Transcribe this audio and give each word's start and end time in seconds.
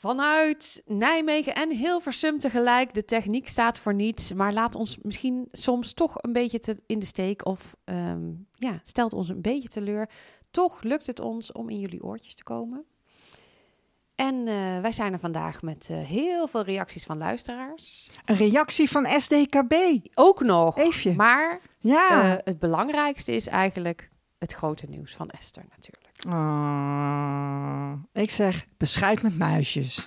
Vanuit 0.00 0.82
Nijmegen 0.86 1.54
en 1.54 1.70
Hilversum 1.70 2.38
tegelijk. 2.38 2.94
De 2.94 3.04
techniek 3.04 3.48
staat 3.48 3.78
voor 3.78 3.94
niets, 3.94 4.32
maar 4.32 4.52
laat 4.52 4.74
ons 4.74 4.98
misschien 5.02 5.48
soms 5.52 5.92
toch 5.92 6.22
een 6.22 6.32
beetje 6.32 6.58
te, 6.58 6.76
in 6.86 6.98
de 6.98 7.06
steek 7.06 7.46
of 7.46 7.76
ehm, 7.84 8.30
ja, 8.50 8.80
stelt 8.82 9.12
ons 9.12 9.28
een 9.28 9.40
beetje 9.40 9.68
teleur. 9.68 10.08
Toch 10.50 10.82
lukt 10.82 11.06
het 11.06 11.20
ons 11.20 11.52
om 11.52 11.68
in 11.68 11.78
jullie 11.80 12.02
oortjes 12.02 12.34
te 12.34 12.42
komen. 12.42 12.84
En 14.14 14.34
eh, 14.48 14.80
wij 14.80 14.92
zijn 14.92 15.12
er 15.12 15.18
vandaag 15.18 15.62
met 15.62 15.88
eh, 15.90 15.98
heel 15.98 16.48
veel 16.48 16.62
reacties 16.64 17.04
van 17.04 17.18
luisteraars. 17.18 18.10
Een 18.24 18.36
reactie 18.36 18.90
van 18.90 19.06
SDKB. 19.06 19.74
Ook 20.14 20.40
nog. 20.40 20.78
Eefje. 20.78 21.14
Maar 21.14 21.60
Ja. 21.78 22.22
eh, 22.36 22.44
het 22.44 22.58
belangrijkste 22.58 23.32
is 23.32 23.46
eigenlijk 23.46 24.10
het 24.38 24.52
grote 24.52 24.86
nieuws 24.88 25.14
van 25.14 25.30
Esther 25.30 25.64
natuurlijk. 25.70 26.07
Oh, 26.26 27.92
ik 28.12 28.30
zeg 28.30 28.64
beschuit 28.76 29.22
met 29.22 29.38
muisjes. 29.38 30.04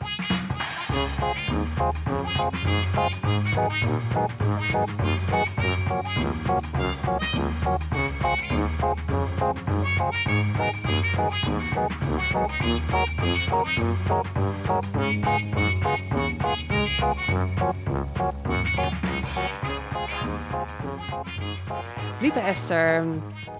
Lieve 22.21 22.39
Esther, 22.39 23.05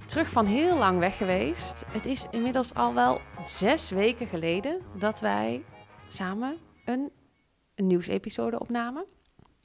terug 0.06 0.30
van 0.30 0.46
heel 0.46 0.78
lang 0.78 1.00
weg 1.00 1.18
geweest. 1.18 1.84
Het 1.88 2.06
is 2.06 2.26
inmiddels 2.32 2.74
al 2.74 2.94
wel 2.94 3.20
zes 3.48 3.90
weken 3.90 4.28
geleden 4.28 4.82
dat 4.98 5.20
wij 5.20 5.64
samen 6.08 6.58
een, 6.86 7.12
een 7.76 7.88
nieuwsepisode 7.88 8.60
opnamen. 8.60 9.06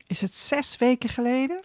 Is 0.07 0.21
het 0.21 0.35
zes 0.35 0.77
weken 0.77 1.09
geleden? 1.09 1.61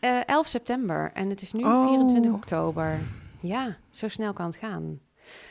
Eh 0.00 0.20
11 0.26 0.46
september 0.46 1.10
en 1.12 1.30
het 1.30 1.42
is 1.42 1.52
nu 1.52 1.64
Oh. 1.64 1.88
24 1.88 2.32
oktober. 2.32 2.98
Ja, 3.40 3.76
zo 3.90 4.08
snel 4.08 4.32
kan 4.32 4.46
het 4.46 4.56
gaan. 4.56 5.00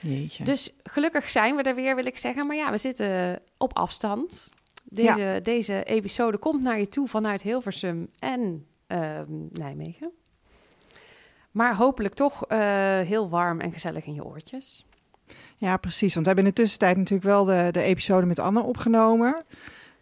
Jeetje. 0.02 0.44
Dus 0.44 0.74
gelukkig 0.84 1.30
zijn 1.30 1.56
we 1.56 1.62
er 1.62 1.76
weer, 1.76 1.96
wil 1.96 2.06
ik 2.06 2.18
zeggen. 2.18 2.48
Maar 2.48 2.56
ja, 2.56 2.72
we 2.72 2.78
zitten 2.78 3.40
op 3.58 3.78
afstand. 3.78 4.50
Deze, 4.84 5.40
deze 5.44 5.84
episode 5.84 6.38
komt 6.38 6.62
naar 6.62 6.80
je 6.80 6.90
toe 6.90 7.08
vanuit 7.08 7.42
Hilversum 7.42 8.08
en 8.20 8.66
ehm, 8.88 9.26
Nijmegen. 9.52 10.12
Maar 11.52 11.76
hopelijk 11.76 12.14
toch 12.14 12.46
eh, 12.46 12.60
heel 13.00 13.30
warm 13.30 13.60
en 13.60 13.72
gezellig 13.72 14.06
in 14.06 14.14
je 14.14 14.26
oortjes. 14.26 14.86
Ja, 15.58 15.78
precies. 15.78 16.14
Want 16.14 16.26
we 16.26 16.34
hebben 16.34 16.46
in 16.52 16.56
de 16.56 16.62
tussentijd 16.62 16.98
natuurlijk 16.98 17.28
wel 17.30 17.44
de, 17.46 17.68
de 17.72 17.82
episode 17.82 18.26
met 18.26 18.40
Anne 18.40 18.62
opgenomen. 18.62 19.44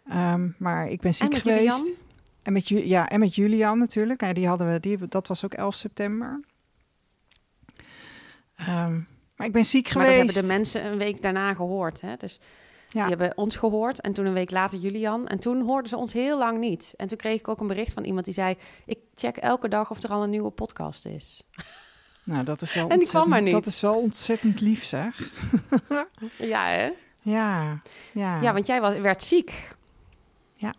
Ehm, 0.08 0.48
maar 0.58 0.88
ik 0.88 1.00
ben 1.00 1.14
ziek 1.14 1.34
en 1.34 1.40
geweest. 1.40 1.78
Julian. 1.78 1.94
En 2.42 2.52
met, 2.52 2.68
ja, 2.68 3.08
en 3.08 3.20
met 3.20 3.34
Julian 3.34 3.78
natuurlijk. 3.78 4.20
Ja, 4.20 4.32
die 4.32 4.46
hadden 4.46 4.72
we, 4.72 4.80
die, 4.80 5.08
dat 5.08 5.26
was 5.28 5.44
ook 5.44 5.54
11 5.54 5.74
september. 5.74 6.40
Ehm, 8.56 9.00
maar 9.36 9.46
ik 9.46 9.52
ben 9.52 9.64
ziek 9.64 9.94
Maar 9.94 10.04
dat 10.04 10.12
geweest. 10.14 10.34
hebben 10.34 10.50
de 10.50 10.56
mensen 10.56 10.84
een 10.86 10.98
week 10.98 11.22
daarna 11.22 11.54
gehoord. 11.54 12.00
Hè? 12.00 12.16
Dus 12.16 12.40
Ja. 12.96 13.06
die 13.06 13.16
hebben 13.16 13.36
ons 13.36 13.56
gehoord 13.56 14.00
en 14.00 14.12
toen 14.12 14.26
een 14.26 14.32
week 14.32 14.50
later 14.50 14.78
Julian. 14.78 15.26
En 15.26 15.38
toen 15.38 15.62
hoorden 15.62 15.88
ze 15.88 15.96
ons 15.96 16.12
heel 16.12 16.38
lang 16.38 16.58
niet. 16.58 16.94
En 16.96 17.08
toen 17.08 17.18
kreeg 17.18 17.40
ik 17.40 17.48
ook 17.48 17.60
een 17.60 17.66
bericht 17.66 17.92
van 17.92 18.04
iemand 18.04 18.24
die 18.24 18.34
zei... 18.34 18.56
ik 18.86 18.98
check 19.14 19.36
elke 19.36 19.68
dag 19.68 19.90
of 19.90 20.02
er 20.02 20.10
al 20.10 20.22
een 20.22 20.30
nieuwe 20.30 20.50
podcast 20.50 21.06
is. 21.06 21.42
Nou, 22.24 22.44
dat 22.44 22.62
is 22.62 22.74
wel 22.74 22.88
En 22.88 22.98
die 22.98 23.08
kwam 23.08 23.28
maar 23.28 23.42
niet. 23.42 23.52
Dat 23.52 23.66
is 23.66 23.80
wel 23.80 23.98
ontzettend 23.98 24.60
lief, 24.60 24.84
zeg. 24.84 25.30
Ja, 26.38 26.66
hè? 26.66 26.92
Ja, 27.22 27.82
ja. 28.12 28.40
Ja, 28.40 28.52
want 28.52 28.66
jij 28.66 28.80
was, 28.80 28.98
werd 28.98 29.22
ziek. 29.22 29.76
Ja. 30.54 30.74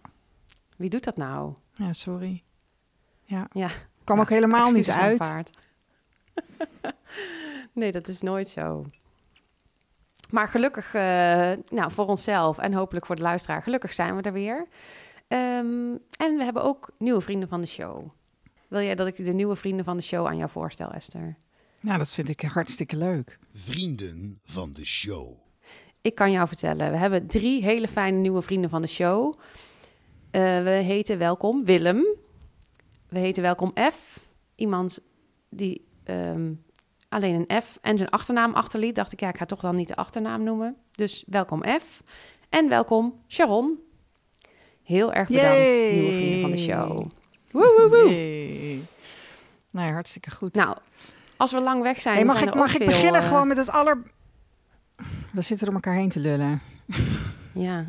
Wie 0.76 0.90
doet 0.90 1.04
dat 1.04 1.18
nou? 1.18 1.54
Ja, 1.74 1.94
sorry. 1.94 2.44
Ja, 3.24 3.48
Ja, 3.52 3.68
kwam 4.04 4.20
ook 4.20 4.30
nou, 4.30 4.42
helemaal 4.42 4.72
niet 4.72 4.90
uit. 4.90 5.50
nee, 7.74 7.92
dat 7.92 8.08
is 8.08 8.22
nooit 8.22 8.48
zo. 8.48 8.86
Maar 10.30 10.48
gelukkig, 10.48 10.94
eh, 10.94 11.02
nou, 11.70 11.92
voor 11.92 12.06
onszelf 12.06 12.58
en 12.58 12.74
hopelijk 12.74 13.06
voor 13.06 13.16
de 13.16 13.22
luisteraar, 13.22 13.62
gelukkig 13.62 13.94
zijn 13.94 14.16
we 14.16 14.22
er 14.22 14.34
weer. 14.34 14.68
Ehm, 15.28 15.96
en 16.18 16.38
we 16.38 16.44
hebben 16.44 16.64
ook 16.64 16.90
nieuwe 16.98 17.22
vrienden 17.22 17.50
van 17.50 17.62
de 17.62 17.68
show. 17.68 18.10
Wil 18.68 18.82
jij 18.82 18.96
dat 18.96 19.08
ik 19.08 19.26
de 19.26 19.34
nieuwe 19.34 19.56
vrienden 19.56 19.86
van 19.86 19.98
de 19.98 20.04
show 20.04 20.28
aan 20.28 20.38
jou 20.38 20.50
voorstel, 20.50 20.92
Esther? 20.92 21.38
Nou, 21.80 21.98
dat 21.98 22.14
vind 22.14 22.30
ik 22.30 22.42
hartstikke 22.42 22.98
leuk. 22.98 23.40
Vrienden 23.52 24.40
van 24.44 24.74
de 24.74 24.86
show. 24.86 25.38
Ik 26.02 26.16
kan 26.16 26.32
jou 26.32 26.48
vertellen, 26.48 26.92
we 26.92 26.98
hebben 26.98 27.28
drie 27.28 27.64
hele 27.64 27.88
fijne 27.88 28.18
nieuwe 28.18 28.42
vrienden 28.42 28.70
van 28.70 28.82
de 28.82 28.88
show. 28.88 29.34
Eh, 30.32 30.64
we 30.64 30.70
heten 30.70 31.18
welkom 31.18 31.66
Willem. 31.66 32.06
We 33.10 33.20
heten 33.20 33.44
welkom 33.44 33.72
F. 33.94 34.26
Iemand 34.56 35.00
die 35.50 35.88
ehm, 36.04 36.54
alleen 37.10 37.46
een 37.48 37.62
F 37.62 37.78
en 37.82 37.98
zijn 37.98 38.10
achternaam 38.10 38.54
achterliet. 38.54 38.96
Dacht 38.96 39.12
ik, 39.12 39.20
ja, 39.20 39.28
ik 39.30 39.38
ga 39.38 39.46
toch 39.46 39.60
dan 39.60 39.76
niet 39.76 39.88
de 39.88 39.96
achternaam 39.96 40.44
noemen. 40.44 40.76
Dus 40.92 41.24
welkom 41.28 41.64
F. 41.82 42.02
En 42.50 42.70
welkom 42.70 43.22
Sharon. 43.28 43.80
Heel 44.84 45.14
erg 45.14 45.28
bedankt, 45.28 45.58
Yay. 45.58 45.94
nieuwe 45.94 46.14
vrienden 46.16 46.42
van 46.42 46.52
de 46.52 46.58
show. 46.58 47.10
Woe, 47.52 47.74
woe, 47.78 47.90
woe. 47.90 48.10
Yay. 48.16 48.86
Nou, 49.70 49.88
ja, 49.88 49.94
hartstikke 49.94 50.32
goed. 50.32 50.54
Nou, 50.56 50.78
als 51.38 51.52
we 51.52 51.60
lang 51.60 51.82
weg 51.82 52.02
zijn, 52.02 52.16
hey, 52.16 52.26
mag 52.26 52.36
zijn 52.38 52.48
ik, 52.50 52.56
mag 52.56 52.76
ik 52.76 52.86
beginnen 52.86 53.22
eh, 53.22 53.28
gewoon 53.28 53.48
met 53.48 53.58
het 53.58 53.70
aller... 53.70 54.04
We 55.32 55.42
zitten 55.42 55.66
door 55.66 55.76
elkaar 55.76 55.94
heen 55.96 56.10
te 56.10 56.20
lullen. 56.20 56.62
Ja, 57.54 57.86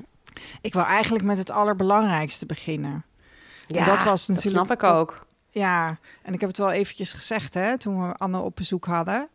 Ik 0.60 0.72
wil 0.74 0.84
eigenlijk 0.84 1.24
met 1.24 1.38
het 1.38 1.50
allerbelangrijkste 1.50 2.46
beginnen. 2.46 3.04
ja 3.66 3.84
dat 3.84 4.02
was 4.02 4.26
natuurlijk- 4.28 4.56
snap 4.66 4.70
ik 4.70 4.80
dat- 4.80 4.94
ook. 4.96 5.26
Ja, 5.58 5.98
en 6.22 6.32
ik 6.32 6.40
heb 6.40 6.48
het 6.48 6.58
wel 6.58 6.70
eventjes 6.72 7.12
gezegd 7.12 7.54
hè, 7.54 7.78
toen 7.78 8.06
we 8.08 8.14
Anne 8.14 8.38
op 8.38 8.56
bezoek 8.56 8.84
hadden. 8.84 9.28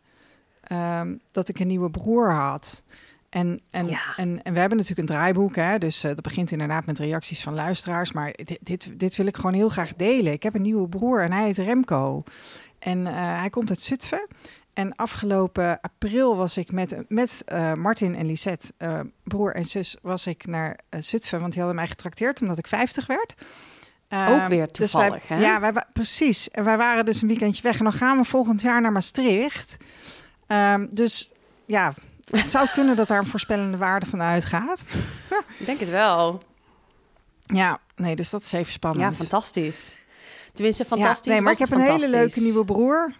ehm, 0.62 1.14
dat 1.30 1.48
ik 1.48 1.58
een 1.58 1.66
nieuwe 1.66 1.90
broer 1.90 2.32
had. 2.32 2.82
En, 3.28 3.60
en, 3.70 3.86
Ja. 3.86 4.00
en, 4.16 4.42
en 4.42 4.52
we 4.52 4.58
hebben 4.58 4.78
natuurlijk 4.78 5.08
een 5.08 5.14
draaiboek, 5.16 5.56
hè, 5.56 5.78
dus 5.78 6.04
eh, 6.04 6.10
dat 6.14 6.22
begint 6.22 6.50
inderdaad 6.50 6.86
met 6.86 6.98
reacties 6.98 7.42
van 7.42 7.54
luisteraars. 7.54 8.12
Maar 8.12 8.32
dit, 8.44 8.58
dit, 8.60 8.98
dit 8.98 9.16
wil 9.16 9.26
ik 9.26 9.36
gewoon 9.36 9.54
heel 9.54 9.68
graag 9.68 9.94
delen. 9.94 10.32
Ik 10.32 10.42
heb 10.42 10.54
een 10.54 10.62
nieuwe 10.62 10.88
broer 10.88 11.22
en 11.22 11.32
hij 11.32 11.44
heet 11.44 11.56
Remco. 11.58 12.20
En 12.78 13.06
eh, 13.06 13.12
hij 13.16 13.50
komt 13.50 13.68
uit 13.70 13.80
Zutphen. 13.80 14.28
En 14.72 14.94
afgelopen 14.96 15.80
april 15.80 16.36
was 16.36 16.56
ik 16.56 16.72
met, 16.72 16.96
met 17.08 17.42
eh, 17.44 17.72
Martin 17.72 18.14
en 18.14 18.26
Lisette, 18.26 18.72
broer 19.24 19.54
en 19.54 19.64
zus, 19.64 19.96
was 20.02 20.26
ik 20.26 20.46
naar 20.46 20.78
Zutphen. 21.00 21.40
Want 21.40 21.52
die 21.52 21.60
hadden 21.62 21.80
mij 21.80 21.88
getrakteerd 21.88 22.40
omdat 22.40 22.58
ik 22.58 22.66
50 22.66 23.06
werd. 23.06 23.34
Ook 24.08 24.46
weer 24.48 24.66
dus 24.72 24.92
wij- 24.92 25.08
toevallig, 25.08 25.28
hè? 25.28 25.38
Ja, 25.40 25.60
wij, 25.60 25.72
precies. 25.92 26.50
En 26.50 26.64
wij 26.64 26.76
waren 26.76 27.04
dus 27.04 27.22
een 27.22 27.28
weekendje 27.28 27.62
weg. 27.62 27.78
En 27.78 27.84
dan 27.84 27.92
gaan 27.92 28.16
we 28.18 28.24
volgend 28.24 28.60
jaar 28.60 28.80
naar 28.80 28.92
Maastricht. 28.92 29.76
Ehm, 30.46 30.86
dus 30.90 31.32
ja, 31.66 31.94
het 32.30 32.46
zou 32.46 32.68
kunnen 32.74 32.96
dat 32.96 33.06
daar 33.06 33.18
een 33.18 33.26
voorspellende 33.26 33.76
waarde 33.78 34.06
van 34.06 34.22
uitgaat. 34.22 34.84
Ik 35.60 35.66
denk 35.66 35.80
het 35.80 35.90
wel. 35.90 36.42
Ja, 37.46 37.80
nee, 37.96 38.16
dus 38.16 38.30
dat 38.30 38.42
is 38.42 38.52
even 38.52 38.72
spannend. 38.72 39.10
Ja, 39.10 39.24
fantastisch. 39.24 39.94
Tenminste, 40.52 40.84
fantastisch. 40.84 41.24
Ja, 41.26 41.32
nee, 41.32 41.40
maar 41.40 41.52
ik 41.52 41.58
heb 41.58 41.70
een 41.70 41.80
hele 41.80 42.10
leuke 42.10 42.40
nieuwe 42.40 42.64
broer. 42.64 43.12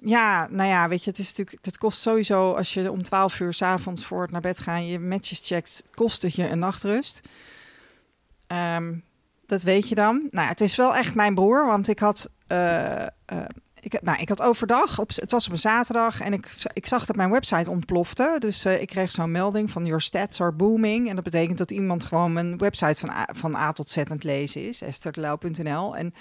Ja, 0.00 0.46
nou 0.50 0.68
ja, 0.68 0.88
weet 0.88 1.04
je, 1.04 1.10
het 1.10 1.18
is 1.18 1.26
natuurlijk, 1.28 1.58
het 1.64 1.78
kost 1.78 2.00
sowieso 2.00 2.52
als 2.52 2.74
je 2.74 2.90
om 2.90 3.02
12 3.02 3.40
uur 3.40 3.52
's 3.54 3.62
avonds 3.62 4.04
voor 4.04 4.22
het 4.22 4.30
naar 4.30 4.40
bed 4.40 4.58
gaan 4.60 4.86
je 4.86 4.98
matches 4.98 5.40
checkt, 5.44 5.84
kost 5.94 6.22
het 6.22 6.34
je 6.34 6.48
een 6.48 6.58
nachtrust. 6.58 7.20
Ehm, 8.46 8.94
dat 9.48 9.62
weet 9.62 9.88
je 9.88 9.94
dan. 9.94 10.28
Nou, 10.30 10.48
het 10.48 10.60
is 10.60 10.76
wel 10.76 10.96
echt 10.96 11.14
mijn 11.14 11.34
broer, 11.34 11.66
want 11.66 11.88
ik 11.88 11.98
had, 11.98 12.30
eh, 12.46 13.02
eh, 13.02 13.08
ik, 13.80 14.02
nou, 14.02 14.20
ik 14.20 14.28
had 14.28 14.42
overdag, 14.42 14.98
op, 14.98 15.08
het 15.14 15.30
was 15.30 15.46
op 15.46 15.52
een 15.52 15.58
zaterdag 15.58 16.20
en 16.20 16.32
ik, 16.32 16.54
ik 16.72 16.86
zag 16.86 17.06
dat 17.06 17.16
mijn 17.16 17.30
website 17.30 17.70
ontplofte. 17.70 18.36
Dus 18.38 18.64
eh, 18.64 18.80
ik 18.80 18.88
kreeg 18.88 19.10
zo'n 19.10 19.30
melding 19.30 19.70
van 19.70 19.84
your 19.84 20.00
stats 20.00 20.40
are 20.40 20.52
booming. 20.52 21.08
En 21.08 21.14
dat 21.14 21.24
betekent 21.24 21.58
dat 21.58 21.70
iemand 21.70 22.04
gewoon 22.04 22.32
mijn 22.32 22.58
website 22.58 23.00
van 23.00 23.10
A, 23.10 23.28
van 23.32 23.56
A 23.56 23.72
tot 23.72 23.90
Z 23.90 23.96
aan 23.96 24.04
het 24.08 24.24
lezen 24.24 24.68
is, 24.68 24.82
estherdeluil.nl. 24.82 25.96
En 25.96 26.14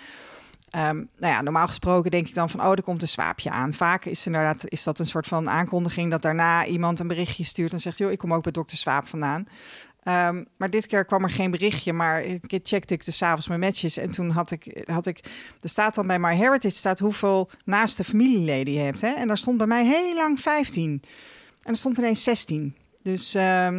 Ehm, 0.69 0.95
nou 0.95 1.33
ja, 1.33 1.41
normaal 1.41 1.67
gesproken 1.67 2.11
denk 2.11 2.27
ik 2.27 2.33
dan 2.33 2.49
van, 2.49 2.61
oh, 2.61 2.71
er 2.71 2.83
komt 2.83 3.01
een 3.01 3.07
swaapje 3.07 3.49
aan. 3.49 3.73
Vaak 3.73 4.05
is 4.05 4.25
inderdaad 4.25 4.69
is 4.69 4.83
dat 4.83 4.99
een 4.99 5.05
soort 5.05 5.27
van 5.27 5.49
aankondiging 5.49 6.11
dat 6.11 6.21
daarna 6.21 6.65
iemand 6.65 6.99
een 6.99 7.07
berichtje 7.07 7.43
stuurt 7.43 7.73
en 7.73 7.79
zegt, 7.79 7.97
joh, 7.97 8.11
ik 8.11 8.17
kom 8.17 8.33
ook 8.33 8.43
bij 8.43 8.51
dokter 8.51 8.77
Swaap 8.77 9.07
vandaan. 9.07 9.47
Ehm, 10.07 10.43
maar 10.57 10.69
dit 10.69 10.85
keer 10.85 11.05
kwam 11.05 11.23
er 11.23 11.29
geen 11.29 11.51
berichtje, 11.51 11.93
maar 11.93 12.21
ik 12.21 12.59
checkte 12.63 12.93
ik 12.93 13.05
dus 13.05 13.17
s'avonds 13.17 13.47
mijn 13.47 13.59
matches 13.59 13.97
en 13.97 14.11
toen 14.11 14.29
had 14.29 14.51
ik, 14.51 14.83
had 14.85 15.07
ik, 15.07 15.19
er 15.61 15.69
staat 15.69 15.95
dan 15.95 16.07
bij 16.07 16.19
MyHeritage 16.19 16.75
staat 16.75 16.99
hoeveel 16.99 17.49
naaste 17.65 18.03
familieleden 18.03 18.73
je 18.73 18.79
hebt, 18.79 19.01
hè? 19.01 19.09
En 19.09 19.27
daar 19.27 19.37
stond 19.37 19.57
bij 19.57 19.67
mij 19.67 19.85
heel 19.85 20.15
lang 20.15 20.39
15 20.39 21.01
en 21.63 21.71
er 21.71 21.75
stond 21.75 21.97
ineens 21.97 22.23
16. 22.23 22.75
Dus 23.01 23.35
ehm, 23.35 23.75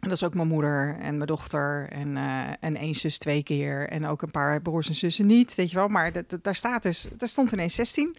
en 0.00 0.08
dat 0.08 0.12
is 0.12 0.24
ook 0.24 0.34
mijn 0.34 0.48
moeder 0.48 0.96
en 1.00 1.14
mijn 1.14 1.26
dochter 1.26 1.88
en, 1.90 2.16
eh, 2.16 2.50
en 2.60 2.76
één 2.76 2.94
zus 2.94 3.18
twee 3.18 3.42
keer. 3.42 3.88
En 3.88 4.06
ook 4.06 4.22
een 4.22 4.30
paar 4.30 4.62
broers 4.62 4.88
en 4.88 4.94
zussen 4.94 5.26
niet, 5.26 5.54
weet 5.54 5.70
je 5.70 5.76
wel. 5.76 5.88
Maar 5.88 6.12
daar 6.42 6.54
staat 6.54 6.82
dus, 6.82 7.08
daar 7.16 7.28
stond 7.28 7.52
ineens 7.52 7.74
16. 7.74 8.16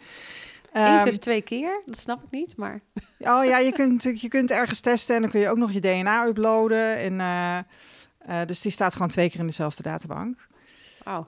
Eén 0.78 0.98
Ehm, 0.98 1.06
dus 1.06 1.18
twee 1.18 1.42
keer? 1.42 1.82
Dat 1.86 1.98
snap 1.98 2.24
ik 2.24 2.32
niet, 2.32 2.58
maar... 2.58 2.80
Oh 3.20 3.46
ja, 3.46 3.58
je 3.58 3.72
kunt 3.72 4.04
je 4.04 4.28
kunt 4.28 4.52
ergens 4.52 4.80
testen 4.80 5.16
en 5.16 5.22
dan 5.22 5.32
kun 5.32 5.40
je 5.40 5.50
ook 5.50 5.58
nog 5.58 5.72
je 5.72 5.80
DNA 5.80 6.26
uploaden. 6.26 6.98
En, 6.98 7.20
eh, 7.20 7.58
eh, 8.18 8.48
dus 8.48 8.62
die 8.62 8.72
staat 8.72 8.94
gewoon 8.94 9.08
twee 9.08 9.30
keer 9.30 9.40
in 9.40 9.48
dezelfde 9.48 9.84
databank. 9.84 10.48
Oh, 11.06 11.26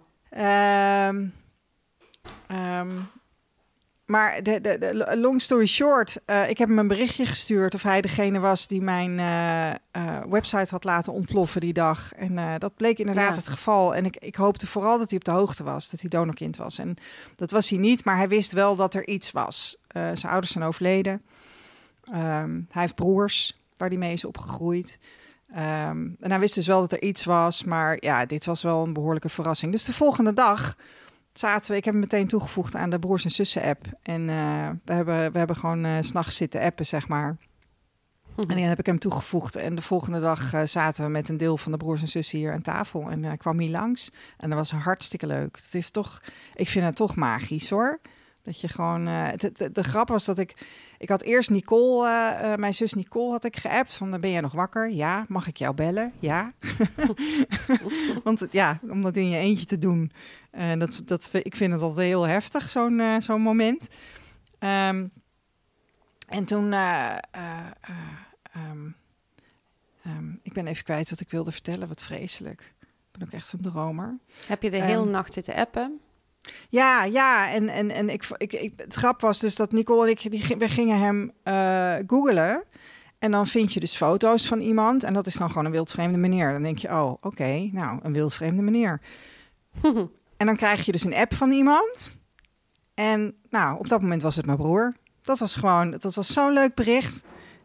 maar 4.09 4.43
de, 4.43 4.61
de, 4.61 4.77
de 4.77 5.17
long 5.17 5.41
story 5.41 5.65
short, 5.65 6.19
eh, 6.25 6.49
ik 6.49 6.57
heb 6.57 6.67
hem 6.67 6.79
een 6.79 6.87
berichtje 6.87 7.25
gestuurd 7.25 7.73
of 7.73 7.83
hij 7.83 8.01
degene 8.01 8.39
was 8.39 8.67
die 8.67 8.81
mijn 8.81 9.19
eh, 9.19 9.69
eh, 9.69 10.23
website 10.29 10.67
had 10.69 10.83
laten 10.83 11.13
ontploffen 11.13 11.61
die 11.61 11.73
dag. 11.73 12.13
En 12.13 12.59
dat 12.59 12.75
bleek 12.75 12.99
inderdaad 12.99 13.29
Ja. 13.29 13.35
het 13.35 13.49
geval. 13.49 13.95
En 13.95 14.05
ik, 14.05 14.17
ik 14.17 14.35
hoopte 14.35 14.67
vooral 14.67 14.97
dat 14.97 15.09
hij 15.09 15.17
op 15.19 15.25
de 15.25 15.31
hoogte 15.31 15.63
was, 15.63 15.89
dat 15.89 16.01
hij 16.01 16.09
donorkind 16.09 16.57
was. 16.57 16.77
En 16.77 16.95
dat 17.35 17.51
was 17.51 17.69
hij 17.69 17.79
niet, 17.79 18.05
maar 18.05 18.17
hij 18.17 18.27
wist 18.27 18.51
wel 18.51 18.75
dat 18.75 18.93
er 18.93 19.07
iets 19.07 19.31
was. 19.31 19.77
Zijn 19.93 20.31
ouders 20.31 20.51
zijn 20.51 20.63
overleden. 20.65 21.21
Ehm, 22.03 22.61
hij 22.69 22.81
heeft 22.81 22.95
broers 22.95 23.59
waar 23.77 23.89
hij 23.89 23.97
mee 23.97 24.13
is 24.13 24.25
opgegroeid. 24.25 24.99
Ehm, 25.53 26.07
en 26.19 26.29
hij 26.29 26.39
wist 26.39 26.55
dus 26.55 26.67
wel 26.67 26.79
dat 26.81 26.91
er 26.91 27.01
iets 27.01 27.23
was, 27.23 27.63
maar 27.63 27.97
ja, 27.99 28.25
dit 28.25 28.45
was 28.45 28.61
wel 28.61 28.83
een 28.85 28.93
behoorlijke 28.93 29.29
verrassing. 29.29 29.71
Dus 29.71 29.83
de 29.83 29.93
volgende 29.93 30.33
dag 30.33 30.75
zaten 31.33 31.71
we, 31.71 31.77
ik 31.77 31.85
heb 31.85 31.93
hem 31.93 32.03
meteen 32.03 32.27
toegevoegd 32.27 32.75
aan 32.75 32.89
de 32.89 32.99
broers 32.99 33.23
en 33.23 33.31
zussen 33.31 33.61
app. 33.61 33.85
En 34.01 34.29
eh, 34.29 34.69
we, 34.85 34.93
hebben, 34.93 35.31
we 35.31 35.37
hebben 35.37 35.55
gewoon 35.55 36.03
s 36.03 36.07
s'nachts 36.07 36.35
zitten 36.35 36.61
appen, 36.61 36.85
zeg 36.85 37.07
maar. 37.07 37.37
En 38.35 38.47
dan 38.47 38.57
heb 38.57 38.79
ik 38.79 38.85
hem 38.85 38.99
toegevoegd. 38.99 39.55
En 39.55 39.75
de 39.75 39.81
volgende 39.81 40.19
dag 40.19 40.53
eh, 40.53 40.61
zaten 40.63 41.03
we 41.03 41.09
met 41.09 41.29
een 41.29 41.37
deel 41.37 41.57
van 41.57 41.71
de 41.71 41.77
broers 41.77 42.01
en 42.01 42.07
zussen 42.07 42.37
hier 42.37 42.53
aan 42.53 42.61
tafel. 42.61 43.09
En 43.09 43.23
hij 43.23 43.37
kwam 43.37 43.59
hier 43.59 43.69
langs. 43.69 44.11
En 44.37 44.49
dat 44.49 44.57
was 44.57 44.71
hartstikke 44.71 45.27
leuk. 45.27 45.59
Het 45.63 45.75
is 45.75 45.91
toch, 45.91 46.21
ik 46.55 46.69
vind 46.69 46.85
het 46.85 46.95
toch 46.95 47.15
magisch 47.15 47.69
hoor. 47.69 47.99
Dat 48.43 48.61
je 48.61 48.67
gewoon. 48.67 49.05
de, 49.05 49.51
de, 49.53 49.71
de 49.71 49.83
grap 49.83 50.07
was 50.07 50.25
dat 50.25 50.37
ik. 50.37 50.65
Ik 50.99 51.09
had 51.09 51.21
eerst 51.21 51.49
Nicole, 51.49 52.07
eh, 52.07 52.53
eh, 52.53 52.59
mijn 52.59 52.73
zus 52.73 52.93
Nicole, 52.93 53.31
had 53.31 53.43
ik 53.43 53.57
geappt. 53.57 53.93
Van 53.95 54.19
ben 54.19 54.31
jij 54.31 54.41
nog 54.41 54.51
wakker? 54.51 54.89
Ja. 54.89 55.25
Mag 55.27 55.47
ik 55.47 55.57
jou 55.57 55.73
bellen? 55.75 56.13
Ja. 56.19 56.53
Want 58.23 58.45
ja, 58.51 58.79
om 58.89 59.01
dat 59.01 59.15
in 59.15 59.29
je 59.29 59.37
eentje 59.37 59.65
te 59.65 59.77
doen. 59.77 60.11
En 60.51 60.79
dat, 60.79 61.01
dat, 61.05 61.29
ik 61.33 61.55
vind 61.55 61.73
het 61.73 61.81
altijd 61.81 62.07
heel 62.07 62.27
heftig, 62.27 62.69
zo'n 62.69 63.01
zo'n 63.19 63.41
moment. 63.41 63.87
Ehm, 64.59 65.07
en 66.27 66.45
toen. 66.45 66.73
ehm, 66.73 67.29
ik 70.41 70.53
ben 70.53 70.67
even 70.67 70.83
kwijt 70.83 71.09
wat 71.09 71.19
ik 71.19 71.29
wilde 71.29 71.51
vertellen. 71.51 71.87
Wat 71.87 72.03
vreselijk. 72.03 72.73
Ik 72.79 72.87
ben 73.11 73.23
ook 73.27 73.33
echt 73.33 73.53
een 73.53 73.61
dromer. 73.61 74.17
Heb 74.47 74.61
je 74.63 74.69
de 74.69 74.83
hele 74.83 75.05
nacht 75.05 75.33
zitten 75.33 75.55
appen? 75.55 75.99
Ja, 76.69 77.03
ja. 77.03 77.51
En, 77.51 77.69
en, 77.69 77.89
en 77.91 78.09
ik, 78.09 78.27
ik, 78.37 78.53
ik, 78.53 78.73
het 78.75 78.93
grap 78.93 79.21
was 79.21 79.39
dus 79.39 79.55
dat 79.55 79.71
Nicole 79.71 80.03
en 80.03 80.09
ik, 80.09 80.31
die, 80.31 80.55
we 80.57 80.67
gingen 80.67 80.99
hem 80.99 81.31
eh 81.43 81.95
googelen. 82.07 82.63
En 83.19 83.31
dan 83.31 83.47
vind 83.47 83.73
je 83.73 83.79
dus 83.79 83.95
foto's 83.95 84.47
van 84.47 84.59
iemand. 84.59 85.03
En 85.03 85.13
dat 85.13 85.27
is 85.27 85.33
dan 85.33 85.47
gewoon 85.47 85.65
een 85.65 85.71
wildvreemde 85.71 86.17
meneer. 86.17 86.53
Dan 86.53 86.61
denk 86.61 86.77
je, 86.77 86.87
oh, 86.87 87.13
oké, 87.21 87.69
nou, 87.71 87.99
een 88.01 88.13
wildvreemde 88.13 88.61
meneer. 88.61 89.01
En 90.37 90.45
dan 90.45 90.55
krijg 90.55 90.85
je 90.85 90.91
dus 90.91 91.03
een 91.03 91.15
app 91.15 91.33
van 91.33 91.51
iemand. 91.51 92.19
En 92.93 93.35
nou, 93.49 93.79
op 93.79 93.89
dat 93.89 94.01
moment 94.01 94.21
was 94.21 94.35
het 94.35 94.45
mijn 94.45 94.57
broer. 94.57 94.95
Dat 95.21 95.39
was 95.39 95.55
gewoon, 95.55 95.91
dat 95.91 96.15
was 96.15 96.33
zo'n 96.33 96.53
leuk 96.53 96.75
bericht. 96.75 97.23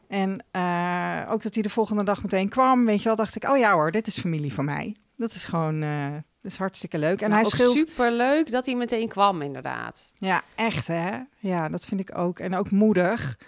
En 0.09 0.45
eh, 0.51 1.21
ook 1.29 1.43
dat 1.43 1.55
hij 1.55 1.63
de 1.63 1.71
volgende 1.71 2.05
dag 2.05 2.23
meteen 2.23 2.49
kwam, 2.49 2.85
weet 2.85 2.99
je 2.99 3.05
wel, 3.05 3.17
dacht 3.17 3.37
ik, 3.37 3.49
oh 3.49 3.59
ja 3.59 3.73
hoor, 3.73 3.91
dit 3.91 4.07
is 4.07 4.19
familie 4.19 4.53
van 4.53 4.65
mij. 4.65 4.97
Dat 5.17 5.35
is 5.35 5.45
gewoon, 5.45 5.83
eh, 5.83 6.07
dat 6.45 6.53
is 6.53 6.59
hartstikke 6.59 6.99
leuk. 6.99 7.21
En 7.21 7.29
Nou, 7.31 7.41
hij 7.41 7.51
scheelt, 7.51 7.77
superleuk 7.77 8.51
dat 8.51 8.67
hij 8.67 8.75
meteen 8.75 9.09
kwam, 9.09 9.43
inderdaad. 9.43 10.13
ja, 10.17 10.43
echt 10.55 10.87
hè. 10.87 11.19
Ja, 11.39 11.69
dat 11.69 11.85
vind 11.85 12.01
ik 12.01 12.19
ook. 12.19 12.39
En 12.39 12.55
ook 12.55 12.71
moedig. 12.71 13.39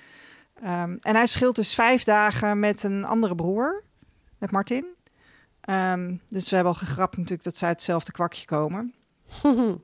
Ehm, 0.63 0.97
en 1.01 1.15
hij 1.15 1.27
scheelt 1.27 1.57
dus 1.57 1.75
vijf 1.75 2.05
dagen 2.05 2.59
met 2.59 2.83
een 2.83 3.05
andere 3.05 3.35
broer, 3.35 3.85
met 4.39 4.51
Martin. 4.51 4.87
Ehm, 5.61 6.17
dus 6.29 6.49
we 6.49 6.55
hebben 6.55 6.73
al 6.73 6.79
gegrapt 6.79 7.17
natuurlijk 7.17 7.45
dat 7.45 7.57
zij 7.57 7.69
hetzelfde 7.69 8.13
kwakje 8.13 8.45
komen. 8.47 8.95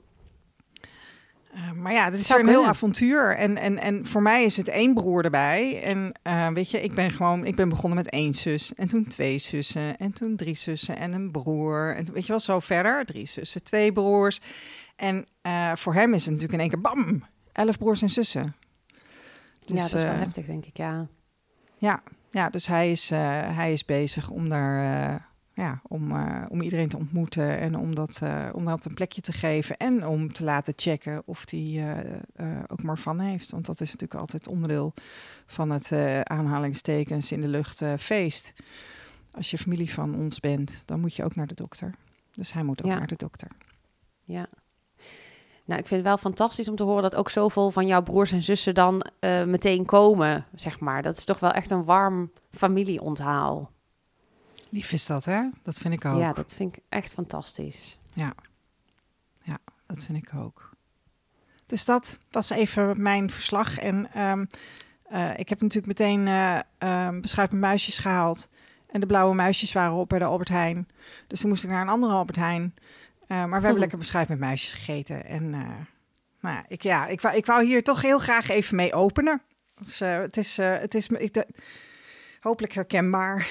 Uh, 1.54 1.72
maar 1.72 1.92
ja, 1.92 2.10
dit 2.10 2.20
is 2.20 2.28
weer 2.28 2.40
een 2.40 2.48
heel 2.48 2.66
avontuur. 2.66 3.36
En, 3.36 3.56
en, 3.56 3.78
en 3.78 4.06
voor 4.06 4.22
mij 4.22 4.44
is 4.44 4.56
het 4.56 4.68
één 4.68 4.94
broer 4.94 5.24
erbij. 5.24 5.82
En 5.82 6.14
uh, 6.26 6.48
weet 6.48 6.70
je, 6.70 6.80
ik 6.80 6.94
ben 6.94 7.10
gewoon, 7.10 7.46
ik 7.46 7.56
ben 7.56 7.68
begonnen 7.68 7.98
met 7.98 8.10
één 8.10 8.34
zus. 8.34 8.74
En 8.74 8.88
toen 8.88 9.04
twee 9.04 9.38
zussen. 9.38 9.96
En 9.96 10.12
toen 10.12 10.36
drie 10.36 10.56
zussen 10.56 10.96
en 10.96 11.12
een 11.12 11.30
broer. 11.30 11.96
En 11.96 12.12
weet 12.12 12.22
je 12.22 12.28
wel, 12.28 12.40
zo 12.40 12.60
verder. 12.60 13.04
Drie 13.04 13.26
zussen, 13.26 13.62
twee 13.62 13.92
broers. 13.92 14.40
En 14.96 15.26
uh, 15.42 15.72
voor 15.74 15.94
hem 15.94 16.14
is 16.14 16.24
het 16.24 16.34
natuurlijk 16.34 16.52
in 16.52 16.60
één 16.60 16.68
keer 16.68 16.80
bam, 16.80 17.24
elf 17.52 17.78
broers 17.78 18.02
en 18.02 18.10
zussen. 18.10 18.56
Dus, 19.64 19.76
ja, 19.76 19.82
dat 19.82 19.94
is 19.94 20.02
wel 20.02 20.14
heftig, 20.14 20.46
denk 20.46 20.66
ik, 20.66 20.76
ja. 20.76 21.06
Ja, 21.76 22.02
ja 22.30 22.50
dus 22.50 22.66
hij 22.66 22.90
is, 22.90 23.10
hij 23.10 23.72
is 23.72 23.84
bezig 23.84 24.30
om 24.30 24.48
daar 24.48 25.31
ja, 25.54 25.80
om, 25.88 26.10
uh, 26.12 26.44
om 26.48 26.60
iedereen 26.60 26.88
te 26.88 26.96
ontmoeten 26.96 27.58
en 27.58 27.76
om 27.76 27.94
dat, 27.94 28.20
uh, 28.22 28.48
om 28.52 28.64
dat 28.64 28.84
een 28.84 28.94
plekje 28.94 29.20
te 29.20 29.32
geven 29.32 29.76
en 29.76 30.06
om 30.06 30.32
te 30.32 30.44
laten 30.44 30.72
checken 30.76 31.22
of 31.24 31.44
die 31.44 31.78
uh, 31.80 31.98
ook 32.66 32.82
maar 32.82 32.98
van 32.98 33.20
heeft. 33.20 33.50
Want 33.50 33.66
dat 33.66 33.80
is 33.80 33.92
natuurlijk 33.92 34.20
altijd 34.20 34.48
onderdeel 34.48 34.94
van 35.46 35.70
het 35.70 35.92
aanhalingstekens 36.22 37.32
in 37.32 37.40
de 37.40 37.48
lucht 37.48 37.82
feest. 37.98 38.52
Als 39.30 39.50
je 39.50 39.58
familie 39.58 39.92
van 39.92 40.14
ons 40.14 40.40
bent, 40.40 40.82
dan 40.86 41.00
moet 41.00 41.14
je 41.14 41.24
ook 41.24 41.34
naar 41.34 41.46
de 41.46 41.54
dokter. 41.54 41.94
Dus 42.34 42.52
hij 42.52 42.62
moet 42.62 42.82
ook 42.82 42.90
Ja. 42.90 42.98
naar 42.98 43.06
de 43.06 43.16
dokter. 43.16 43.48
Ja. 44.24 44.46
Nou, 45.64 45.80
ik 45.80 45.86
vind 45.86 46.00
het 46.00 46.02
wel 46.08 46.18
fantastisch 46.18 46.68
om 46.68 46.76
te 46.76 46.82
horen 46.82 47.02
dat 47.02 47.14
ook 47.14 47.30
zoveel 47.30 47.70
van 47.70 47.86
jouw 47.86 48.02
broers 48.02 48.32
en 48.32 48.42
zussen 48.42 48.74
dan 48.74 49.06
meteen 49.46 49.84
komen, 49.84 50.46
zeg 50.54 50.80
maar. 50.80 51.02
Dat 51.02 51.16
is 51.16 51.24
toch 51.24 51.38
wel 51.38 51.50
echt 51.50 51.70
een 51.70 51.84
warm 51.84 52.30
familieonthaal. 52.50 53.70
Lief 54.72 54.92
is 54.92 55.06
dat, 55.06 55.24
hè? 55.24 55.48
Dat 55.62 55.78
vind 55.78 55.94
ik 55.94 56.04
ook. 56.04 56.18
Ja, 56.18 56.32
dat 56.32 56.52
vind 56.56 56.76
ik 56.76 56.82
echt 56.88 57.12
fantastisch. 57.12 57.98
Ja, 58.12 58.34
ja 59.42 59.58
dat 59.86 60.04
vind 60.04 60.18
ik 60.18 60.34
ook. 60.34 60.70
Dus 61.66 61.84
dat 61.84 62.18
was 62.30 62.50
even 62.50 63.02
mijn 63.02 63.30
verslag. 63.30 63.78
En 63.78 64.20
um, 64.22 64.46
uh, 65.12 65.38
ik 65.38 65.48
heb 65.48 65.60
natuurlijk 65.60 65.98
meteen 65.98 66.26
uh, 66.26 66.58
um, 66.78 67.20
beschuit 67.20 67.52
muisjes 67.52 67.98
gehaald. 67.98 68.48
En 68.86 69.00
de 69.00 69.06
blauwe 69.06 69.34
muisjes 69.34 69.72
waren 69.72 69.92
op 69.92 70.08
bij 70.08 70.18
de 70.18 70.24
Albert 70.24 70.48
Heijn. 70.48 70.88
Dus 71.26 71.40
toen 71.40 71.48
moest 71.48 71.64
ik 71.64 71.70
naar 71.70 71.82
een 71.82 71.88
andere 71.88 72.12
Albert 72.12 72.38
Heijn. 72.38 72.74
Uh, 72.74 73.28
maar 73.28 73.46
we 73.46 73.52
hebben 73.52 73.72
Hm. 73.72 73.78
lekker 73.78 73.98
beschuit 73.98 74.28
met 74.28 74.38
muisjes 74.38 74.74
gegeten. 74.74 75.24
En 75.24 75.50
nou, 75.50 75.86
ja, 76.40 76.64
ik, 76.68 76.82
ja, 76.82 77.06
ik, 77.06 77.20
wou, 77.20 77.36
ik 77.36 77.46
wou 77.46 77.64
hier 77.64 77.82
toch 77.82 78.02
heel 78.02 78.18
graag 78.18 78.48
even 78.48 78.76
mee 78.76 78.92
openen. 78.92 79.42
Dus, 79.84 79.98
het 79.98 80.36
is, 80.36 80.56
het 80.56 80.94
is 80.94 81.08
ik, 81.08 81.34
de, 81.34 81.46
hopelijk 82.40 82.72
herkenbaar. 82.72 83.46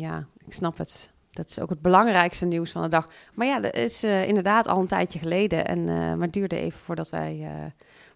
Ja, 0.00 0.26
ik 0.46 0.52
snap 0.52 0.78
het. 0.78 1.10
Dat 1.30 1.48
is 1.50 1.58
ook 1.58 1.70
het 1.70 1.82
belangrijkste 1.82 2.46
nieuws 2.46 2.70
van 2.70 2.82
de 2.82 2.88
dag. 2.88 3.08
Maar 3.34 3.46
ja, 3.46 3.60
dat 3.60 3.74
is 3.74 4.04
uh, 4.04 4.26
inderdaad 4.28 4.66
al 4.66 4.78
een 4.80 4.86
tijdje 4.86 5.18
geleden. 5.18 5.66
En, 5.66 5.78
uh, 5.78 5.86
maar 5.86 6.20
het 6.20 6.32
duurde 6.32 6.58
even 6.58 6.80
voordat 6.80 7.10
wij, 7.10 7.36
uh, 7.40 7.64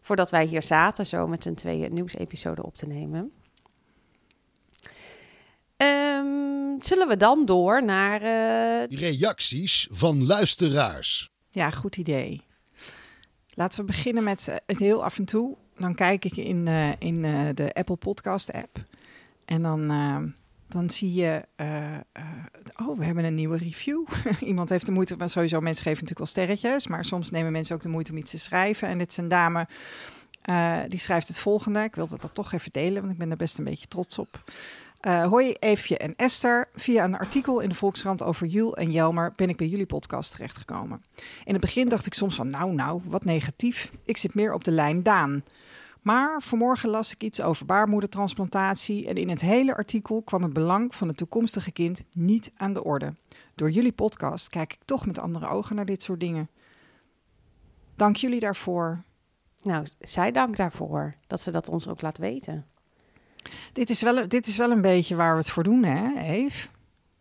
voordat 0.01 0.31
wij 0.31 0.45
hier 0.45 0.63
zaten, 0.63 1.07
zo 1.07 1.27
met 1.27 1.43
z'n 1.43 1.55
tweeën 1.55 1.95
nieuwsepisode 1.95 2.63
op 2.63 2.77
te 2.77 2.87
nemen. 2.87 3.33
Um, 5.77 6.83
zullen 6.83 7.09
we 7.09 7.17
dan 7.17 7.47
door 7.47 7.85
naar. 7.85 8.23
eh, 8.23 8.99
Reacties 8.99 9.89
van 9.91 10.27
luisteraars. 10.27 11.31
Ja, 11.51 11.71
goed 11.71 11.97
idee. 11.97 12.41
Laten 13.49 13.81
we 13.81 13.85
beginnen 13.85 14.25
met 14.25 14.61
het 14.67 14.79
heel 14.79 15.05
af 15.05 15.19
en 15.19 15.25
toe. 15.25 15.57
Dan 15.79 15.95
kijk 15.95 16.25
ik 16.25 16.37
in, 16.37 16.67
in 16.99 17.23
de 17.55 17.73
Apple 17.73 17.97
Podcast 17.97 18.53
app. 18.53 18.83
En 19.45 19.63
dan 19.63 19.91
dan 20.75 20.91
zie 20.91 21.15
je, 21.15 21.45
uh, 21.57 21.93
uh, 21.93 21.99
oh, 22.87 22.99
we 22.99 23.05
hebben 23.05 23.25
een 23.25 23.35
nieuwe 23.35 23.57
review. 23.57 24.07
Iemand 24.41 24.69
heeft 24.69 24.87
de 24.87 24.93
moeite, 24.93 25.17
maar 25.17 25.31
sowieso 25.31 25.61
mensen 25.61 25.83
geven 25.85 26.05
natuurlijk 26.05 26.19
wel 26.19 26.45
sterretjes, 26.45 26.87
maar 26.87 27.05
soms 27.05 27.31
nemen 27.31 27.53
mensen 27.53 27.75
ook 27.75 27.83
de 27.83 27.89
moeite 27.89 28.11
om 28.11 28.17
iets 28.17 28.31
te 28.31 28.39
schrijven. 28.39 28.89
En 28.89 28.99
dit 28.99 29.11
is 29.11 29.17
een 29.17 29.29
dame, 29.29 29.67
uh, 30.45 30.79
die 30.89 30.99
schrijft 30.99 31.29
het 31.29 31.39
volgende. 31.39 31.83
Ik 31.83 31.95
wilde 31.95 32.19
dat 32.21 32.35
toch 32.35 32.53
even 32.53 32.73
delen, 32.73 33.01
want 33.01 33.13
ik 33.13 33.19
ben 33.19 33.31
er 33.31 33.37
best 33.37 33.59
een 33.59 33.65
beetje 33.65 33.87
trots 33.89 34.19
op. 34.19 34.45
Hoi 35.05 35.53
Eefje 35.59 35.99
en 35.99 36.15
Esther. 36.17 36.69
Via 36.75 37.05
een 37.05 37.19
artikel 37.19 37.61
in 37.61 37.69
de 37.69 37.75
Volkskrant 37.75 38.23
over 38.23 38.47
Jules 38.47 38.75
en 38.75 38.91
Jelmer 38.91 39.33
ben 39.37 39.49
ik 39.49 39.57
bij 39.57 39.67
jullie 39.67 39.87
podcast 39.87 40.33
terechtgekomen. 40.33 41.03
In 41.45 41.53
het 41.53 41.61
begin 41.61 41.89
dacht 41.89 42.07
ik 42.07 42.15
soms 42.15 42.35
van, 42.35 42.51
nou, 42.51 42.73
nou, 42.73 43.01
wat 43.05 43.25
negatief. 43.25 43.91
Ik 44.05 44.17
zit 44.17 44.35
meer 44.35 44.53
op 44.53 44.65
de 44.65 44.71
lijn 44.71 45.03
Daan. 45.03 45.43
Maar 46.05 46.43
vanmorgen 46.43 46.89
las 46.89 47.13
ik 47.13 47.23
iets 47.23 47.41
over 47.41 47.67
baarmoedertransplantatie 47.67 49.09
en 49.09 49.15
in 49.15 49.29
het 49.29 49.41
hele 49.41 49.77
artikel 49.77 50.23
kwam 50.23 50.43
het 50.43 50.53
belang 50.53 50.95
van 50.95 51.09
het 51.09 51.17
toekomstige 51.17 51.73
kind 51.73 52.05
niet 52.13 52.53
aan 52.57 52.73
de 52.73 52.85
orde. 52.85 53.15
Door 53.55 53.71
jullie 53.71 53.93
podcast 53.93 54.49
kijk 54.49 54.73
ik 54.73 54.85
toch 54.85 55.07
met 55.07 55.19
andere 55.19 55.49
ogen 55.49 55.77
naar 55.77 55.85
dit 55.85 56.03
soort 56.03 56.21
dingen. 56.21 56.51
Dank 57.97 58.17
jullie 58.17 58.41
daarvoor. 58.41 59.03
Nou, 59.63 59.87
zij 59.99 60.33
dankt 60.33 60.57
daarvoor 60.57 61.15
dat 61.27 61.41
ze 61.41 61.51
dat 61.51 61.69
ons 61.69 61.89
ook 61.89 62.01
laat 62.01 62.19
weten. 62.19 62.67
Dit 63.73 63.91
is 63.91 64.03
wel, 64.03 64.29
dit 64.29 64.47
is 64.47 64.57
wel 64.57 64.71
een 64.71 64.83
beetje 64.83 65.17
waar 65.17 65.33
we 65.33 65.39
het 65.39 65.51
voor 65.51 65.63
doen, 65.63 65.85
hè, 65.85 66.21
Eve? 66.21 66.69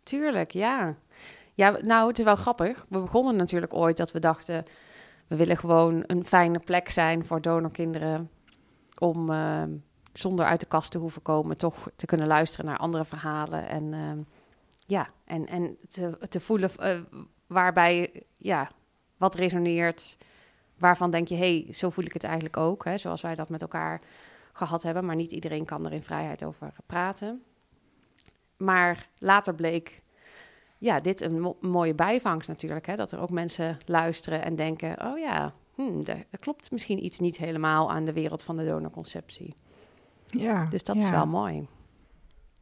Tuurlijk, 0.03 0.51
ja. 0.51 0.95
Ja, 1.53 1.77
nou, 1.81 2.07
het 2.07 2.17
is 2.19 2.25
wel 2.25 2.35
grappig. 2.35 2.85
We 2.89 2.99
begonnen 2.99 3.35
natuurlijk 3.35 3.73
ooit 3.73 3.97
dat 3.97 4.11
we 4.11 4.19
dachten... 4.19 4.63
we 5.27 5.35
willen 5.35 5.57
gewoon 5.57 6.03
een 6.07 6.25
fijne 6.25 6.59
plek 6.59 6.89
zijn 6.89 7.25
voor 7.25 7.41
donorkinderen 7.41 8.29
om 8.99 9.29
ehm, 9.29 9.71
zonder 10.13 10.45
uit 10.45 10.59
de 10.59 10.65
kast 10.65 10.91
te 10.91 10.97
hoeven 10.97 11.21
komen, 11.21 11.57
toch 11.57 11.89
te 11.95 12.05
kunnen 12.05 12.27
luisteren 12.27 12.65
naar 12.65 12.77
andere 12.77 13.05
verhalen 13.05 13.67
en 13.67 13.93
ehm, 13.93 14.19
ja, 14.85 15.09
en, 15.25 15.47
en 15.47 15.77
te, 15.89 16.17
te 16.29 16.39
voelen 16.39 16.75
eh, 16.75 16.99
waarbij 17.47 18.23
ja, 18.37 18.69
wat 19.17 19.35
resoneert, 19.35 20.17
waarvan 20.77 21.11
denk 21.11 21.27
je, 21.27 21.35
hé, 21.35 21.63
hey, 21.63 21.73
zo 21.73 21.89
voel 21.89 22.05
ik 22.05 22.13
het 22.13 22.23
eigenlijk 22.23 22.57
ook, 22.57 22.85
hè, 22.85 22.97
zoals 22.97 23.21
wij 23.21 23.35
dat 23.35 23.49
met 23.49 23.61
elkaar 23.61 24.01
gehad 24.53 24.83
hebben, 24.83 25.05
maar 25.05 25.15
niet 25.15 25.31
iedereen 25.31 25.65
kan 25.65 25.85
er 25.85 25.93
in 25.93 26.03
vrijheid 26.03 26.43
over 26.43 26.73
praten. 26.85 27.43
Maar 28.57 29.07
later 29.17 29.55
bleek 29.55 30.03
ja, 30.77 30.99
dit 30.99 31.21
een 31.21 31.55
mooie 31.61 31.93
bijvangst 31.93 32.47
natuurlijk. 32.47 32.85
Hè? 32.85 32.95
Dat 32.95 33.11
er 33.11 33.19
ook 33.19 33.29
mensen 33.29 33.77
luisteren 33.85 34.43
en 34.43 34.55
denken: 34.55 35.05
oh 35.05 35.17
ja, 35.17 35.53
hmm, 35.75 36.01
er, 36.05 36.39
klopt 36.39 36.71
misschien 36.71 37.05
iets 37.05 37.19
niet 37.19 37.37
helemaal 37.37 37.91
aan 37.91 38.05
de 38.05 38.13
wereld 38.13 38.43
van 38.43 38.57
de 38.57 38.65
donorconceptie. 38.65 39.53
Ja, 40.25 40.65
dus 40.69 40.83
dat 40.83 40.95
is 40.95 41.09
wel 41.09 41.25
mooi. 41.25 41.67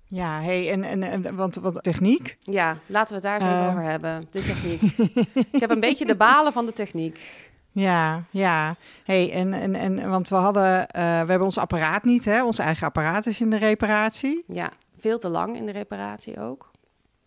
Ja, 0.03 0.41
hey, 0.41 0.71
en, 0.71 0.83
en, 0.83 1.03
en 1.03 1.35
want, 1.35 1.55
want 1.55 1.83
techniek? 1.83 2.37
Ja, 2.39 2.77
laten 2.85 3.07
we 3.07 3.13
het 3.13 3.23
daar 3.23 3.35
eens 3.35 3.45
even 3.45 3.65
eh. 3.65 3.69
over 3.69 3.83
hebben. 3.83 4.27
De 4.31 4.43
techniek. 4.43 4.81
Ik 5.55 5.59
heb 5.59 5.71
een 5.71 5.79
beetje 5.79 6.05
de 6.05 6.15
balen 6.15 6.53
van 6.53 6.65
de 6.65 6.73
techniek. 6.73 7.49
Ja, 7.71 8.23
ja. 8.29 8.75
Hey, 9.03 9.31
en, 9.31 9.53
en, 9.53 9.75
en, 9.75 10.09
want 10.09 10.29
we 10.29 10.35
hadden, 10.35 10.79
uh, 10.79 10.85
we 10.93 10.99
hebben 10.99 11.41
ons 11.41 11.57
apparaat 11.57 12.03
niet, 12.03 12.25
hè? 12.25 12.43
Ons 12.43 12.57
eigen 12.57 12.87
apparaat 12.87 13.25
is 13.25 13.41
in 13.41 13.49
de 13.49 13.57
reparatie. 13.57 14.43
Ja, 14.47 14.71
veel 14.97 15.19
te 15.19 15.29
lang 15.29 15.55
in 15.55 15.65
de 15.65 15.71
reparatie 15.71 16.39
ook. 16.39 16.71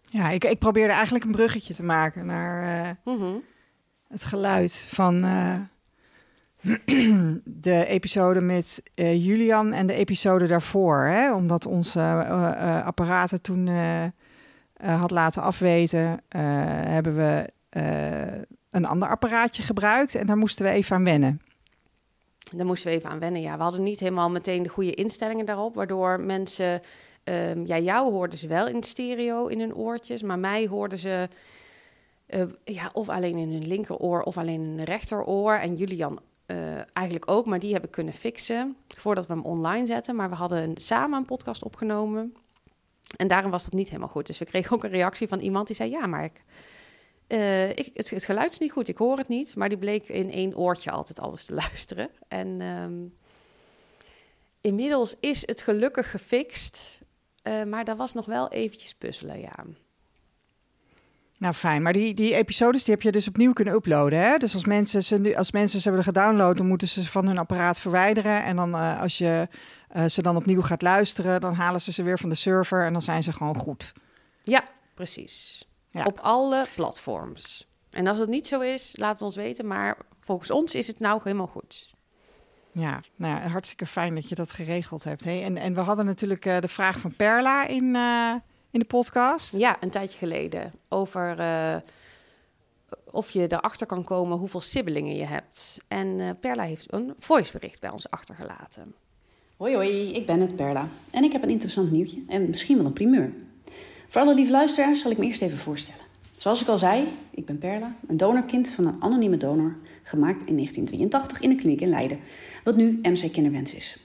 Ja, 0.03 0.29
ik, 0.29 0.45
ik 0.45 0.59
probeerde 0.59 0.93
eigenlijk 0.93 1.25
een 1.25 1.33
bruggetje 1.33 1.75
te 1.75 1.83
maken 1.83 2.27
naar 2.27 2.97
uh, 3.05 3.35
het 4.09 4.25
geluid 4.25 4.87
van 4.89 5.25
de 7.45 7.85
episode 7.87 8.41
met 8.41 8.83
uh, 8.95 9.25
Julian 9.25 9.73
en 9.73 9.87
de 9.87 9.95
episode 9.95 10.47
daarvoor. 10.47 11.05
Hè? 11.05 11.35
Omdat 11.35 11.67
onze 11.67 12.01
apparaten 12.85 13.43
toen 13.43 13.69
had 14.83 15.11
laten 15.11 15.43
afweten, 15.43 16.21
hebben 16.89 17.17
we 17.17 17.53
een 18.71 18.87
ander 18.87 19.09
apparaatje 19.09 19.63
gebruikt 19.63 20.15
en 20.15 20.27
daar 20.27 20.37
moesten 20.37 20.65
we 20.65 20.71
even 20.71 20.97
aan 20.97 21.05
wennen. 21.05 21.41
Daar 22.53 22.67
moesten 22.67 22.91
we 22.91 22.97
even 22.97 23.11
aan 23.11 23.19
wennen, 23.19 23.41
ja. 23.41 23.57
We 23.57 23.63
hadden 23.63 23.83
niet 23.83 24.01
helemaal 24.01 24.31
meteen 24.31 24.63
de 24.63 24.69
goede 24.69 24.95
instellingen 24.95 25.47
daarop, 25.47 25.75
waardoor 25.75 26.21
mensen 26.21 26.81
Um, 27.29 27.67
ja, 27.67 27.79
jou 27.79 28.13
hoorden 28.13 28.39
ze 28.39 28.47
wel 28.47 28.69
in 28.69 28.83
stereo 28.83 29.47
in 29.47 29.61
hun 29.61 29.75
oortjes, 29.75 30.23
maar 30.23 30.39
mij 30.39 30.67
hoorden 30.67 30.99
ze 30.99 31.29
ja, 32.65 32.91
of 32.93 33.09
alleen 33.09 33.37
in 33.37 33.53
hun 33.53 33.67
linkeroor 33.67 34.23
of 34.23 34.39
alleen 34.39 34.63
in 34.63 34.77
hun 34.77 34.85
rechteroor. 34.85 35.55
En 35.55 35.75
Julian 35.75 36.21
uh, 36.47 36.77
eigenlijk 36.93 37.31
ook, 37.31 37.47
maar 37.47 37.59
die 37.59 37.73
hebben 37.73 37.91
kunnen 37.91 38.15
fixen 38.15 38.77
voordat 38.89 39.27
we 39.27 39.33
hem 39.33 39.45
online 39.45 39.87
zetten. 39.87 40.17
Maar 40.17 40.29
we 40.29 40.35
hadden 40.35 40.77
samen 40.77 41.19
een 41.19 41.25
podcast 41.25 41.63
opgenomen. 41.63 42.35
En 43.17 43.29
daarom 43.29 43.51
was 43.51 43.65
dat 43.65 43.73
niet 43.73 43.89
helemaal 43.89 44.09
goed. 44.09 44.27
Dus 44.27 44.39
we 44.39 44.45
kregen 44.45 44.73
ook 44.73 44.85
een 44.85 44.91
reactie 44.91 45.29
van 45.29 45.41
iemand 45.41 45.67
die 45.67 45.77
zei: 45.77 45.91
Ja, 45.91 46.07
maar 46.07 46.25
ik, 46.25 46.43
uh, 47.29 47.71
ik, 47.71 47.91
het, 47.95 48.25
geluid 48.25 48.53
is 48.53 48.59
niet 48.59 48.73
goed, 48.73 48.89
ik 48.89 48.97
hoor 48.97 49.19
het 49.19 49.29
niet. 49.29 49.57
Maar 49.57 49.69
die 49.69 49.79
bleek 49.79 50.09
in 50.09 50.33
één 50.33 50.57
oortje 50.57 50.91
altijd 50.91 51.21
alles 51.21 51.45
te 51.45 51.55
luisteren. 51.65 52.11
En 52.29 52.61
um, 52.61 53.15
inmiddels 54.61 55.15
is 55.21 55.47
het 55.47 55.61
gelukkig 55.61 56.11
gefixt. 56.11 57.03
Uh, 57.43 57.65
maar 57.65 57.85
dat 57.85 57.97
was 57.97 58.15
nog 58.15 58.27
wel 58.27 58.49
eventjes 58.49 58.95
puzzelen, 58.95 59.41
ja. 59.41 59.65
Nou, 61.45 61.57
fijn. 61.57 61.83
Maar 61.83 61.93
die, 61.93 62.15
die 62.15 62.35
episodes 62.35 62.85
die 62.85 62.95
heb 62.95 63.03
je 63.03 63.13
dus 63.13 63.29
opnieuw 63.29 63.53
kunnen 63.53 63.75
uploaden. 63.75 64.19
Hè? 64.19 64.37
Dus 64.37 64.55
als 64.55 64.65
mensen, 64.65 65.03
ze 65.03 65.21
nu, 65.21 65.35
als 65.35 65.53
mensen 65.53 65.81
ze 65.81 65.89
hebben 65.89 66.05
gedownload, 66.05 66.57
dan 66.57 66.67
moeten 66.67 66.89
ze 66.89 67.03
ze 67.03 67.09
van 67.09 67.27
hun 67.27 67.39
apparaat 67.39 67.79
verwijderen. 67.79 68.45
En 68.45 68.57
dan 68.57 68.75
uh, 68.75 69.01
als 69.01 69.19
je 69.19 69.49
uh, 69.97 70.05
ze 70.05 70.23
dan 70.23 70.37
opnieuw 70.37 70.63
gaat 70.63 70.83
luisteren, 70.83 71.41
dan 71.41 71.55
halen 71.55 71.81
ze 71.81 71.93
ze 71.93 72.03
weer 72.03 72.19
van 72.19 72.29
de 72.29 72.35
server 72.35 72.87
en 72.87 72.93
dan 72.93 73.03
zijn 73.03 73.23
ze 73.23 73.33
gewoon 73.33 73.57
goed. 73.57 73.93
Ja, 74.43 74.65
precies. 74.95 75.69
Ja. 75.91 76.05
Op 76.05 76.19
alle 76.19 76.67
platforms. 76.75 77.67
En 77.91 78.07
als 78.07 78.19
het 78.19 78.29
niet 78.29 78.47
zo 78.47 78.61
is, 78.61 78.95
laat 78.97 79.13
het 79.13 79.23
ons 79.23 79.37
weten. 79.37 79.67
Maar 79.67 79.97
volgens 80.21 80.51
ons 80.51 80.75
is 80.75 80.87
het 80.87 80.99
nou 80.99 81.21
helemaal 81.25 81.47
goed. 81.47 81.95
Ja, 82.73 83.01
nou 83.17 83.41
ja, 83.41 83.49
hartstikke 83.49 83.87
fijn 83.87 84.15
dat 84.15 84.29
je 84.29 84.35
dat 84.35 84.53
geregeld 84.53 85.05
hebt. 85.05 85.25
Hey? 85.25 85.45
En, 85.45 85.57
en 85.57 85.75
we 85.75 85.81
hadden 85.81 86.05
natuurlijk 86.05 86.47
uh, 86.47 86.59
de 86.59 86.69
vraag 86.69 86.99
van 86.99 87.17
Perla 87.17 87.67
in, 87.67 87.97
in 88.75 88.81
de 88.81 88.87
podcast. 88.87 89.57
Ja, 89.57 89.77
een 89.81 89.91
tijdje 89.91 90.19
geleden. 90.19 90.73
Over 90.89 91.41
uh, 91.41 91.77
of 93.11 93.31
je 93.31 93.53
erachter 93.53 93.87
kan 93.87 94.05
komen 94.05 94.39
hoeveel 94.39 94.61
sibbelingen 94.61 95.17
je 95.17 95.25
hebt. 95.25 95.81
En 95.89 96.39
Perla 96.41 96.63
heeft 96.63 96.93
een 96.93 97.15
voicebericht 97.19 97.81
bij 97.81 97.91
ons 97.91 98.11
achtergelaten. 98.11 98.95
Hoi 99.57 99.75
hoi, 99.75 100.15
ik 100.15 100.27
ben 100.27 100.41
het 100.41 100.57
Perla. 100.57 100.89
En 101.11 101.25
ik 101.25 101.33
heb 101.33 101.43
een 101.43 101.51
interessant 101.51 101.91
nieuwtje 101.91 102.23
en 102.29 102.49
misschien 102.49 102.77
wel 102.77 102.87
een 102.87 102.93
primeur. 102.93 103.33
Voor 104.09 104.21
alle 104.21 104.35
lieve 104.35 104.51
luisteraars 104.51 105.01
zal 105.01 105.11
ik 105.11 105.19
me 105.19 105.27
eerst 105.27 105.43
even 105.43 105.59
voorstellen. 105.59 106.05
Zoals 106.37 106.63
ik 106.63 106.69
al 106.69 106.79
zei, 106.79 107.09
ik 107.31 107.47
ben 107.47 107.59
Perla, 107.59 107.97
een 108.07 108.17
donorkind 108.17 108.69
van 108.69 108.87
een 108.87 109.03
anonieme 109.03 109.37
donor, 109.37 109.77
gemaakt 110.03 110.47
in 110.47 110.55
1983 110.55 111.41
in 111.41 111.51
een 111.51 111.57
kliniek 111.57 111.81
in 111.81 111.89
Leiden 111.89 112.19
wat 112.65 112.77
nu 112.77 112.99
MC 113.03 113.33
Kinderwens 113.33 113.75
is. 113.75 114.04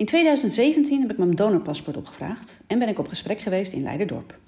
In 0.00 0.06
2017 0.06 1.00
heb 1.00 1.10
ik 1.10 1.18
mijn 1.18 1.34
donorpaspoort 1.34 1.96
opgevraagd 1.96 2.60
en 2.66 2.78
ben 2.78 2.88
ik 2.88 2.98
op 2.98 3.08
gesprek 3.08 3.40
geweest 3.40 3.72
in 3.72 3.82
Leiderdorp. 3.82 4.38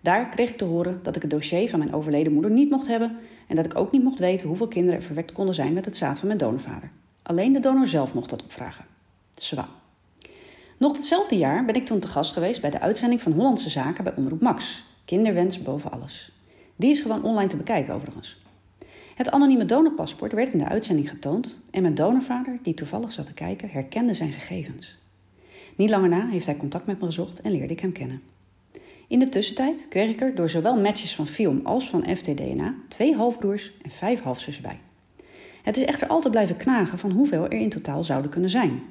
Daar 0.00 0.28
kreeg 0.28 0.50
ik 0.50 0.56
te 0.56 0.64
horen 0.64 1.00
dat 1.02 1.16
ik 1.16 1.22
het 1.22 1.30
dossier 1.30 1.68
van 1.68 1.78
mijn 1.78 1.94
overleden 1.94 2.32
moeder 2.32 2.50
niet 2.50 2.70
mocht 2.70 2.86
hebben 2.86 3.18
en 3.46 3.56
dat 3.56 3.64
ik 3.64 3.78
ook 3.78 3.92
niet 3.92 4.02
mocht 4.02 4.18
weten 4.18 4.48
hoeveel 4.48 4.68
kinderen 4.68 5.00
er 5.00 5.06
verwekt 5.06 5.32
konden 5.32 5.54
zijn 5.54 5.72
met 5.72 5.84
het 5.84 5.96
zaad 5.96 6.18
van 6.18 6.26
mijn 6.26 6.38
donorvader. 6.38 6.90
Alleen 7.22 7.52
de 7.52 7.60
donor 7.60 7.88
zelf 7.88 8.14
mocht 8.14 8.30
dat 8.30 8.42
opvragen. 8.42 8.84
Zwa. 9.34 9.68
Nog 10.76 10.96
hetzelfde 10.96 11.36
jaar 11.36 11.64
ben 11.64 11.74
ik 11.74 11.86
toen 11.86 12.00
te 12.00 12.08
gast 12.08 12.32
geweest 12.32 12.60
bij 12.60 12.70
de 12.70 12.80
uitzending 12.80 13.20
van 13.20 13.32
Hollandse 13.32 13.70
Zaken 13.70 14.04
bij 14.04 14.14
Omroep 14.16 14.40
Max. 14.40 14.84
Kinderwens 15.04 15.62
boven 15.62 15.90
alles. 15.90 16.32
Die 16.76 16.90
is 16.90 17.00
gewoon 17.00 17.24
online 17.24 17.48
te 17.48 17.56
bekijken 17.56 17.94
overigens. 17.94 18.45
Het 19.16 19.30
anonieme 19.30 19.64
donorpaspoort 19.64 20.32
werd 20.32 20.52
in 20.52 20.58
de 20.58 20.68
uitzending 20.68 21.10
getoond 21.10 21.58
en 21.70 21.82
mijn 21.82 21.94
donorvader, 21.94 22.58
die 22.62 22.74
toevallig 22.74 23.12
zat 23.12 23.26
te 23.26 23.32
kijken, 23.32 23.70
herkende 23.70 24.14
zijn 24.14 24.32
gegevens. 24.32 24.96
Niet 25.76 25.90
langer 25.90 26.08
na 26.08 26.28
heeft 26.28 26.46
hij 26.46 26.56
contact 26.56 26.86
met 26.86 27.00
me 27.00 27.06
gezocht 27.06 27.40
en 27.40 27.50
leerde 27.50 27.72
ik 27.72 27.80
hem 27.80 27.92
kennen. 27.92 28.22
In 29.08 29.18
de 29.18 29.28
tussentijd 29.28 29.86
kreeg 29.88 30.10
ik 30.10 30.20
er 30.20 30.34
door 30.34 30.48
zowel 30.48 30.80
matches 30.80 31.14
van 31.14 31.26
film 31.26 31.60
als 31.62 31.88
van 31.88 32.16
FTDNA 32.16 32.74
twee 32.88 33.14
halfbroers 33.14 33.72
en 33.82 33.90
vijf 33.90 34.20
halfzussen 34.20 34.62
bij. 34.62 34.78
Het 35.62 35.76
is 35.76 35.84
echter 35.84 36.08
altijd 36.08 36.32
blijven 36.32 36.56
knagen 36.56 36.98
van 36.98 37.10
hoeveel 37.10 37.44
er 37.44 37.60
in 37.60 37.68
totaal 37.68 38.04
zouden 38.04 38.30
kunnen 38.30 38.50
zijn. 38.50 38.82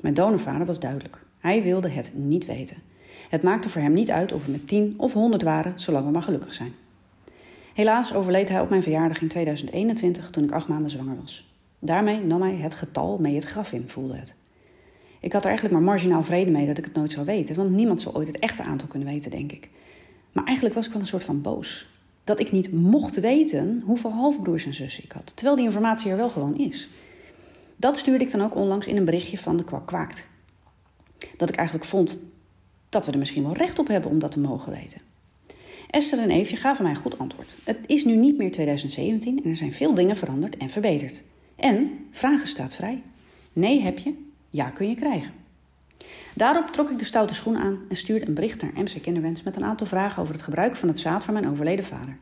Mijn 0.00 0.14
donorvader 0.14 0.66
was 0.66 0.80
duidelijk. 0.80 1.24
Hij 1.38 1.62
wilde 1.62 1.88
het 1.88 2.10
niet 2.14 2.46
weten. 2.46 2.76
Het 3.28 3.42
maakte 3.42 3.68
voor 3.68 3.82
hem 3.82 3.92
niet 3.92 4.10
uit 4.10 4.32
of 4.32 4.44
we 4.44 4.50
met 4.50 4.68
tien 4.68 4.94
of 4.96 5.12
honderd 5.12 5.42
waren, 5.42 5.72
zolang 5.80 6.04
we 6.04 6.10
maar 6.10 6.22
gelukkig 6.22 6.54
zijn. 6.54 6.72
Helaas 7.74 8.14
overleed 8.14 8.48
hij 8.48 8.60
op 8.60 8.68
mijn 8.68 8.82
verjaardag 8.82 9.20
in 9.20 9.28
2021 9.28 10.30
toen 10.30 10.44
ik 10.44 10.52
acht 10.52 10.68
maanden 10.68 10.90
zwanger 10.90 11.16
was. 11.20 11.48
Daarmee 11.78 12.20
nam 12.20 12.42
hij 12.42 12.54
het 12.54 12.74
getal 12.74 13.18
mee 13.18 13.34
het 13.34 13.44
graf 13.44 13.72
in, 13.72 13.88
voelde 13.88 14.16
het. 14.16 14.34
Ik 15.20 15.32
had 15.32 15.42
er 15.42 15.48
eigenlijk 15.48 15.78
maar 15.78 15.88
marginaal 15.88 16.24
vrede 16.24 16.50
mee 16.50 16.66
dat 16.66 16.78
ik 16.78 16.84
het 16.84 16.94
nooit 16.94 17.12
zou 17.12 17.26
weten, 17.26 17.54
want 17.54 17.70
niemand 17.70 18.00
zal 18.00 18.14
ooit 18.14 18.26
het 18.26 18.38
echte 18.38 18.62
aantal 18.62 18.88
kunnen 18.88 19.08
weten, 19.08 19.30
denk 19.30 19.52
ik. 19.52 19.68
Maar 20.32 20.44
eigenlijk 20.44 20.74
was 20.74 20.86
ik 20.86 20.92
wel 20.92 21.00
een 21.00 21.06
soort 21.06 21.24
van 21.24 21.40
boos. 21.40 21.88
Dat 22.24 22.40
ik 22.40 22.52
niet 22.52 22.72
mocht 22.72 23.20
weten 23.20 23.82
hoeveel 23.84 24.12
halfbroers 24.12 24.66
en 24.66 24.74
zussen 24.74 25.04
ik 25.04 25.12
had, 25.12 25.32
terwijl 25.34 25.56
die 25.56 25.64
informatie 25.64 26.10
er 26.10 26.16
wel 26.16 26.30
gewoon 26.30 26.58
is. 26.58 26.88
Dat 27.76 27.98
stuurde 27.98 28.24
ik 28.24 28.30
dan 28.30 28.42
ook 28.42 28.54
onlangs 28.54 28.86
in 28.86 28.96
een 28.96 29.04
berichtje 29.04 29.38
van 29.38 29.56
de 29.56 29.64
kwak 29.64 29.86
kwaakt. 29.86 30.28
Dat 31.36 31.48
ik 31.48 31.56
eigenlijk 31.56 31.88
vond 31.88 32.18
dat 32.88 33.06
we 33.06 33.12
er 33.12 33.18
misschien 33.18 33.42
wel 33.42 33.56
recht 33.56 33.78
op 33.78 33.88
hebben 33.88 34.10
om 34.10 34.18
dat 34.18 34.30
te 34.30 34.40
mogen 34.40 34.72
weten. 34.72 35.00
Esther 35.94 36.18
en 36.18 36.30
Eefje 36.30 36.56
gaven 36.56 36.82
mij 36.82 36.92
een 36.92 37.00
goed 37.00 37.18
antwoord. 37.18 37.48
Het 37.64 37.78
is 37.86 38.04
nu 38.04 38.16
niet 38.16 38.36
meer 38.36 38.52
2017 38.52 39.40
en 39.44 39.50
er 39.50 39.56
zijn 39.56 39.72
veel 39.72 39.94
dingen 39.94 40.16
veranderd 40.16 40.56
en 40.56 40.68
verbeterd. 40.68 41.22
En 41.56 42.06
vragen 42.10 42.46
staat 42.46 42.74
vrij. 42.74 43.02
Nee 43.52 43.80
heb 43.80 43.98
je, 43.98 44.14
ja 44.50 44.68
kun 44.68 44.88
je 44.88 44.94
krijgen. 44.94 45.32
Daarop 46.34 46.66
trok 46.66 46.90
ik 46.90 46.98
de 46.98 47.04
stoute 47.04 47.34
schoen 47.34 47.56
aan 47.56 47.78
en 47.88 47.96
stuurde 47.96 48.26
een 48.26 48.34
bericht 48.34 48.62
naar 48.62 48.70
MC 48.74 49.02
Kinderwens 49.02 49.42
met 49.42 49.56
een 49.56 49.64
aantal 49.64 49.86
vragen 49.86 50.22
over 50.22 50.34
het 50.34 50.42
gebruik 50.42 50.76
van 50.76 50.88
het 50.88 50.98
zaad 50.98 51.24
van 51.24 51.34
mijn 51.34 51.48
overleden 51.48 51.84
vader. 51.84 52.16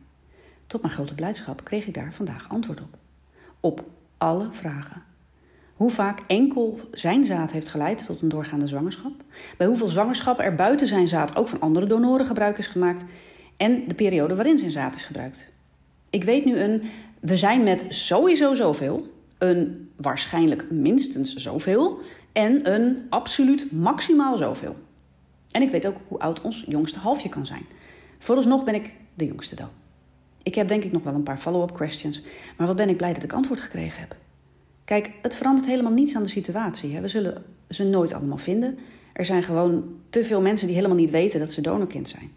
Tot 0.67 0.83
mijn 0.83 0.95
grote 0.95 1.15
blijdschap 1.15 1.65
kreeg 1.65 1.87
ik 1.87 1.95
daar 1.95 2.13
vandaag 2.13 2.49
antwoord 2.49 2.81
op. 2.81 2.99
Op 3.61 3.85
alle 4.19 4.49
vragen. 4.51 5.03
Hoe 5.75 5.91
vaak 5.91 6.21
enkel 6.27 6.81
zijn 6.91 7.25
zaad 7.25 7.53
heeft 7.53 7.69
geleid 7.69 8.07
tot 8.07 8.23
een 8.23 8.29
doorgaande 8.29 8.67
zwangerschap, 8.67 9.13
bij 9.57 9.67
hoeveel 9.67 9.89
zwangerschappen 9.89 10.45
er 10.45 10.55
buiten 10.55 10.87
zijn 10.87 11.09
zaad 11.09 11.37
ook 11.37 11.49
van 11.49 11.61
andere 11.61 11.87
donoren 11.87 12.27
gebruik 12.27 12.59
is 12.59 12.67
gemaakt 12.67 13.05
en 13.63 13.89
de 13.89 13.95
periode 13.95 14.35
waarin 14.35 14.59
zijn 14.59 14.71
zaad 14.71 14.95
is 14.95 15.05
gebruikt. 15.05 15.49
Ik 16.11 16.25
weet 16.25 16.45
nu 16.45 16.59
een 16.59 16.83
we 17.21 17.37
zijn 17.37 17.63
met 17.63 17.85
sowieso 17.89 18.55
zoveel, 18.55 19.07
een 19.39 19.91
waarschijnlijk 19.97 20.71
minstens 20.71 21.35
zoveel 21.35 22.01
en 22.33 22.73
een 22.75 23.07
absoluut 23.09 23.73
maximaal 23.73 24.37
zoveel. 24.37 24.77
En 25.51 25.63
ik 25.63 25.71
weet 25.71 25.87
ook 25.87 25.97
hoe 26.09 26.19
oud 26.19 26.41
ons 26.41 26.65
jongste 26.69 26.99
halfje 26.99 27.29
kan 27.29 27.47
zijn. 27.47 27.67
Vooralsnog 28.19 28.65
ben 28.65 28.75
ik 28.75 28.93
de 29.15 29.27
jongste 29.27 29.55
dan. 29.55 29.69
Ik 30.43 30.55
heb 30.55 30.69
denk 30.69 30.85
ik 30.85 30.93
nog 30.93 31.03
wel 31.03 31.15
een 31.15 31.23
paar 31.23 31.39
follow-up 31.39 31.73
questions, 31.73 32.23
maar 32.57 32.67
wat 32.67 32.77
ben 32.77 32.89
ik 32.89 32.97
blij 32.97 33.13
dat 33.13 33.23
ik 33.23 33.33
antwoord 33.33 33.61
gekregen 33.61 34.01
heb. 34.01 34.17
Kijk, 34.85 35.11
het 35.23 35.35
verandert 35.35 35.67
helemaal 35.67 35.93
niets 35.93 36.17
aan 36.17 36.23
de 36.23 36.29
situatie. 36.29 36.95
Hè. 36.95 37.01
We 37.01 37.09
zullen 37.09 37.43
ze 37.69 37.85
nooit 37.85 38.13
allemaal 38.13 38.39
vinden. 38.39 38.79
Er 39.13 39.25
zijn 39.25 39.43
gewoon 39.43 39.85
te 40.11 40.25
veel 40.25 40.41
mensen 40.41 40.67
die 40.67 40.77
helemaal 40.77 40.97
niet 40.97 41.11
weten 41.11 41.41
dat 41.41 41.53
ze 41.53 41.61
donorkind 41.61 42.09
zijn. 42.09 42.31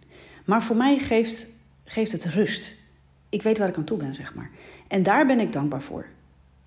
Maar 0.45 0.63
voor 0.63 0.75
mij 0.75 0.97
geeft, 0.97 1.47
geeft 1.83 2.11
het 2.11 2.25
rust. 2.25 2.75
Ik 3.29 3.41
weet 3.41 3.57
waar 3.57 3.69
ik 3.69 3.77
aan 3.77 3.83
toe 3.83 3.97
ben, 3.97 4.13
zeg 4.13 4.33
maar. 4.35 4.49
En 4.87 5.03
daar 5.03 5.25
ben 5.25 5.39
ik 5.39 5.53
dankbaar 5.53 5.81
voor. 5.81 6.05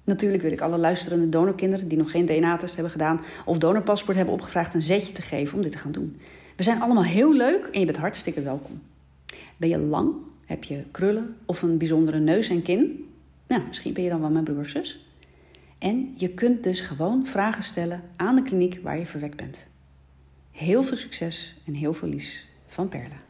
Natuurlijk 0.04 0.42
wil 0.42 0.52
ik 0.52 0.60
alle 0.60 0.78
luisterende 0.78 1.28
donorkinderen 1.28 1.88
die 1.88 1.98
nog 1.98 2.10
geen 2.10 2.26
DNA-test 2.26 2.74
hebben 2.74 2.92
gedaan 2.92 3.20
of 3.44 3.58
donorpaspoort 3.58 4.16
hebben 4.16 4.34
opgevraagd 4.34 4.74
een 4.74 4.82
zetje 4.82 5.12
te 5.12 5.22
geven 5.22 5.56
om 5.56 5.62
dit 5.62 5.72
te 5.72 5.78
gaan 5.78 5.92
doen. 5.92 6.20
We 6.56 6.62
zijn 6.62 6.82
allemaal 6.82 7.04
heel 7.04 7.34
leuk 7.34 7.68
en 7.72 7.80
je 7.80 7.86
bent 7.86 7.98
hartstikke 7.98 8.42
welkom. 8.42 8.80
Ben 9.56 9.68
je 9.68 9.78
lang? 9.78 10.14
Heb 10.44 10.64
je 10.64 10.84
krullen 10.90 11.36
of 11.44 11.62
een 11.62 11.78
bijzondere 11.78 12.18
neus 12.18 12.48
en 12.48 12.62
kin? 12.62 13.08
Nou, 13.46 13.62
misschien 13.68 13.92
ben 13.92 14.02
je 14.02 14.10
dan 14.10 14.20
wel 14.20 14.30
mijn 14.30 14.44
broer 14.44 14.58
of 14.58 14.68
zus. 14.68 15.06
En 15.78 16.14
je 16.16 16.28
kunt 16.28 16.62
dus 16.62 16.80
gewoon 16.80 17.26
vragen 17.26 17.62
stellen 17.62 18.02
aan 18.16 18.34
de 18.34 18.42
kliniek 18.42 18.80
waar 18.82 18.98
je 18.98 19.06
verwekt 19.06 19.36
bent. 19.36 19.66
Heel 20.50 20.82
veel 20.82 20.96
succes 20.96 21.56
en 21.66 21.74
heel 21.74 21.92
veel 21.92 22.08
lies 22.08 22.46
van 22.66 22.88
Perla. 22.88 23.27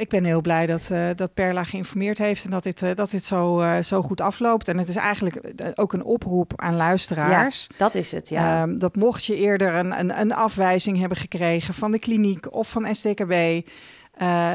Ik 0.00 0.08
ben 0.08 0.24
heel 0.24 0.40
blij 0.40 0.66
dat, 0.66 0.88
uh, 0.92 1.08
dat 1.16 1.34
Perla 1.34 1.64
geïnformeerd 1.64 2.18
heeft 2.18 2.44
en 2.44 2.50
dat 2.50 2.62
dit, 2.62 2.82
uh, 2.82 2.90
dat 2.94 3.10
dit 3.10 3.24
zo, 3.24 3.60
uh, 3.60 3.78
zo 3.78 4.02
goed 4.02 4.20
afloopt. 4.20 4.68
En 4.68 4.78
het 4.78 4.88
is 4.88 4.96
eigenlijk 4.96 5.40
ook 5.74 5.92
een 5.92 6.04
oproep 6.04 6.52
aan 6.56 6.76
luisteraars. 6.76 7.66
Ja, 7.68 7.74
dat 7.76 7.94
is 7.94 8.12
het, 8.12 8.28
ja. 8.28 8.66
Uh, 8.66 8.74
dat 8.78 8.96
mocht 8.96 9.24
je 9.24 9.36
eerder 9.36 9.74
een, 9.74 9.98
een, 9.98 10.20
een, 10.20 10.32
afwijzing 10.32 10.98
hebben 10.98 11.18
gekregen 11.18 11.74
van 11.74 11.92
de 11.92 11.98
kliniek 11.98 12.54
of 12.54 12.70
van 12.70 12.94
SDKB. 12.94 13.66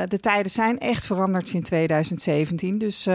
de 0.10 0.20
tijden 0.20 0.52
zijn 0.52 0.80
echt 0.80 1.06
veranderd 1.06 1.54
in 1.54 1.64
2017. 1.64 2.78
Dus 2.78 3.10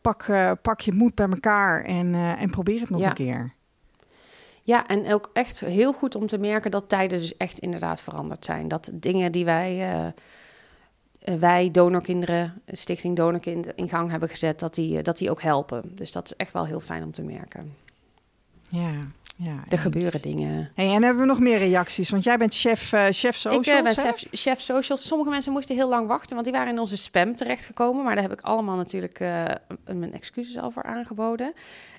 pak, 0.00 0.26
pak 0.62 0.80
je 0.80 0.92
moed 0.92 1.14
bij 1.14 1.28
elkaar 1.28 1.84
en, 1.84 2.14
en 2.14 2.50
probeer 2.50 2.80
het 2.80 2.90
nog 2.90 3.00
ja. 3.00 3.08
een 3.08 3.14
keer. 3.14 3.54
Ja, 4.62 4.86
en 4.86 5.12
ook 5.12 5.30
echt 5.32 5.60
heel 5.60 5.92
goed 5.92 6.14
om 6.14 6.26
te 6.26 6.38
merken 6.38 6.70
dat 6.70 6.88
tijden 6.88 7.18
dus 7.18 7.36
echt 7.36 7.58
inderdaad 7.58 8.00
veranderd 8.00 8.44
zijn. 8.44 8.68
Dat 8.68 8.90
dingen 8.92 9.32
die 9.32 9.44
wij 9.44 10.12
wij 11.38 11.70
donorkinderen, 11.70 12.62
Stichting 12.66 13.16
Donorkind, 13.16 13.66
in 13.74 13.88
gang 13.88 14.10
hebben 14.10 14.28
gezet, 14.28 14.58
dat 14.58 14.74
die, 14.74 15.02
dat 15.02 15.18
die 15.18 15.30
ook 15.30 15.42
helpen. 15.42 15.82
Dus 15.94 16.12
dat 16.12 16.24
is 16.24 16.36
echt 16.36 16.52
wel 16.52 16.66
heel 16.66 16.80
fijn 16.80 17.02
om 17.02 17.12
te 17.12 17.22
merken. 17.22 17.74
Ja, 18.68 18.92
ja. 19.36 19.62
Er 19.68 19.78
gebeuren 19.78 20.22
dingen. 20.22 20.70
Hey, 20.74 20.94
en 20.94 21.02
hebben 21.02 21.22
we 21.22 21.28
nog 21.28 21.40
meer 21.40 21.58
reacties? 21.58 22.10
Want 22.10 22.24
jij 22.24 22.38
bent 22.38 22.54
chef, 22.54 22.92
uh, 22.92 23.06
chef 23.10 23.36
socials. 23.36 23.66
Ik 23.66 23.74
uh, 23.74 23.82
ben 23.82 23.94
chef, 23.94 24.26
chef, 24.30 24.60
socials. 24.60 25.06
Sommige 25.06 25.30
mensen 25.30 25.52
moesten 25.52 25.76
heel 25.76 25.88
lang 25.88 26.06
wachten, 26.06 26.34
want 26.34 26.44
die 26.44 26.54
waren 26.54 26.72
in 26.72 26.78
onze 26.78 26.96
spam 26.96 27.36
terechtgekomen. 27.36 28.04
Maar 28.04 28.14
daar 28.14 28.24
heb 28.24 28.32
ik 28.32 28.40
allemaal 28.40 28.76
natuurlijk 28.76 29.20
uh, 29.20 29.44
mijn 29.84 30.12
excuses 30.12 30.58
al 30.58 30.70
voor 30.70 30.82
aangeboden. 30.82 31.52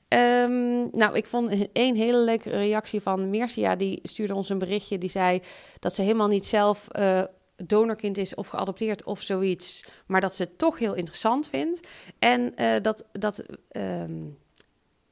Um, 0.08 0.90
nou, 0.92 1.16
ik 1.16 1.28
vond 1.28 1.72
één 1.74 1.96
hele 1.96 2.18
leuke 2.18 2.50
reactie 2.50 3.02
van 3.02 3.30
Mercia. 3.30 3.76
Die 3.76 4.00
stuurde 4.04 4.36
ons 4.36 4.50
een 4.50 4.58
berichtje. 4.58 4.98
Die 4.98 5.10
zei 5.10 5.42
dat 5.80 5.94
ze 5.94 6.02
helemaal 6.02 6.28
niet 6.28 6.46
zelf 6.46 6.88
uh, 7.00 7.22
donorkind 7.66 8.18
is 8.18 8.36
of 8.36 8.48
geadopteerd 8.48 9.04
of 9.04 9.22
zoiets, 9.22 9.86
maar 10.06 10.22
dat 10.22 10.36
ze 10.36 10.44
het 10.44 10.58
toch 10.58 10.80
heel 10.80 10.94
interessant 10.94 11.48
vindt. 11.48 11.88
En 12.20 12.62
uh, 12.62 12.82
dat, 12.82 13.06
dat 13.12 13.44
um, 13.72 14.38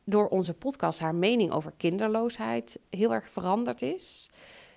door 0.03 0.27
onze 0.27 0.53
podcast 0.53 0.99
haar 0.99 1.15
mening 1.15 1.51
over 1.51 1.73
kinderloosheid 1.77 2.79
heel 2.89 3.13
erg 3.13 3.29
veranderd 3.29 3.81
is. 3.81 4.29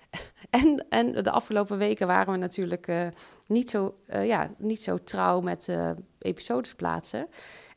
En, 0.49 0.85
en 0.89 1.23
de 1.23 1.31
afgelopen 1.31 1.77
weken 1.77 2.07
waren 2.07 2.33
we 2.33 2.39
natuurlijk 2.39 2.87
uh, 2.87 3.07
niet, 3.47 3.69
zo, 3.69 3.95
uh, 4.07 4.25
ja, 4.25 4.51
niet 4.57 4.83
zo 4.83 4.97
trouw 5.03 5.41
met 5.41 5.77
episodes 6.19 6.75
plaatsen. 6.75 7.27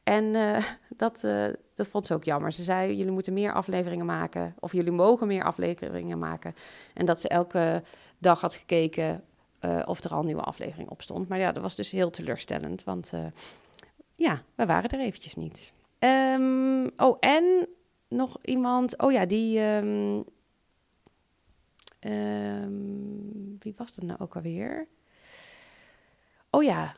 En 0.02 0.32
dat, 0.96 1.26
dat 1.74 1.86
vond 1.86 2.06
ze 2.06 2.14
ook 2.14 2.24
jammer. 2.24 2.52
Ze 2.52 2.62
zei, 2.62 2.96
jullie 2.96 3.12
moeten 3.12 3.32
meer 3.32 3.52
afleveringen 3.52 4.06
maken. 4.06 4.54
Of 4.60 4.72
jullie 4.72 4.92
mogen 4.92 5.26
meer 5.26 5.44
afleveringen 5.44 6.18
maken. 6.18 6.54
En 6.94 7.06
dat 7.06 7.20
ze 7.20 7.28
elke 7.28 7.82
dag 8.18 8.40
had 8.40 8.54
gekeken 8.54 9.24
uh, 9.64 9.82
of 9.84 10.04
er 10.04 10.10
al 10.10 10.18
een 10.18 10.26
nieuwe 10.26 10.42
aflevering 10.42 10.88
op 10.88 11.02
stond. 11.02 11.28
Maar 11.28 11.38
ja, 11.38 11.52
dat 11.52 11.62
was 11.62 11.76
dus 11.76 11.90
heel 11.90 12.10
teleurstellend, 12.10 12.84
want 12.84 13.10
uh, 13.14 13.26
ja, 14.14 14.42
we 14.54 14.66
waren 14.66 14.90
er 14.90 15.00
eventjes 15.00 15.34
niet. 15.34 15.72
Um, 15.98 16.90
oh, 16.96 17.16
en 17.20 17.68
nog 18.08 18.38
iemand, 18.42 18.98
oh 18.98 19.12
ja, 19.12 19.26
die... 19.26 19.60
Um, 19.60 20.24
um, 22.00 23.56
wie 23.58 23.74
was 23.76 23.94
dat 23.94 24.04
nou 24.04 24.20
ook 24.20 24.36
alweer? 24.36 24.88
Oh 26.50 26.62
ja, 26.62 26.94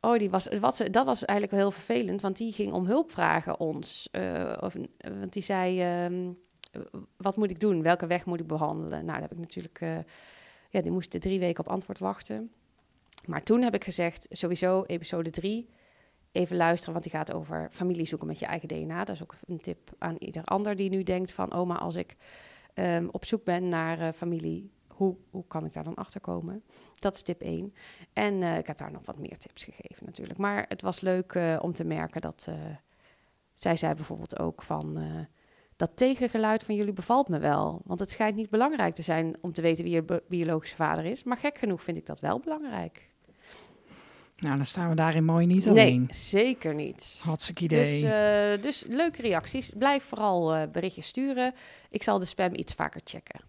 Oh, 0.00 0.18
die 0.18 0.30
was, 0.30 0.48
was, 0.60 0.76
dat 0.78 1.04
was 1.04 1.24
eigenlijk 1.24 1.50
wel 1.50 1.60
heel 1.60 1.80
vervelend, 1.80 2.20
want 2.20 2.36
die 2.36 2.52
ging 2.52 2.72
om 2.72 2.86
hulp 2.86 3.10
vragen 3.10 3.60
ons. 3.60 4.08
Uh, 4.12 4.52
of, 4.60 4.74
want 5.18 5.32
die 5.32 5.42
zei, 5.42 5.82
wat 7.16 7.36
moet 7.36 7.50
ik 7.50 7.60
doen? 7.60 7.82
Welke 7.82 8.06
weg 8.06 8.24
moet 8.24 8.40
ik 8.40 8.46
behandelen? 8.46 9.04
Nou, 9.04 9.20
dat 9.20 9.28
heb 9.28 9.32
ik 9.32 9.38
natuurlijk... 9.38 10.04
ja, 10.68 10.80
die 10.80 10.90
moesten 10.90 11.20
drie 11.20 11.38
weken 11.38 11.64
op 11.64 11.72
antwoord 11.72 11.98
wachten. 11.98 12.52
Maar 13.26 13.42
toen 13.42 13.62
heb 13.62 13.74
ik 13.74 13.84
gezegd, 13.84 14.26
sowieso 14.30 14.82
episode 14.82 15.30
drie, 15.30 15.68
even 16.32 16.56
luisteren, 16.56 16.92
want 16.92 17.04
die 17.04 17.14
gaat 17.14 17.32
over 17.32 17.68
familie 17.72 18.06
zoeken 18.06 18.26
met 18.26 18.38
je 18.38 18.46
eigen 18.46 18.68
DNA. 18.68 19.04
Dat 19.04 19.14
is 19.14 19.22
ook 19.22 19.34
een 19.46 19.60
tip 19.60 19.90
aan 19.98 20.16
ieder 20.18 20.44
ander 20.44 20.76
die 20.76 20.90
nu 20.90 21.02
denkt 21.02 21.32
van, 21.32 21.54
oh, 21.54 21.66
maar 21.66 21.78
als 21.78 21.96
ik 21.96 22.16
um, 22.74 23.08
op 23.12 23.24
zoek 23.24 23.44
ben 23.44 23.68
naar 23.68 24.00
uh, 24.00 24.12
familie, 24.12 24.70
hoe, 24.88 25.16
hoe 25.30 25.44
kan 25.46 25.64
ik 25.64 25.72
daar 25.72 25.84
dan 25.84 25.94
achter 25.94 26.20
komen? 26.20 26.62
Dat 26.98 27.14
is 27.14 27.22
tip 27.22 27.40
1. 27.40 27.74
En 28.12 28.34
uh, 28.34 28.58
ik 28.58 28.66
heb 28.66 28.78
daar 28.78 28.92
nog 28.92 29.04
wat 29.04 29.18
meer 29.18 29.38
tips 29.38 29.64
gegeven 29.64 30.06
natuurlijk. 30.06 30.38
Maar 30.38 30.64
het 30.68 30.82
was 30.82 31.00
leuk 31.00 31.32
uh, 31.32 31.58
om 31.60 31.72
te 31.72 31.84
merken 31.84 32.20
dat 32.20 32.48
zij 33.54 33.76
zei 33.76 33.94
bijvoorbeeld 33.94 34.38
ook 34.38 34.62
van 34.62 34.98
dat 35.78 35.90
tegengeluid 35.94 36.62
van 36.62 36.74
jullie 36.74 36.92
bevalt 36.92 37.28
me 37.28 37.38
wel. 37.38 37.80
Want 37.84 38.00
het 38.00 38.10
schijnt 38.10 38.36
niet 38.36 38.50
belangrijk 38.50 38.94
te 38.94 39.02
zijn 39.02 39.36
om 39.40 39.52
te 39.52 39.62
weten 39.62 39.84
wie 39.84 39.92
je 39.92 40.22
biologische 40.28 40.76
vader 40.76 41.04
is. 41.04 41.22
Maar 41.22 41.36
gek 41.36 41.58
genoeg 41.58 41.82
vind 41.82 41.96
ik 41.96 42.06
dat 42.06 42.20
wel 42.20 42.40
belangrijk. 42.40 43.08
Nou, 44.36 44.56
dan 44.56 44.66
staan 44.66 44.88
we 44.88 44.94
daarin 44.94 45.24
mooi 45.24 45.46
niet 45.46 45.68
alleen. 45.68 46.00
Nee, 46.00 46.14
zeker 46.14 46.74
niet. 46.74 47.20
Hartstikke 47.22 47.64
idee. 47.64 48.00
Dus, 48.00 48.10
uh, 48.56 48.62
dus 48.62 48.84
leuke 48.88 49.22
reacties. 49.22 49.72
Blijf 49.76 50.04
vooral 50.04 50.56
uh, 50.56 50.62
berichtjes 50.72 51.06
sturen. 51.06 51.54
Ik 51.90 52.02
zal 52.02 52.18
de 52.18 52.24
spam 52.24 52.54
iets 52.54 52.72
vaker 52.74 53.00
checken. 53.04 53.40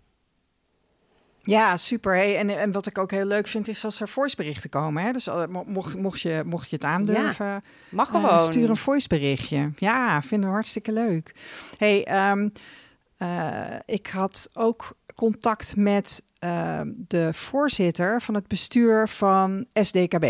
Ja, 1.41 1.77
super. 1.77 2.15
Hey, 2.15 2.37
en, 2.37 2.49
en 2.49 2.71
wat 2.71 2.87
ik 2.87 2.97
ook 2.97 3.11
heel 3.11 3.25
leuk 3.25 3.47
vind, 3.47 3.67
is 3.67 3.85
als 3.85 4.01
er 4.01 4.07
voiceberichten 4.07 4.69
komen. 4.69 5.03
Hè? 5.03 5.11
Dus 5.11 5.27
uh, 5.27 5.43
mocht, 5.65 5.95
mocht, 5.95 6.21
je, 6.21 6.43
mocht 6.45 6.69
je 6.69 6.75
het 6.75 6.85
aandurven, 6.85 7.45
ja, 7.45 7.61
mag 7.89 8.09
gewoon. 8.09 8.25
Uh, 8.25 8.43
stuur 8.43 8.69
een 8.69 8.77
voiceberichtje. 8.77 9.71
Ja, 9.75 10.21
vinden 10.21 10.49
we 10.49 10.55
hartstikke 10.55 10.91
leuk. 10.91 11.35
Hey, 11.77 12.29
um, 12.31 12.51
uh, 13.17 13.61
ik 13.85 14.07
had 14.07 14.49
ook 14.53 14.97
contact 15.15 15.75
met 15.75 16.23
de 17.07 17.29
voorzitter 17.33 18.21
van 18.21 18.33
het 18.33 18.47
bestuur 18.47 19.07
van 19.07 19.65
SDKB. 19.73 20.23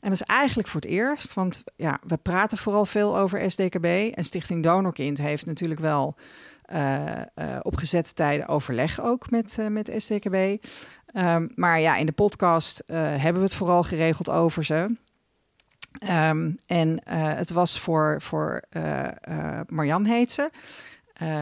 En 0.00 0.10
dat 0.10 0.20
is 0.20 0.22
eigenlijk 0.22 0.68
voor 0.68 0.80
het 0.80 0.90
eerst, 0.90 1.34
want 1.34 1.62
ja, 1.76 1.98
we 2.06 2.16
praten 2.16 2.58
vooral 2.58 2.86
veel 2.86 3.18
over 3.18 3.50
SDKB. 3.50 3.84
En 3.84 4.24
Stichting 4.24 4.62
Donorkind 4.62 5.18
heeft 5.18 5.46
natuurlijk 5.46 5.80
wel 5.80 6.16
op 7.62 7.76
gezette 7.76 8.12
tijden 8.12 8.46
overleg 8.46 9.00
ook 9.00 9.30
met, 9.30 9.56
uh, 9.60 9.66
met 9.66 9.92
SDKB. 9.96 10.64
Um, 11.14 11.52
maar 11.54 11.80
ja, 11.80 11.96
in 11.96 12.06
de 12.06 12.12
podcast 12.12 12.82
hebben 12.86 13.34
we 13.34 13.48
het 13.48 13.54
vooral 13.54 13.82
geregeld 13.82 14.28
over 14.28 14.64
ze. 14.64 14.96
Um, 16.10 16.56
en 16.66 17.00
het 17.36 17.50
was 17.50 17.80
voor, 17.80 18.22
voor 18.22 18.62
Marjan 19.66 20.04
heet 20.04 20.32
ze, 20.32 20.50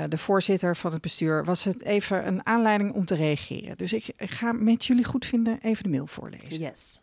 de 0.08 0.18
voorzitter 0.18 0.76
van 0.76 0.92
het 0.92 1.00
bestuur, 1.00 1.44
was 1.44 1.64
het 1.64 1.82
even 1.82 2.26
een 2.26 2.46
aanleiding 2.46 2.94
om 2.94 3.04
te 3.04 3.14
reageren. 3.14 3.76
Dus 3.76 3.92
ik, 3.92 4.12
ik 4.16 4.30
ga 4.30 4.52
met 4.52 4.84
jullie 4.84 5.04
goed 5.04 5.26
vinden 5.26 5.58
even 5.62 5.82
de 5.82 5.88
mail 5.88 6.06
voorlezen. 6.06 6.60
Yes. 6.60 6.98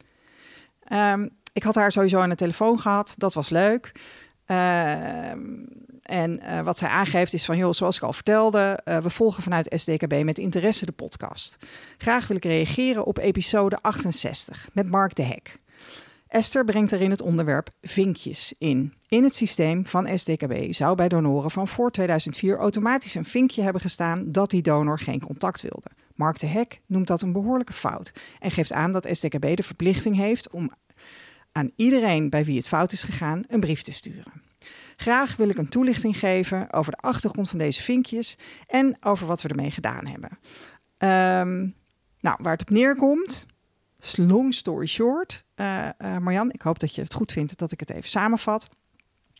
Um, 0.91 1.29
ik 1.53 1.63
had 1.63 1.75
haar 1.75 1.91
sowieso 1.91 2.19
aan 2.19 2.29
de 2.29 2.35
telefoon 2.35 2.79
gehad, 2.79 3.13
dat 3.17 3.33
was 3.33 3.49
leuk. 3.49 3.91
En 6.05 6.39
uh, 6.43 6.61
wat 6.61 6.77
zij 6.77 6.89
aangeeft 6.89 7.33
is 7.33 7.45
van, 7.45 7.57
joh, 7.57 7.73
zoals 7.73 7.97
ik 7.97 8.03
al 8.03 8.13
vertelde, 8.13 8.79
uh, 8.85 8.97
we 8.97 9.09
volgen 9.09 9.43
vanuit 9.43 9.73
SDKB 9.75 10.23
met 10.23 10.37
interesse 10.37 10.85
de 10.85 10.91
podcast. 10.91 11.57
Graag 11.97 12.27
wil 12.27 12.37
ik 12.37 12.43
reageren 12.43 13.05
op 13.05 13.17
episode 13.17 13.77
68 13.81 14.69
met 14.73 14.89
Mark 14.89 15.15
de 15.15 15.23
Hek. 15.23 15.59
Esther 16.27 16.65
brengt 16.65 16.91
erin 16.91 17.09
het 17.09 17.21
onderwerp 17.21 17.69
vinkjes 17.81 18.53
in. 18.57 18.93
In 19.07 19.23
het 19.23 19.35
systeem 19.35 19.85
van 19.85 20.17
SDKB 20.17 20.73
zou 20.73 20.95
bij 20.95 21.07
donoren 21.07 21.51
van 21.51 21.67
voor 21.67 21.91
2004 21.91 22.57
automatisch 22.57 23.15
een 23.15 23.25
vinkje 23.25 23.61
hebben 23.61 23.81
gestaan 23.81 24.31
dat 24.31 24.49
die 24.49 24.61
donor 24.61 24.99
geen 24.99 25.21
contact 25.21 25.61
wilde. 25.61 25.89
Mark 26.13 26.39
de 26.39 26.47
Hek 26.47 26.81
noemt 26.85 27.07
dat 27.07 27.21
een 27.21 27.31
behoorlijke 27.31 27.73
fout 27.73 28.11
en 28.39 28.51
geeft 28.51 28.73
aan 28.73 28.91
dat 28.91 29.07
SDKB 29.11 29.55
de 29.55 29.63
verplichting 29.63 30.15
heeft 30.15 30.49
om 30.49 30.71
aan 31.51 31.71
iedereen 31.75 32.29
bij 32.29 32.45
wie 32.45 32.57
het 32.57 32.67
fout 32.67 32.91
is 32.91 33.03
gegaan 33.03 33.43
een 33.47 33.59
brief 33.59 33.81
te 33.81 33.91
sturen. 33.91 34.44
Graag 34.95 35.35
wil 35.35 35.49
ik 35.49 35.57
een 35.57 35.69
toelichting 35.69 36.17
geven 36.17 36.73
over 36.73 36.91
de 36.91 36.97
achtergrond 36.97 37.49
van 37.49 37.59
deze 37.59 37.81
vinkjes 37.81 38.37
en 38.67 38.97
over 38.99 39.27
wat 39.27 39.41
we 39.41 39.49
ermee 39.49 39.71
gedaan 39.71 40.05
hebben. 40.07 40.29
Um, 40.97 41.75
nou, 42.19 42.37
waar 42.41 42.51
het 42.51 42.61
op 42.61 42.69
neerkomt, 42.69 43.45
long 44.15 44.53
story 44.53 44.85
short, 44.85 45.43
uh, 45.55 45.89
Marjan. 45.97 46.51
Ik 46.51 46.61
hoop 46.61 46.79
dat 46.79 46.95
je 46.95 47.01
het 47.01 47.13
goed 47.13 47.31
vindt 47.31 47.57
dat 47.57 47.71
ik 47.71 47.79
het 47.79 47.89
even 47.89 48.09
samenvat. 48.09 48.67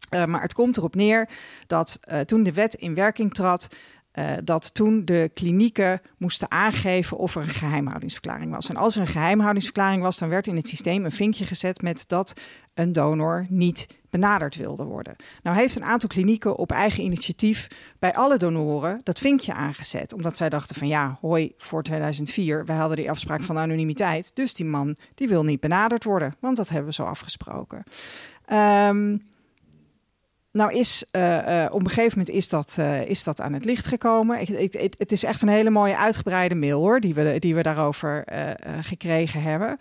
maar 0.10 0.42
het 0.42 0.54
komt 0.54 0.78
erop 0.78 0.96
neer 0.96 1.30
dat 1.68 2.00
toen 2.26 2.44
de 2.44 2.54
wet 2.54 2.74
in 2.74 2.94
werking 2.94 3.34
trad, 3.34 3.68
uh, 4.16 4.32
dat 4.44 4.74
toen 4.74 5.06
de 5.06 5.32
klinieken 5.34 6.02
moesten 6.18 6.52
aangeven 6.52 7.18
of 7.18 7.36
er 7.36 7.42
een 7.42 7.48
geheimhoudingsverklaring 7.48 8.52
was. 8.52 8.70
En 8.70 8.76
als 8.76 8.96
er 8.96 9.02
een 9.02 9.08
geheimhoudingsverklaring 9.08 10.02
was, 10.02 10.18
dan 10.18 10.30
werd 10.30 10.48
in 10.48 10.56
het 10.56 10.68
systeem 10.68 11.06
een 11.06 11.12
vinkje 11.12 11.46
gezet 11.46 11.82
met 11.82 12.04
dat 12.08 12.34
een 12.74 12.92
donor 12.92 13.46
niet 13.50 13.88
benaderd 14.10 14.56
wilde 14.56 14.84
worden. 14.84 15.16
Nou 15.44 15.58
heeft 15.58 15.76
een 15.76 15.84
aantal 15.84 16.10
klinieken 16.10 16.56
op 16.56 16.72
eigen 16.72 17.04
initiatief 17.04 17.68
bij 18.00 18.14
alle 18.14 18.38
donoren 18.38 19.02
dat 19.04 19.20
vinkje 19.20 19.54
aangezet. 19.54 20.14
Omdat 20.14 20.38
zij 20.38 20.50
dachten 20.50 20.76
van 20.76 20.88
ja, 20.88 21.18
hoi, 21.22 21.54
voor 21.58 21.84
2004, 21.84 22.66
wij 22.66 22.76
hadden 22.76 22.98
die 22.98 23.10
afspraak 23.10 23.42
van 23.42 23.58
anonimiteit. 23.58 24.32
Dus 24.36 24.54
die 24.54 24.66
man 24.66 24.96
die 25.16 25.28
wil 25.28 25.44
niet 25.44 25.60
benaderd 25.60 26.04
worden, 26.04 26.36
want 26.40 26.58
dat 26.58 26.70
hebben 26.70 26.88
we 26.88 26.94
zo 26.94 27.04
afgesproken. 27.04 27.84
Um, 28.54 29.22
nou 30.56 30.74
is 30.74 31.06
uh, 31.12 31.66
op 31.72 31.80
een 31.80 31.90
gegeven 31.90 32.18
moment 32.18 32.36
is 32.36 32.50
dat, 32.50 32.76
uh, 32.80 33.06
is 33.06 33.24
dat 33.24 33.42
aan 33.42 33.54
het 33.54 33.66
licht 33.66 33.88
gekomen. 33.88 34.42
Ik, 34.42 34.74
ik, 34.74 34.94
het 34.98 35.12
is 35.12 35.24
echt 35.24 35.42
een 35.42 35.48
hele 35.48 35.70
mooie 35.70 35.98
uitgebreide 35.98 36.56
mail 36.56 36.80
hoor, 36.80 37.00
die 37.00 37.14
we, 37.14 37.40
die 37.40 37.56
we 37.56 37.62
daarover 37.62 38.24
gekregen 38.82 39.42
hebben. 39.42 39.78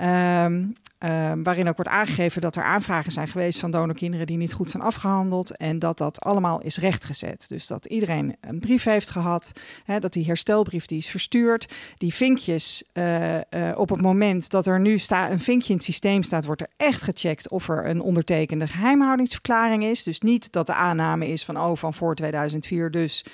Um, 0.00 0.74
Ehm, 1.02 1.42
waarin 1.42 1.68
ook 1.68 1.76
wordt 1.76 1.90
aangegeven 1.90 2.40
dat 2.40 2.56
er 2.56 2.62
aanvragen 2.62 3.12
zijn 3.12 3.28
geweest 3.28 3.60
van 3.60 3.70
donorkinderen 3.70 4.26
die 4.26 4.36
niet 4.36 4.52
goed 4.52 4.70
zijn 4.70 4.82
afgehandeld. 4.82 5.56
En 5.56 5.78
dat 5.78 5.98
dat 5.98 6.20
allemaal 6.20 6.60
is 6.60 6.78
rechtgezet. 6.78 7.44
Dus 7.48 7.66
dat 7.66 7.86
iedereen 7.86 8.36
een 8.40 8.58
brief 8.58 8.84
heeft 8.84 9.10
gehad. 9.10 9.52
Hè, 9.84 10.00
dat 10.00 10.12
die 10.12 10.24
herstelbrief 10.24 10.86
die 10.86 10.98
is 10.98 11.08
verstuurd. 11.08 11.72
Die 11.98 12.14
vinkjes 12.14 12.84
uh, 12.92 13.34
uh, 13.34 13.40
op 13.74 13.88
het 13.88 14.00
moment 14.00 14.50
dat 14.50 14.66
er 14.66 14.80
nu 14.80 14.98
sta, 14.98 15.30
een 15.30 15.40
vinkje 15.40 15.68
in 15.68 15.74
het 15.74 15.84
systeem 15.84 16.22
staat, 16.22 16.44
wordt 16.44 16.60
er 16.60 16.70
echt 16.76 17.02
gecheckt 17.02 17.48
of 17.48 17.68
er 17.68 17.86
een 17.86 18.00
ondertekende 18.00 18.66
geheimhoudingsverklaring 18.66 19.84
is. 19.84 20.02
Dus 20.02 20.20
niet 20.20 20.52
dat 20.52 20.66
de 20.66 20.74
aanname 20.74 21.28
is 21.28 21.44
van 21.44 21.60
oh, 21.60 21.76
van 21.76 21.94
voor 21.94 22.14
2004 22.14 22.90
dus. 22.90 23.24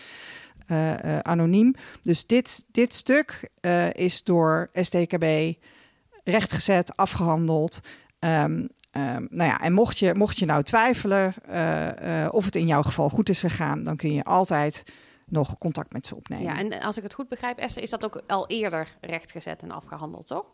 Uh, 0.66 1.18
anoniem. 1.18 1.74
Dus 2.02 2.26
dit, 2.26 2.64
dit 2.72 2.94
stuk 2.94 3.50
is 3.92 4.22
door 4.24 4.70
STKB 4.74 5.24
rechtgezet, 6.30 6.96
afgehandeld. 6.96 7.80
Um, 8.18 8.68
nou 9.30 9.44
ja, 9.44 9.60
en 9.60 9.72
mocht 9.72 9.98
je, 9.98 10.14
mocht 10.14 10.38
je 10.38 10.46
nou 10.46 10.62
twijfelen 10.62 11.34
uh, 11.50 11.86
uh, 12.22 12.28
of 12.30 12.44
het 12.44 12.56
in 12.56 12.66
jouw 12.66 12.82
geval 12.82 13.08
goed 13.08 13.28
is 13.28 13.40
gegaan, 13.40 13.82
dan 13.82 13.96
kun 13.96 14.12
je 14.12 14.24
altijd 14.24 14.82
nog 15.26 15.58
contact 15.58 15.92
met 15.92 16.06
ze 16.06 16.16
opnemen. 16.16 16.44
Ja, 16.44 16.58
en 16.58 16.80
als 16.80 16.96
ik 16.96 17.02
het 17.02 17.14
goed 17.14 17.28
begrijp, 17.28 17.58
Esther, 17.58 17.82
is 17.82 17.90
dat 17.90 18.04
ook 18.04 18.22
al 18.26 18.46
eerder 18.46 18.96
rechtgezet 19.00 19.62
en 19.62 19.70
afgehandeld, 19.70 20.26
toch? 20.26 20.44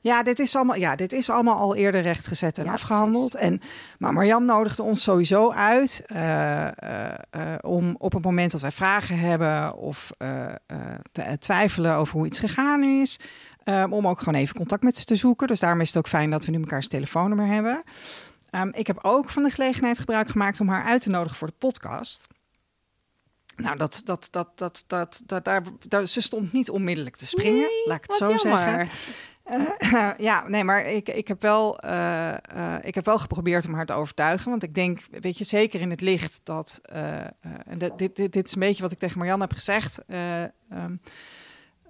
Ja, 0.00 0.22
dit 0.22 0.38
is 0.38 0.56
allemaal, 0.56 0.76
ja, 0.76 0.96
dit 0.96 1.12
is 1.12 1.30
allemaal 1.30 1.58
al 1.58 1.74
eerder 1.74 2.00
rechtgezet 2.00 2.58
en 2.58 2.68
afgehandeld. 2.68 3.34
En, 3.34 3.60
maar 3.98 4.12
Marjan 4.12 4.44
nodigde 4.44 4.82
ons 4.82 5.02
sowieso 5.02 5.50
uit 5.50 6.04
uh, 6.12 6.68
om 7.60 7.94
op 7.98 8.12
het 8.12 8.24
moment 8.24 8.50
dat 8.50 8.60
wij 8.60 8.70
vragen 8.70 9.18
hebben 9.18 9.76
of 9.76 10.12
twijfelen 11.38 11.96
over 11.96 12.16
hoe 12.16 12.26
iets 12.26 12.38
gegaan 12.38 12.82
is, 12.82 13.20
Um, 13.64 13.92
om 13.92 14.08
ook 14.08 14.18
gewoon 14.18 14.34
even 14.34 14.54
contact 14.54 14.82
met 14.82 14.96
ze 14.96 15.04
te 15.04 15.16
zoeken. 15.16 15.46
Dus 15.46 15.60
daarom 15.60 15.80
is 15.80 15.88
het 15.88 15.96
ook 15.96 16.08
fijn 16.08 16.30
dat 16.30 16.44
we 16.44 16.50
nu 16.50 16.58
mekaars 16.58 16.88
telefoonnummer 16.88 17.46
hebben. 17.46 17.82
Um, 18.50 18.72
ik 18.72 18.86
heb 18.86 18.98
ook 19.02 19.30
van 19.30 19.42
de 19.42 19.50
gelegenheid 19.50 19.98
gebruik 19.98 20.28
gemaakt 20.28 20.60
om 20.60 20.68
haar 20.68 20.84
uit 20.84 21.02
te 21.02 21.08
nodigen 21.08 21.36
voor 21.36 21.48
de 21.48 21.54
podcast. 21.58 22.26
Nou, 23.56 23.76
dat, 23.76 24.02
dat, 24.04 24.28
dat, 24.30 24.48
dat, 24.54 24.84
dat, 24.86 25.22
dat, 25.26 25.44
daar, 25.44 25.62
daar, 25.88 26.06
ze 26.06 26.20
stond 26.20 26.52
niet 26.52 26.70
onmiddellijk 26.70 27.16
te 27.16 27.26
springen, 27.26 27.60
nee, 27.60 27.86
laat 27.86 27.96
ik 27.96 28.04
het 28.04 28.14
zo 28.14 28.28
jammer. 28.28 28.42
zeggen. 28.42 28.88
Uh, 29.92 30.10
ja, 30.28 30.48
nee, 30.48 30.64
maar 30.64 30.86
ik, 30.86 31.08
ik, 31.08 31.28
heb 31.28 31.42
wel, 31.42 31.84
uh, 31.84 32.34
uh, 32.56 32.74
ik 32.82 32.94
heb 32.94 33.04
wel 33.04 33.18
geprobeerd 33.18 33.66
om 33.66 33.74
haar 33.74 33.86
te 33.86 33.92
overtuigen. 33.92 34.50
Want 34.50 34.62
ik 34.62 34.74
denk, 34.74 35.00
weet 35.10 35.38
je, 35.38 35.44
zeker 35.44 35.80
in 35.80 35.90
het 35.90 36.00
licht 36.00 36.40
dat. 36.42 36.80
en 36.84 37.78
dit, 37.78 37.98
dit, 37.98 38.16
dit 38.16 38.46
is 38.46 38.54
een 38.54 38.60
beetje 38.60 38.82
wat 38.82 38.92
ik 38.92 38.98
tegen 38.98 39.18
Marianne 39.18 39.44
heb 39.44 39.52
gezegd. 39.52 40.02
Um, 40.08 41.00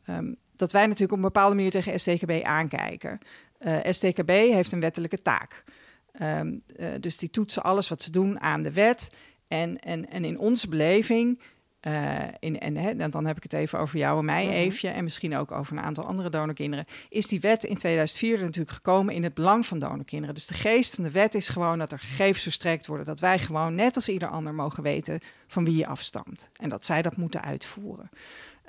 um, 0.06 0.36
dat 0.56 0.72
wij 0.72 0.82
natuurlijk 0.82 1.12
op 1.12 1.18
een 1.18 1.32
bepaalde 1.32 1.54
manier 1.54 1.70
tegen 1.70 2.00
STKB 2.00 2.42
aankijken. 2.42 3.18
Uh, 3.60 3.86
eh, 3.86 3.92
STKB 3.92 4.28
heeft 4.28 4.72
een 4.72 4.80
wettelijke 4.80 5.22
taak. 5.22 5.64
Um, 6.22 6.62
uh, 6.76 6.88
dus 7.00 7.16
die 7.16 7.30
toetsen 7.30 7.62
alles 7.62 7.88
wat 7.88 8.02
ze 8.02 8.10
doen 8.10 8.40
aan 8.40 8.62
de 8.62 8.72
wet. 8.72 9.10
En, 9.48 9.78
en, 9.78 10.10
en 10.10 10.24
in 10.24 10.38
onze 10.38 10.68
beleving, 10.68 11.40
uh, 11.86 12.22
in, 12.38 12.60
en 12.60 12.76
hè, 12.76 13.08
dan 13.08 13.26
heb 13.26 13.36
ik 13.36 13.42
het 13.42 13.52
even 13.52 13.78
over 13.78 13.98
jou 13.98 14.18
en 14.18 14.24
mij, 14.24 14.44
mm 14.44 14.50
Eefje, 14.50 14.88
en 14.88 15.04
misschien 15.04 15.36
ook 15.36 15.52
over 15.52 15.76
een 15.76 15.82
aantal 15.82 16.04
andere 16.04 16.30
donorkinderen, 16.30 16.84
is 17.08 17.26
die 17.26 17.40
wet 17.40 17.64
in 17.64 17.76
2004 17.76 18.40
natuurlijk 18.40 18.70
gekomen 18.70 19.14
in 19.14 19.22
het 19.22 19.34
belang 19.34 19.66
van 19.66 19.78
donorkinderen. 19.78 20.34
Dus 20.34 20.46
de 20.46 20.54
geest 20.54 20.94
van 20.94 21.04
de 21.04 21.10
wet 21.10 21.34
is 21.34 21.48
gewoon 21.48 21.78
dat 21.78 21.92
er 21.92 21.98
gegevens 21.98 22.42
verstrekt 22.42 22.86
worden, 22.86 23.06
dat 23.06 23.20
wij 23.20 23.38
gewoon, 23.38 23.74
net 23.74 23.96
als 23.96 24.08
ieder 24.08 24.28
ander, 24.28 24.54
mogen 24.54 24.82
weten 24.82 25.20
van 25.46 25.64
wie 25.64 25.76
je 25.76 25.86
afstamt. 25.86 26.50
En 26.60 26.68
dat 26.68 26.84
zij 26.84 27.02
dat 27.02 27.16
moeten 27.16 27.42
uitvoeren. 27.42 28.10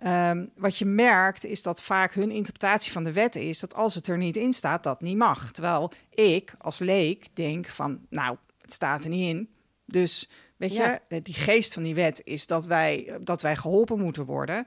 Um, 0.03 0.51
wat 0.55 0.77
je 0.77 0.85
merkt 0.85 1.45
is 1.45 1.61
dat 1.61 1.81
vaak 1.81 2.13
hun 2.13 2.31
interpretatie 2.31 2.91
van 2.91 3.03
de 3.03 3.11
wet 3.11 3.35
is 3.35 3.59
dat 3.59 3.75
als 3.75 3.95
het 3.95 4.07
er 4.07 4.17
niet 4.17 4.37
in 4.37 4.53
staat, 4.53 4.83
dat 4.83 5.01
niet 5.01 5.17
mag. 5.17 5.51
Terwijl 5.51 5.91
ik 6.09 6.55
als 6.57 6.79
leek 6.79 7.27
denk 7.33 7.65
van, 7.65 7.99
nou, 8.09 8.37
het 8.61 8.73
staat 8.73 9.03
er 9.03 9.09
niet 9.09 9.35
in. 9.35 9.49
Dus 9.85 10.29
weet 10.57 10.73
ja. 10.73 10.99
je, 11.09 11.21
die 11.21 11.33
geest 11.33 11.73
van 11.73 11.83
die 11.83 11.95
wet 11.95 12.21
is 12.23 12.47
dat 12.47 12.65
wij, 12.65 13.19
dat 13.21 13.41
wij 13.41 13.55
geholpen 13.55 13.99
moeten 13.99 14.25
worden. 14.25 14.65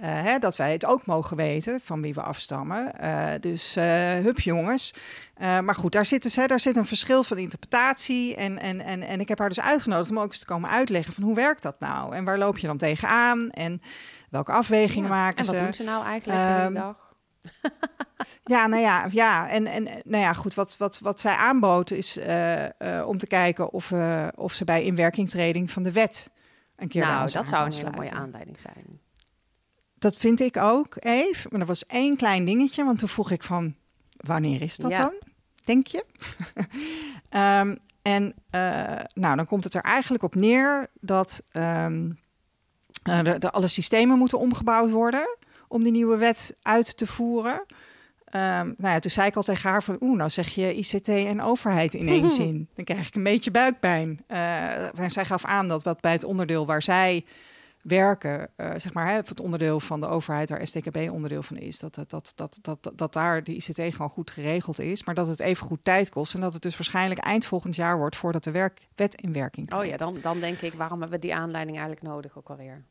Uh, 0.00 0.22
hè, 0.22 0.38
dat 0.38 0.56
wij 0.56 0.72
het 0.72 0.84
ook 0.84 1.06
mogen 1.06 1.36
weten 1.36 1.80
van 1.80 2.00
wie 2.00 2.14
we 2.14 2.22
afstammen. 2.22 2.92
Uh, 3.02 3.32
dus 3.40 3.76
uh, 3.76 3.84
hup 4.12 4.40
jongens. 4.40 4.94
maar 5.38 5.74
goed, 5.74 5.92
daar 5.92 6.06
zit, 6.06 6.22
dus, 6.22 6.36
hè, 6.36 6.46
daar 6.46 6.60
zit 6.60 6.76
een 6.76 6.86
verschil 6.86 7.22
van 7.22 7.38
interpretatie. 7.38 8.36
En, 8.36 8.58
en, 8.58 8.80
en, 8.80 9.02
en 9.02 9.20
ik 9.20 9.28
heb 9.28 9.38
haar 9.38 9.48
dus 9.48 9.60
uitgenodigd 9.60 10.10
om 10.10 10.18
ook 10.18 10.28
eens 10.28 10.38
te 10.38 10.44
komen 10.44 10.70
uitleggen 10.70 11.14
van 11.14 11.22
hoe 11.22 11.34
werkt 11.34 11.62
dat 11.62 11.80
nou? 11.80 12.14
En 12.14 12.24
waar 12.24 12.38
loop 12.38 12.58
je 12.58 12.66
dan 12.66 12.78
tegenaan? 12.78 13.50
En 13.50 13.82
welke 14.34 14.52
afwegingen 14.52 15.08
ja. 15.08 15.14
maken 15.16 15.36
en 15.38 15.46
wat 15.46 15.54
ze? 15.54 15.60
doen 15.62 15.74
ze 15.74 15.82
nou 15.82 16.04
eigenlijk 16.04 16.64
um, 16.66 16.74
de 16.74 16.80
dag? 16.80 17.14
ja, 18.54 18.66
nou 18.66 18.82
ja, 18.82 19.06
ja. 19.10 19.48
En, 19.48 19.66
en 19.66 19.84
nou 19.84 20.22
ja, 20.22 20.32
goed, 20.32 20.54
wat, 20.54 20.76
wat, 20.76 20.98
wat 20.98 21.20
zij 21.20 21.34
aanbood 21.34 21.90
is 21.90 22.18
uh, 22.18 22.62
uh, 22.62 22.68
om 23.06 23.18
te 23.18 23.26
kijken 23.26 23.72
of, 23.72 23.90
uh, 23.90 24.28
of 24.34 24.52
ze 24.52 24.64
bij 24.64 24.82
inwerkingtreding 24.82 25.70
van 25.70 25.82
de 25.82 25.92
wet 25.92 26.30
een 26.76 26.88
keer 26.88 27.02
Nou, 27.02 27.30
dat 27.30 27.48
zou 27.48 27.66
een 27.66 27.72
hele 27.72 27.90
mooie 27.90 28.12
aanleiding 28.12 28.60
zijn. 28.60 29.00
Dat 29.98 30.16
vind 30.16 30.40
ik 30.40 30.56
ook, 30.56 30.94
Eve. 30.98 31.48
Maar 31.50 31.60
er 31.60 31.66
was 31.66 31.86
één 31.86 32.16
klein 32.16 32.44
dingetje, 32.44 32.84
want 32.84 32.98
toen 32.98 33.08
vroeg 33.08 33.30
ik 33.30 33.42
van, 33.42 33.74
wanneer 34.16 34.62
is 34.62 34.76
dat 34.76 34.90
ja. 34.90 34.98
dan? 34.98 35.14
Denk 35.64 35.86
je? 35.86 36.04
um, 37.30 37.78
en 38.14 38.34
nou, 39.14 39.36
dan 39.36 39.46
komt 39.46 39.64
het 39.64 39.74
er 39.74 39.82
eigenlijk 39.82 40.22
op 40.22 40.34
neer 40.34 40.90
dat... 41.00 41.42
Um, 41.52 42.06
uh, 42.06 42.23
de, 43.04 43.38
de, 43.38 43.50
alle 43.50 43.68
systemen 43.68 44.18
moeten 44.18 44.38
omgebouwd 44.38 44.90
worden 44.90 45.36
om 45.68 45.82
die 45.82 45.92
nieuwe 45.92 46.16
wet 46.16 46.56
uit 46.62 46.96
te 46.96 47.06
voeren. 47.06 47.64
Um, 48.36 48.74
nou 48.76 48.94
ja, 48.94 48.98
toen 48.98 49.10
zei 49.10 49.28
ik 49.28 49.36
al 49.36 49.42
tegen 49.42 49.70
haar 49.70 49.82
van, 49.82 49.96
oeh, 50.00 50.16
nou 50.16 50.30
zeg 50.30 50.48
je 50.48 50.74
ICT 50.74 51.08
en 51.08 51.42
overheid 51.42 51.94
in 51.94 52.08
één 52.08 52.30
zin. 52.40 52.68
Dan 52.74 52.84
krijg 52.84 53.06
ik 53.08 53.14
een 53.14 53.22
beetje 53.22 53.50
buikpijn. 53.50 54.24
Uh, 54.28 54.98
en 55.00 55.10
zij 55.10 55.24
gaf 55.24 55.44
aan 55.44 55.68
dat 55.68 55.82
wat 55.82 56.00
bij 56.00 56.12
het 56.12 56.24
onderdeel 56.24 56.66
waar 56.66 56.82
zij 56.82 57.24
werken, 57.82 58.48
uh, 58.56 58.70
zeg 58.76 58.92
maar, 58.92 59.08
hè, 59.08 59.14
het 59.14 59.40
onderdeel 59.40 59.80
van 59.80 60.00
de 60.00 60.06
overheid 60.06 60.50
waar 60.50 60.66
STKB 60.66 60.96
onderdeel 60.96 61.42
van 61.42 61.56
is, 61.56 61.78
dat, 61.78 61.94
dat, 61.94 62.10
dat, 62.10 62.32
dat, 62.34 62.58
dat, 62.60 62.92
dat 62.94 63.12
daar 63.12 63.44
de 63.44 63.54
ICT 63.54 63.80
gewoon 63.80 64.10
goed 64.10 64.30
geregeld 64.30 64.80
is, 64.80 65.04
maar 65.04 65.14
dat 65.14 65.28
het 65.28 65.40
even 65.40 65.66
goed 65.66 65.80
tijd 65.82 66.10
kost 66.10 66.34
en 66.34 66.40
dat 66.40 66.52
het 66.52 66.62
dus 66.62 66.76
waarschijnlijk 66.76 67.20
eind 67.20 67.46
volgend 67.46 67.74
jaar 67.74 67.98
wordt 67.98 68.16
voordat 68.16 68.44
de 68.44 68.50
werk, 68.50 68.88
wet 68.94 69.20
in 69.20 69.32
werking 69.32 69.70
komt. 69.70 69.82
Oh 69.82 69.88
ja, 69.88 69.96
dan, 69.96 70.18
dan 70.22 70.40
denk 70.40 70.60
ik, 70.60 70.74
waarom 70.74 71.00
hebben 71.00 71.20
we 71.20 71.26
die 71.26 71.34
aanleiding 71.34 71.76
eigenlijk 71.78 72.06
nodig 72.06 72.38
ook 72.38 72.48
alweer? 72.48 72.84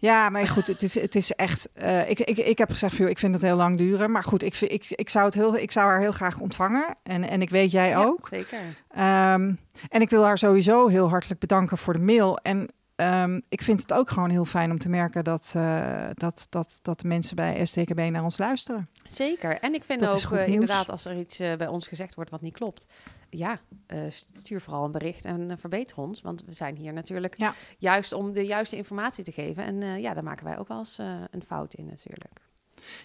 Ja, 0.00 0.28
maar 0.28 0.48
goed, 0.48 0.66
het 0.66 0.82
is, 0.82 0.94
het 0.94 1.14
is 1.14 1.32
echt. 1.32 1.68
Uh, 1.82 2.10
ik, 2.10 2.20
ik, 2.20 2.38
ik 2.38 2.58
heb 2.58 2.70
gezegd, 2.70 2.98
ik 2.98 3.18
vind 3.18 3.34
het 3.34 3.42
heel 3.42 3.56
lang 3.56 3.78
duren. 3.78 4.10
Maar 4.10 4.24
goed, 4.24 4.42
ik, 4.42 4.60
ik, 4.60 4.84
ik, 4.88 5.08
zou, 5.08 5.24
het 5.24 5.34
heel, 5.34 5.56
ik 5.56 5.70
zou 5.70 5.88
haar 5.88 6.00
heel 6.00 6.12
graag 6.12 6.38
ontvangen. 6.38 6.96
En, 7.02 7.28
en 7.28 7.42
ik 7.42 7.50
weet 7.50 7.70
jij 7.70 7.88
ja, 7.88 8.04
ook. 8.04 8.28
Zeker. 8.28 8.58
Um, 8.58 9.58
en 9.88 10.00
ik 10.00 10.10
wil 10.10 10.24
haar 10.24 10.38
sowieso 10.38 10.86
heel 10.86 11.08
hartelijk 11.08 11.40
bedanken 11.40 11.78
voor 11.78 11.92
de 11.92 11.98
mail. 11.98 12.36
En 12.36 12.68
um, 12.96 13.42
ik 13.48 13.62
vind 13.62 13.82
het 13.82 13.92
ook 13.92 14.10
gewoon 14.10 14.30
heel 14.30 14.44
fijn 14.44 14.70
om 14.70 14.78
te 14.78 14.88
merken 14.88 15.24
dat, 15.24 15.52
uh, 15.56 16.06
dat, 16.14 16.46
dat, 16.50 16.78
dat 16.82 17.00
de 17.00 17.08
mensen 17.08 17.36
bij 17.36 17.66
STKB 17.66 17.98
naar 17.98 18.24
ons 18.24 18.38
luisteren. 18.38 18.88
Zeker. 19.02 19.58
En 19.58 19.74
ik 19.74 19.84
vind 19.84 20.00
dat 20.00 20.26
ook 20.26 20.32
uh, 20.32 20.48
inderdaad, 20.48 20.90
als 20.90 21.04
er 21.04 21.18
iets 21.18 21.36
bij 21.36 21.66
ons 21.66 21.86
gezegd 21.86 22.14
wordt 22.14 22.30
wat 22.30 22.40
niet 22.40 22.54
klopt, 22.54 22.86
ja, 23.30 23.60
uh, 23.92 24.00
stuur 24.10 24.60
vooral 24.60 24.84
een 24.84 24.92
bericht 24.92 25.24
en 25.24 25.40
uh, 25.40 25.56
verbeter 25.56 25.96
ons. 25.96 26.20
Want 26.20 26.44
we 26.44 26.52
zijn 26.52 26.76
hier 26.76 26.92
natuurlijk 26.92 27.38
ja. 27.38 27.54
juist 27.78 28.12
om 28.12 28.32
de 28.32 28.46
juiste 28.46 28.76
informatie 28.76 29.24
te 29.24 29.32
geven. 29.32 29.64
En 29.64 29.74
uh, 29.74 29.98
ja, 29.98 30.14
daar 30.14 30.24
maken 30.24 30.44
wij 30.44 30.58
ook 30.58 30.68
wel 30.68 30.78
eens 30.78 30.98
een 31.30 31.44
fout 31.46 31.74
in 31.74 31.86
natuurlijk. 31.86 32.47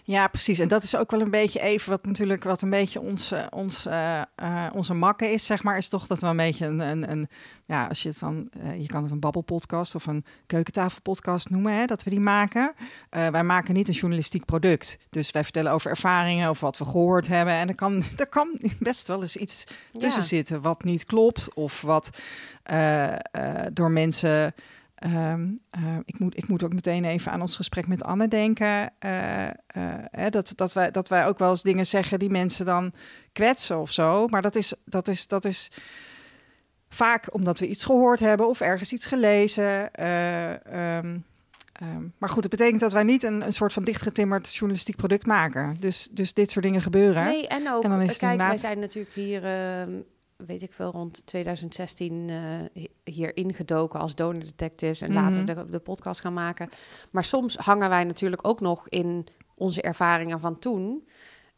Ja, 0.04 0.28
precies. 0.28 0.58
En 0.58 0.68
dat 0.68 0.82
is 0.82 0.96
ook 0.96 1.10
wel 1.10 1.20
een 1.20 1.30
beetje 1.30 1.60
even 1.60 1.90
wat 1.90 2.06
natuurlijk 2.06 2.44
wat 2.44 2.62
een 2.62 2.70
beetje 2.70 3.00
ons, 3.00 3.30
eh, 3.30 3.46
ons, 3.50 3.86
uh, 3.86 4.22
uh, 4.42 4.66
onze 4.72 4.94
makke 4.94 5.30
is, 5.30 5.44
zeg 5.44 5.62
maar, 5.62 5.76
is 5.76 5.88
toch 5.88 6.06
dat 6.06 6.20
we 6.20 6.26
een 6.26 6.36
beetje 6.36 6.66
een, 6.66 6.80
een, 6.80 7.10
een 7.10 7.28
ja, 7.64 7.86
als 7.86 8.02
je 8.02 8.08
het 8.08 8.18
dan, 8.18 8.50
je 8.78 8.86
kan 8.86 9.02
het 9.02 9.12
een 9.12 9.20
babbelpodcast 9.20 9.94
of 9.94 10.06
een 10.06 10.24
keukentafelpodcast 10.46 11.50
noemen, 11.50 11.74
hè, 11.74 11.84
dat 11.84 12.02
we 12.02 12.10
die 12.10 12.20
maken. 12.20 12.74
wij 13.10 13.44
maken 13.44 13.74
niet 13.74 13.88
een 13.88 13.94
journalistiek 13.94 14.44
product. 14.44 14.98
Dus 15.10 15.30
wij 15.30 15.42
vertellen 15.42 15.72
over 15.72 15.90
ervaringen 15.90 16.50
of 16.50 16.60
wat 16.60 16.78
we 16.78 16.84
gehoord 16.84 17.26
hebben. 17.26 17.54
En 17.54 17.68
er 17.68 17.74
kan, 17.74 18.02
er 18.16 18.26
kan 18.26 18.60
best 18.78 19.06
wel 19.06 19.20
eens 19.22 19.36
iets 19.36 19.64
tussen 19.98 20.22
zitten 20.22 20.60
wat 20.60 20.84
niet 20.84 21.04
klopt 21.04 21.54
of 21.54 21.80
wat 21.80 22.10
door 23.72 23.90
mensen 23.90 24.54
Ehm, 25.04 25.48
eh, 25.70 25.96
ik, 26.04 26.18
moet, 26.18 26.36
ik 26.36 26.48
moet 26.48 26.64
ook 26.64 26.72
meteen 26.72 27.04
even 27.04 27.32
aan 27.32 27.40
ons 27.40 27.56
gesprek 27.56 27.86
met 27.86 28.02
Anne 28.04 28.28
denken. 28.28 28.92
Uh, 29.00 29.46
uh, 29.76 30.30
dat, 30.30 30.52
dat, 30.56 30.72
wij, 30.72 30.90
dat 30.90 31.08
wij 31.08 31.26
ook 31.26 31.38
wel 31.38 31.50
eens 31.50 31.62
dingen 31.62 31.86
zeggen 31.86 32.18
die 32.18 32.30
mensen 32.30 32.66
dan 32.66 32.92
kwetsen 33.32 33.80
of 33.80 33.92
zo. 33.92 34.26
Maar 34.26 34.42
dat 34.42 34.56
is, 34.56 34.74
dat 34.84 35.08
is, 35.08 35.26
dat 35.26 35.44
is 35.44 35.70
vaak 36.88 37.34
omdat 37.34 37.58
we 37.58 37.68
iets 37.68 37.84
gehoord 37.84 38.20
hebben 38.20 38.48
of 38.48 38.60
ergens 38.60 38.92
iets 38.92 39.06
gelezen. 39.06 40.04
Um, 40.08 41.24
um, 41.82 42.12
maar 42.18 42.28
goed, 42.28 42.42
het 42.42 42.50
betekent 42.50 42.80
dat 42.80 42.92
wij 42.92 43.02
niet 43.02 43.22
een, 43.22 43.46
een 43.46 43.52
soort 43.52 43.72
van 43.72 43.84
dichtgetimmerd 43.84 44.54
journalistiek 44.54 44.96
product 44.96 45.26
maken. 45.26 45.76
Dus, 45.80 46.08
dus 46.10 46.34
dit 46.34 46.50
soort 46.50 46.64
dingen 46.64 46.82
gebeuren. 46.82 47.24
Nee, 47.24 47.48
en 47.48 47.70
ook, 47.70 47.82
en 47.82 47.90
dan 47.90 48.00
is 48.00 48.16
kijk, 48.16 48.32
inderdaad... 48.32 48.48
wij 48.48 48.58
zijn 48.58 48.78
natuurlijk 48.78 49.14
hier 49.14 49.42
weet 50.36 50.62
ik 50.62 50.72
veel, 50.72 50.90
rond 50.90 51.26
2016 51.26 52.28
uh, 52.28 52.86
hier 53.04 53.36
ingedoken 53.36 54.00
als 54.00 54.14
donor 54.14 54.44
detectives 54.44 55.00
en 55.00 55.12
later 55.12 55.42
mhm. 55.42 55.54
de, 55.54 55.68
de, 55.70 55.78
podcast 55.78 56.20
gaan 56.20 56.32
maken. 56.32 56.68
Maar 57.10 57.24
soms 57.24 57.56
hangen 57.56 57.88
wij 57.88 58.04
natuurlijk 58.04 58.46
ook 58.48 58.60
nog 58.60 58.88
in 58.88 59.26
onze 59.54 59.82
ervaringen 59.82 60.40
van 60.40 60.58
toen. 60.58 61.08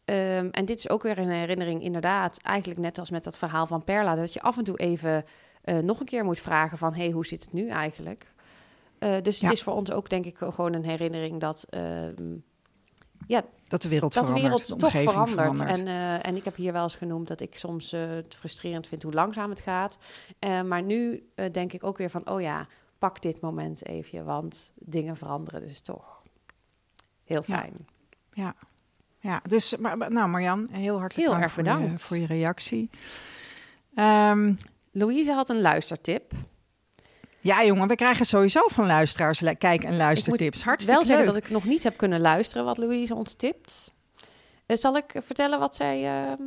Um, 0.05 0.49
en 0.49 0.65
dit 0.65 0.79
is 0.79 0.89
ook 0.89 1.03
weer 1.03 1.17
een 1.17 1.29
herinnering, 1.29 1.83
inderdaad, 1.83 2.41
eigenlijk 2.41 2.79
net 2.79 2.97
als 2.97 3.09
met 3.09 3.23
dat 3.23 3.37
verhaal 3.37 3.67
van 3.67 3.83
Perla, 3.83 4.15
dat 4.15 4.33
je 4.33 4.41
af 4.41 4.57
en 4.57 4.63
toe 4.63 4.77
even 4.77 5.25
uh, 5.65 5.77
nog 5.77 5.99
een 5.99 6.05
keer 6.05 6.23
moet 6.23 6.39
vragen 6.39 6.77
van, 6.77 6.93
hey, 6.93 7.11
hoe 7.11 7.25
zit 7.25 7.43
het 7.43 7.53
nu 7.53 7.67
eigenlijk? 7.67 8.33
Uh, 8.99 9.15
dus 9.21 9.39
het 9.39 9.51
is 9.51 9.63
voor 9.63 9.73
ons 9.73 9.91
ook, 9.91 10.09
denk 10.09 10.25
ik, 10.25 10.37
gewoon 10.37 10.73
een 10.73 10.85
herinnering 10.85 11.39
dat 11.39 11.67
um, 12.17 12.43
ja, 13.27 13.43
dat 13.67 13.81
de 13.81 13.87
wereld 13.87 14.13
dat 14.13 14.25
verandert. 14.25 14.67
De 14.67 14.75
wereld 14.75 14.93
toch 14.93 15.13
verandert. 15.13 15.79
En, 15.79 15.87
uh, 15.87 16.27
en 16.27 16.35
ik 16.35 16.43
heb 16.43 16.55
hier 16.55 16.73
wel 16.73 16.83
eens 16.83 16.95
genoemd 16.95 17.27
dat 17.27 17.39
ik 17.39 17.57
soms 17.57 17.93
uh, 17.93 18.07
het 18.09 18.35
frustrerend 18.35 18.87
vind 18.87 19.03
hoe 19.03 19.13
langzaam 19.13 19.49
het 19.49 19.59
gaat. 19.59 19.97
Uh, 20.39 20.61
maar 20.61 20.83
nu 20.83 21.29
denk 21.51 21.73
ik 21.73 21.83
ook 21.83 21.97
weer 21.97 22.09
van, 22.09 22.29
oh 22.29 22.41
ja, 22.41 22.67
pak 22.97 23.21
dit 23.21 23.41
moment 23.41 23.85
even, 23.85 24.25
want 24.25 24.71
dingen 24.75 25.17
veranderen 25.17 25.67
dus 25.67 25.81
toch. 25.81 26.21
Heel 27.23 27.41
fijn. 27.41 27.87
Ja, 28.33 28.43
ja. 28.43 28.55
ja. 29.19 29.41
dus 29.49 29.77
maar, 29.77 30.11
nou 30.11 30.29
Marjan, 30.29 30.69
heel 30.71 30.99
hartelijk 30.99 31.27
heel 31.27 31.29
dank 31.29 31.43
erg 31.43 31.55
bedankt. 31.55 32.01
Voor, 32.01 32.17
je, 32.17 32.27
voor 32.27 32.35
je 32.35 32.41
reactie. 32.41 32.89
Um, 33.95 34.57
Louise 34.91 35.31
had 35.31 35.49
een 35.49 35.61
luistertip. 35.61 36.33
Ja, 37.39 37.65
jongen, 37.65 37.87
we 37.87 37.95
krijgen 37.95 38.25
sowieso 38.25 38.67
van 38.67 38.85
luisteraars 38.85 39.41
kijk- 39.57 39.83
en 39.83 39.97
luistertips. 39.97 40.63
Hartstikke 40.63 40.99
wel 40.99 41.07
zeggen 41.07 41.25
dat 41.25 41.43
ik 41.43 41.49
nog 41.49 41.65
niet 41.65 41.83
heb 41.83 41.97
kunnen 41.97 42.19
luisteren 42.19 42.65
wat 42.65 42.77
Louise 42.77 43.15
ons 43.15 43.33
tipt. 43.33 43.91
Uh, 44.67 44.77
zal 44.77 44.97
ik 44.97 45.13
vertellen 45.23 45.59
wat 45.59 45.75
zij... 45.75 46.27
Uh... 46.29 46.45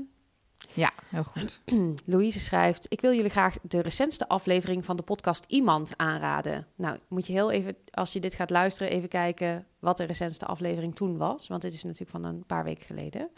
Ja, 0.73 0.91
heel 1.09 1.25
goed. 1.25 1.61
Louise 2.05 2.41
schrijft: 2.41 2.87
Ik 2.89 3.01
wil 3.01 3.15
jullie 3.15 3.31
graag 3.31 3.57
de 3.63 3.81
recentste 3.81 4.29
aflevering 4.29 4.85
van 4.85 4.97
de 4.97 5.03
podcast 5.03 5.45
Iemand 5.49 5.93
aanraden. 5.97 6.67
Nou, 6.75 6.99
moet 7.09 7.27
je 7.27 7.33
heel 7.33 7.51
even, 7.51 7.77
als 7.91 8.13
je 8.13 8.21
dit 8.21 8.35
gaat 8.35 8.51
luisteren, 8.51 8.93
even 8.93 9.09
kijken 9.09 9.67
wat 9.79 9.97
de 9.97 10.05
recentste 10.05 10.47
aflevering 10.47 10.95
toen 10.95 11.17
was. 11.17 11.49
Want 11.49 11.63
dit 11.63 11.73
is 11.73 11.83
natuurlijk 11.83 12.11
van 12.11 12.25
een 12.25 12.45
paar 12.47 12.65
weken 12.65 12.87
geleden. 12.87 13.31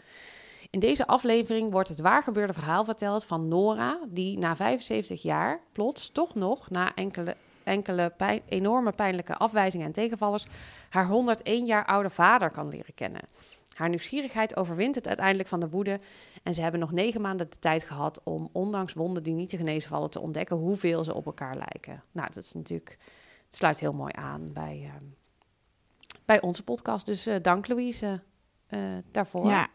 In 0.73 0.79
deze 0.79 1.07
aflevering 1.07 1.71
wordt 1.71 1.89
het 1.89 1.99
waargebeurde 1.99 2.53
verhaal 2.53 2.83
verteld 2.83 3.25
van 3.25 3.47
Nora, 3.47 3.99
die 4.07 4.37
na 4.37 4.55
75 4.55 5.21
jaar 5.21 5.61
plots 5.71 6.11
toch 6.11 6.35
nog 6.35 6.69
na 6.69 6.95
enkele 6.95 7.35
enkele 7.63 8.13
enorme 8.45 8.91
pijnlijke 8.91 9.37
afwijzingen 9.37 9.85
en 9.85 9.91
tegenvallers 9.91 10.45
haar 10.89 11.07
101 11.07 11.65
jaar 11.65 11.85
oude 11.85 12.09
vader 12.09 12.49
kan 12.49 12.69
leren 12.69 12.93
kennen. 12.93 13.21
Haar 13.73 13.89
nieuwsgierigheid 13.89 14.55
overwint 14.55 14.95
het 14.95 15.07
uiteindelijk 15.07 15.49
van 15.49 15.59
de 15.59 15.69
woede 15.69 15.99
en 16.43 16.53
ze 16.53 16.61
hebben 16.61 16.79
nog 16.79 16.91
negen 16.91 17.21
maanden 17.21 17.49
de 17.49 17.59
tijd 17.59 17.83
gehad 17.83 18.23
om, 18.23 18.49
ondanks 18.51 18.93
wonden 18.93 19.23
die 19.23 19.33
niet 19.33 19.49
te 19.49 19.57
genezen 19.57 19.89
vallen, 19.89 20.09
te 20.09 20.19
ontdekken 20.19 20.55
hoeveel 20.55 21.03
ze 21.03 21.13
op 21.13 21.25
elkaar 21.25 21.55
lijken. 21.55 22.03
Nou, 22.11 22.27
dat 22.33 22.43
is 22.43 22.53
natuurlijk, 22.53 22.97
het 23.45 23.55
sluit 23.55 23.79
heel 23.79 23.93
mooi 23.93 24.11
aan 24.15 24.53
bij, 24.53 24.81
uh, 24.83 25.07
bij 26.25 26.41
onze 26.41 26.63
podcast. 26.63 27.05
Dus 27.05 27.27
uh, 27.27 27.35
dank 27.41 27.67
Louise 27.67 28.21
uh, 28.69 28.79
daarvoor, 29.11 29.45
ja. 29.45 29.69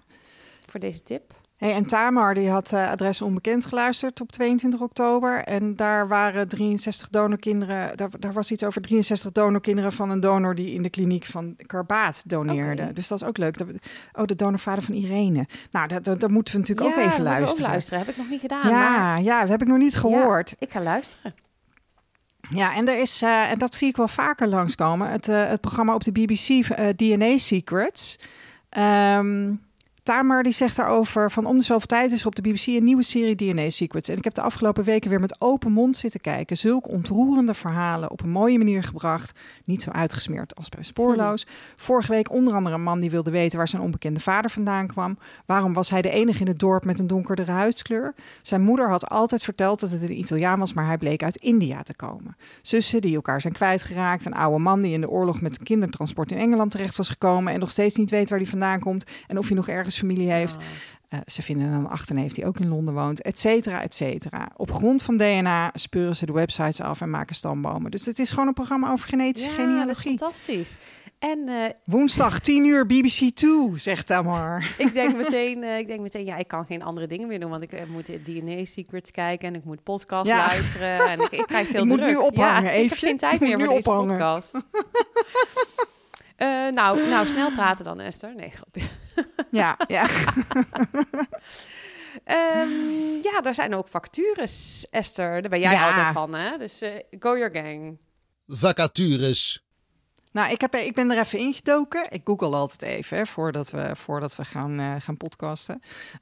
Voor 0.71 0.81
deze 0.81 1.03
tip. 1.03 1.35
Hey, 1.59 1.75
en 1.75 1.87
Tamar 1.87 2.35
die 2.35 2.51
had 2.51 2.73
uh, 2.73 2.91
Adres 2.91 3.23
Onbekend 3.23 3.67
geluisterd 3.67 4.21
op 4.21 4.33
22 4.33 4.81
oktober. 4.81 5.45
En 5.45 5.77
daar 5.77 6.09
waren 6.09 6.49
63 6.49 7.09
donorkinderen. 7.09 7.97
Daar, 7.97 8.09
daar 8.19 8.33
was 8.33 8.51
iets 8.51 8.65
over 8.65 8.83
63 8.83 9.33
donorkinderen 9.33 9.93
van 9.93 10.11
een 10.11 10.21
donor 10.21 10.55
die 10.55 10.75
in 10.75 10.83
de 10.83 10.91
kliniek 10.91 11.25
van 11.25 11.57
Karbaat 11.67 12.23
doneerde. 12.27 12.93
Dus 12.93 13.09
dat 13.09 13.21
is 13.21 13.29
ook 13.29 13.39
leuk. 13.39 13.57
oh, 14.13 14.25
de 14.25 14.37
donorvader 14.37 14.83
van 14.83 14.95
Irene. 14.95 15.47
Nou, 15.71 15.89
dat, 15.89 16.21
dat, 16.21 16.31
moeten 16.31 16.55
we 16.55 16.61
natuurlijk 16.61 16.89
ook 16.89 17.05
even 17.05 17.23
luisteren. 17.23 17.65
ook 17.65 17.71
luisteren. 17.71 17.99
Heb 17.99 18.09
ik 18.09 18.17
nog 18.17 18.29
niet 18.29 18.41
gedaan. 18.41 18.69
Ja, 18.69 18.99
maar... 18.99 19.23
ja 19.23 19.41
dat 19.41 19.49
heb 19.49 19.63
ik 19.63 19.69
nog 19.69 19.79
niet 19.79 19.97
gehoord. 19.97 20.55
ik 20.59 20.71
ga 20.71 20.83
luisteren. 20.83 21.35
Ja, 22.51 22.75
en 22.75 22.89
er 22.89 22.99
is, 23.01 23.23
uh, 23.23 23.51
en 23.51 23.59
dat 23.59 23.75
zie 23.75 23.89
ik 23.89 23.97
wel 23.97 24.09
vaker 24.09 24.49
langskomen, 24.49 25.11
het, 25.11 25.29
uh, 25.29 25.47
het 25.47 25.61
programma 25.61 25.95
op 25.95 26.05
de 26.05 26.13
BBC, 26.13 26.67
DNA 26.97 27.39
Secrets. 27.39 28.19
Um, 28.79 29.67
Tamer 30.09 30.43
die 30.43 30.53
zegt 30.53 30.77
daarover 30.77 31.31
van 31.31 31.47
om 31.47 31.59
de 31.59 31.65
zoveel 31.65 31.87
tijd 31.87 32.13
is 32.13 32.21
er 32.21 32.27
op 32.27 32.35
de 32.35 32.43
BBC 32.43 32.67
een 32.67 32.85
nieuwe 32.85 33.03
serie 33.03 33.35
DNA 33.35 33.71
Secrets. 33.71 34.09
En 34.09 34.17
ik 34.17 34.25
heb 34.25 34.35
de 34.35 34.41
afgelopen 34.41 34.85
weken 34.85 35.11
weer 35.11 35.21
met 35.21 35.41
open 35.41 35.73
mond 35.73 35.97
zitten 35.97 36.21
kijken. 36.21 36.57
Zulke 36.57 36.89
ontroerende 36.89 37.55
verhalen 37.55 38.11
op 38.11 38.23
een 38.23 38.31
mooie 38.31 38.59
manier 38.59 38.83
gebracht. 38.83 39.39
Niet 39.65 39.83
zo 39.83 39.91
uitgesmeerd 39.91 40.57
als 40.57 40.69
bij 40.69 40.83
Spoorloos. 40.83 41.47
Vorige 41.77 42.13
week 42.13 42.31
onder 42.33 42.55
andere 42.55 42.75
een 42.75 42.83
man 42.83 43.01
die 43.01 43.11
wilde 43.11 43.31
weten 43.31 43.59
waar 43.59 43.69
zijn 43.69 43.83
onbekende 43.83 44.21
vader 44.21 44.51
vandaan 44.51 44.87
kwam. 44.87 45.19
Waarom 45.47 45.73
was 45.73 45.91
hij 45.91 46.03
de 46.03 46.11
enige 46.11 46.41
in 46.41 46.47
het 46.47 46.59
dorp 46.59 46.85
met 46.85 46.99
een 46.99 47.07
donkerdere 47.07 47.51
huidskleur? 47.51 48.15
Zijn 48.43 48.63
moeder 48.63 48.91
had 48.91 49.09
altijd 49.09 49.43
verteld 49.43 49.81
dat 49.81 49.91
het 49.91 50.03
een 50.03 50.19
Italiaan 50.19 50.59
was, 50.59 50.73
maar 50.73 50.87
hij 50.87 50.99
bleek 50.99 51.23
uit 51.23 51.37
India 51.37 51.83
te 51.83 51.97
komen. 51.97 52.37
Zussen 52.63 53.01
die 53.01 53.15
elkaar 53.15 53.41
zijn 53.41 53.53
kwijtgeraakt. 53.53 54.25
Een 54.25 54.35
oude 54.35 54.59
man 54.59 54.81
die 54.81 54.93
in 54.93 55.01
de 55.01 55.11
oorlog 55.11 55.41
met 55.41 55.63
kindertransport 55.63 56.33
in 56.33 56.39
Engeland 56.39 56.71
terecht 56.71 56.97
was 56.97 57.09
gekomen 57.09 57.53
en 57.53 57.61
nog 57.61 57.71
steeds 57.71 57.97
niet 57.97 58.11
weet 58.11 58.29
waar 58.31 58.39
hij 58.39 58.49
vandaan 58.49 58.81
komt. 58.81 59.05
En 59.27 59.39
of 59.39 59.47
hij 59.47 59.57
nog 59.57 59.69
ergens 59.69 59.97
familie 59.99 60.31
heeft. 60.31 60.57
Uh, 61.11 61.21
ze 61.27 61.43
vinden 61.43 61.73
een 61.73 61.89
achterneef 61.89 62.33
die 62.33 62.47
ook 62.47 62.59
in 62.59 62.69
Londen 62.69 62.95
woont, 62.95 63.23
et 63.23 63.39
cetera, 63.39 63.83
et 63.83 63.95
cetera. 63.95 64.51
Op 64.57 64.71
grond 64.71 65.03
van 65.03 65.17
DNA 65.17 65.71
speuren 65.75 66.17
ze 66.17 66.27
de 66.27 66.33
websites 66.33 66.81
af 66.81 67.01
en 67.01 67.11
maken 67.11 67.35
stambomen. 67.35 67.91
Dus 67.91 68.07
het 68.07 68.19
is 68.19 68.31
gewoon 68.31 68.47
een 68.47 68.55
programma 68.55 68.91
over 68.91 69.09
genetische 69.09 69.51
ja, 69.51 69.55
genealogie. 69.55 70.17
Dat 70.17 70.31
is 70.31 70.41
fantastisch. 70.41 70.77
En, 71.19 71.39
uh, 71.49 71.65
Woensdag 71.85 72.41
10 72.41 72.65
uur 72.65 72.87
BBC 72.87 73.31
2, 73.35 73.73
zegt 73.75 74.07
Tamar. 74.07 74.75
ik 74.79 74.93
denk 74.93 75.17
meteen, 75.23 75.63
uh, 75.63 75.79
ik 75.79 75.87
denk 75.87 76.01
meteen, 76.01 76.25
ja, 76.25 76.37
ik 76.37 76.49
kan 76.49 76.65
geen 76.65 76.83
andere 76.83 77.07
dingen 77.07 77.29
meer 77.29 77.41
doen, 77.41 77.51
want 77.51 77.63
ik 77.63 77.89
moet 77.89 78.07
DNA 78.25 78.65
Secrets 78.65 79.11
kijken 79.11 79.49
en 79.49 79.55
ik 79.55 79.65
moet 79.65 79.83
podcast 79.83 80.27
ja. 80.27 80.47
luisteren 80.47 81.09
en 81.09 81.21
ik, 81.21 81.31
ik 81.31 81.47
krijg 81.47 81.67
veel 81.69 81.83
ik 81.83 81.89
druk. 81.89 82.01
moet 82.01 82.09
nu 82.09 82.17
ophangen, 82.17 82.63
ja, 82.63 82.71
even. 82.71 82.85
Ik 82.85 82.91
heb 82.91 82.99
geen 82.99 83.17
tijd 83.17 83.41
meer 83.41 83.59
voor 83.59 83.69
deze 83.69 83.83
podcast. 83.83 84.53
Uh, 86.39 86.69
nou, 86.73 87.09
nou, 87.09 87.29
snel 87.29 87.51
praten 87.51 87.85
dan, 87.85 88.01
Esther. 88.01 88.35
Nee, 88.35 88.51
grapje. 88.51 88.89
Ja, 89.51 89.77
ja. 89.87 90.09
um, 92.63 93.23
ja, 93.29 93.41
daar 93.41 93.55
zijn 93.55 93.75
ook 93.75 93.89
vacatures, 93.89 94.87
Esther. 94.91 95.41
Daar 95.41 95.51
ben 95.51 95.61
jij 95.61 95.79
altijd 95.79 96.13
van, 96.13 96.35
hè? 96.35 96.59
Dus 96.59 96.83
uh, 96.83 96.91
go 97.19 97.39
your 97.39 97.51
gang. 97.51 97.99
Vacatures. 98.47 99.68
Nou, 100.39 100.51
ik, 100.51 100.61
heb, 100.61 100.75
ik 100.75 100.95
ben 100.95 101.11
er 101.11 101.19
even 101.19 101.39
ingedoken. 101.39 102.07
Ik 102.11 102.21
google 102.25 102.57
altijd 102.57 102.83
even 102.83 103.17
hè, 103.17 103.27
voordat 103.27 103.71
we, 103.71 103.91
voordat 103.97 104.37
we 104.37 104.45
gaan, 104.45 104.81
uh, 104.81 104.95
gaan 104.99 105.17
podcasten. 105.17 105.75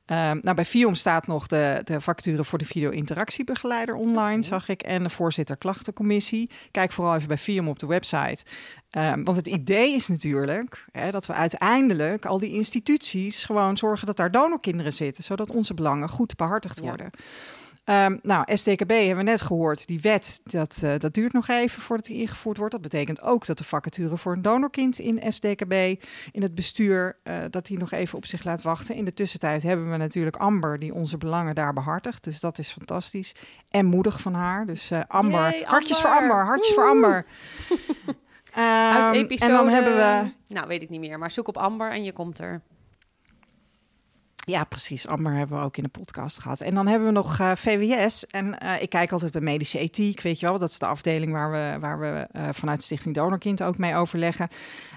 Um, 0.07 0.39
nou, 0.43 0.55
bij 0.55 0.65
FIOM 0.65 0.95
staat 0.95 1.27
nog 1.27 1.47
de, 1.47 1.81
de 1.85 2.01
vacature 2.01 2.45
voor 2.45 2.59
de 2.59 2.65
video-interactiebegeleider 2.65 3.95
online, 3.95 4.43
zag 4.43 4.69
ik. 4.69 4.83
En 4.83 5.03
de 5.03 5.09
voorzitter 5.09 5.57
klachtencommissie. 5.57 6.51
Kijk 6.71 6.93
vooral 6.93 7.15
even 7.15 7.29
bij 7.29 7.39
FIOM 7.39 7.69
op 7.69 7.79
de 7.79 7.87
website. 7.87 8.45
Um, 8.99 9.25
want 9.25 9.37
het 9.37 9.47
idee 9.47 9.95
is 9.95 10.09
natuurlijk 10.09 10.85
hè, 10.93 11.11
dat 11.11 11.27
we 11.27 11.33
uiteindelijk 11.33 12.27
al 12.27 12.39
die 12.39 12.53
instituties 12.53 13.45
gewoon 13.45 13.77
zorgen 13.77 14.07
dat 14.07 14.17
daar 14.17 14.31
donorkinderen 14.31 14.93
zitten, 14.93 15.25
zodat 15.25 15.51
onze 15.51 15.75
belangen 15.75 16.09
goed 16.09 16.37
behartigd 16.37 16.81
worden. 16.81 17.11
Ja. 17.13 17.25
Um, 17.89 18.19
nou, 18.23 18.57
SDKB 18.57 18.91
hebben 18.91 19.17
we 19.17 19.23
net 19.23 19.43
gehoord. 19.43 19.87
Die 19.87 20.01
wet, 20.01 20.41
dat, 20.45 20.81
uh, 20.85 20.93
dat 20.99 21.15
duurt 21.15 21.33
nog 21.33 21.49
even 21.49 21.83
voordat 21.83 22.07
die 22.07 22.17
ingevoerd 22.17 22.57
wordt. 22.57 22.73
Dat 22.73 22.83
betekent 22.83 23.23
ook 23.23 23.47
dat 23.47 23.59
de 23.59 23.65
vacature 23.65 24.17
voor 24.17 24.33
een 24.33 24.43
donorkind 24.43 24.99
in 24.99 25.33
SDKB, 25.33 25.73
in 26.33 26.43
het 26.43 26.55
bestuur, 26.55 27.19
uh, 27.25 27.39
dat 27.51 27.67
die 27.67 27.79
nog 27.79 27.93
even 27.93 28.19
op 28.19 28.27
zich 28.27 28.45
laat 28.45 28.63
wachten. 28.63 28.95
In 28.95 29.05
de 29.05 29.15
tussentijd 29.15 29.63
hebben 29.63 29.91
we 29.91 29.97
natuurlijk 29.97 30.37
Amber, 30.37 30.79
die 30.79 30.95
onze 30.95 31.19
belangen 31.19 31.55
daar 31.55 31.73
behartigt. 31.73 32.25
Dus 32.25 32.41
dat 32.41 32.59
is 32.59 32.71
fantastisch. 32.71 33.35
En 33.71 33.87
moedig 33.87 34.21
van 34.21 34.35
haar. 34.35 34.67
Dus 34.67 34.91
uh, 34.91 35.01
Amber, 35.09 35.63
hartjes 35.65 36.01
voor 36.01 36.11
Amber, 36.11 36.45
hartjes 36.45 36.75
voor 36.75 36.89
Amber. 36.89 37.27
Uit 38.55 39.09
Ehm, 39.09 39.13
episode... 39.13 39.53
En 39.53 39.57
dan 39.57 39.69
hebben 39.69 39.97
we... 39.97 40.33
Nou, 40.55 40.69
weet 40.69 40.83
ik 40.83 40.91
niet 40.91 41.01
meer. 41.01 41.19
Maar 41.19 41.31
zoek 41.31 41.49
op 41.49 41.57
Amber 41.57 41.91
en 41.91 42.05
je 42.05 42.13
komt 42.13 42.39
er. 42.39 42.63
Ja, 44.49 44.65
precies. 44.65 45.07
Amber 45.07 45.33
hebben 45.33 45.59
we 45.59 45.65
ook 45.65 45.77
in 45.77 45.83
de 45.83 45.89
podcast 45.89 46.39
gehad. 46.39 46.61
En 46.61 46.75
dan 46.75 46.87
hebben 46.87 47.09
we 47.09 47.15
nog 47.15 47.39
eh, 47.39 47.53
VWS. 47.55 48.27
En 48.27 48.59
eh, 48.59 48.83
ik 48.83 48.91
kijk 48.91 49.13
altijd 49.13 49.33
bij 49.33 49.41
medische 49.41 49.79
ethiek, 49.79 50.21
weet 50.21 50.41
je 50.41 50.47
wel. 50.47 50.59
Dat 50.59 50.71
is 50.71 50.79
de 50.79 50.87
afdeling 50.87 51.33
waar 51.33 51.51
we, 51.51 51.77
waar 51.81 52.01
we 52.01 52.27
eh, 52.33 52.49
vanuit 52.53 52.83
Stichting 52.83 53.15
Donorkind 53.15 53.63
ook 53.63 53.79
mee 53.79 53.95
overleggen. 53.95 54.49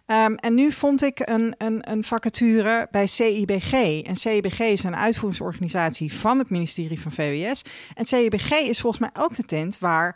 Ehm, 0.06 0.34
en 0.34 0.54
nu 0.54 0.72
vond 0.72 1.04
ik 1.04 1.20
een, 1.30 1.56
een, 1.58 1.92
een 1.92 2.04
vacature 2.04 2.88
bij 2.92 3.08
CIBG. 3.08 3.74
En 4.02 4.16
CIBG 4.16 4.60
is 4.60 4.84
een 4.84 4.96
uitvoeringsorganisatie 4.96 6.14
van 6.14 6.38
het 6.38 6.50
ministerie 6.50 7.02
van 7.02 7.12
VWS. 7.12 7.62
En 7.96 8.06
CIBG 8.06 8.52
is 8.52 8.80
volgens 8.80 9.02
mij 9.02 9.24
ook 9.24 9.36
de 9.36 9.44
tent 9.44 9.80
waar 9.80 10.16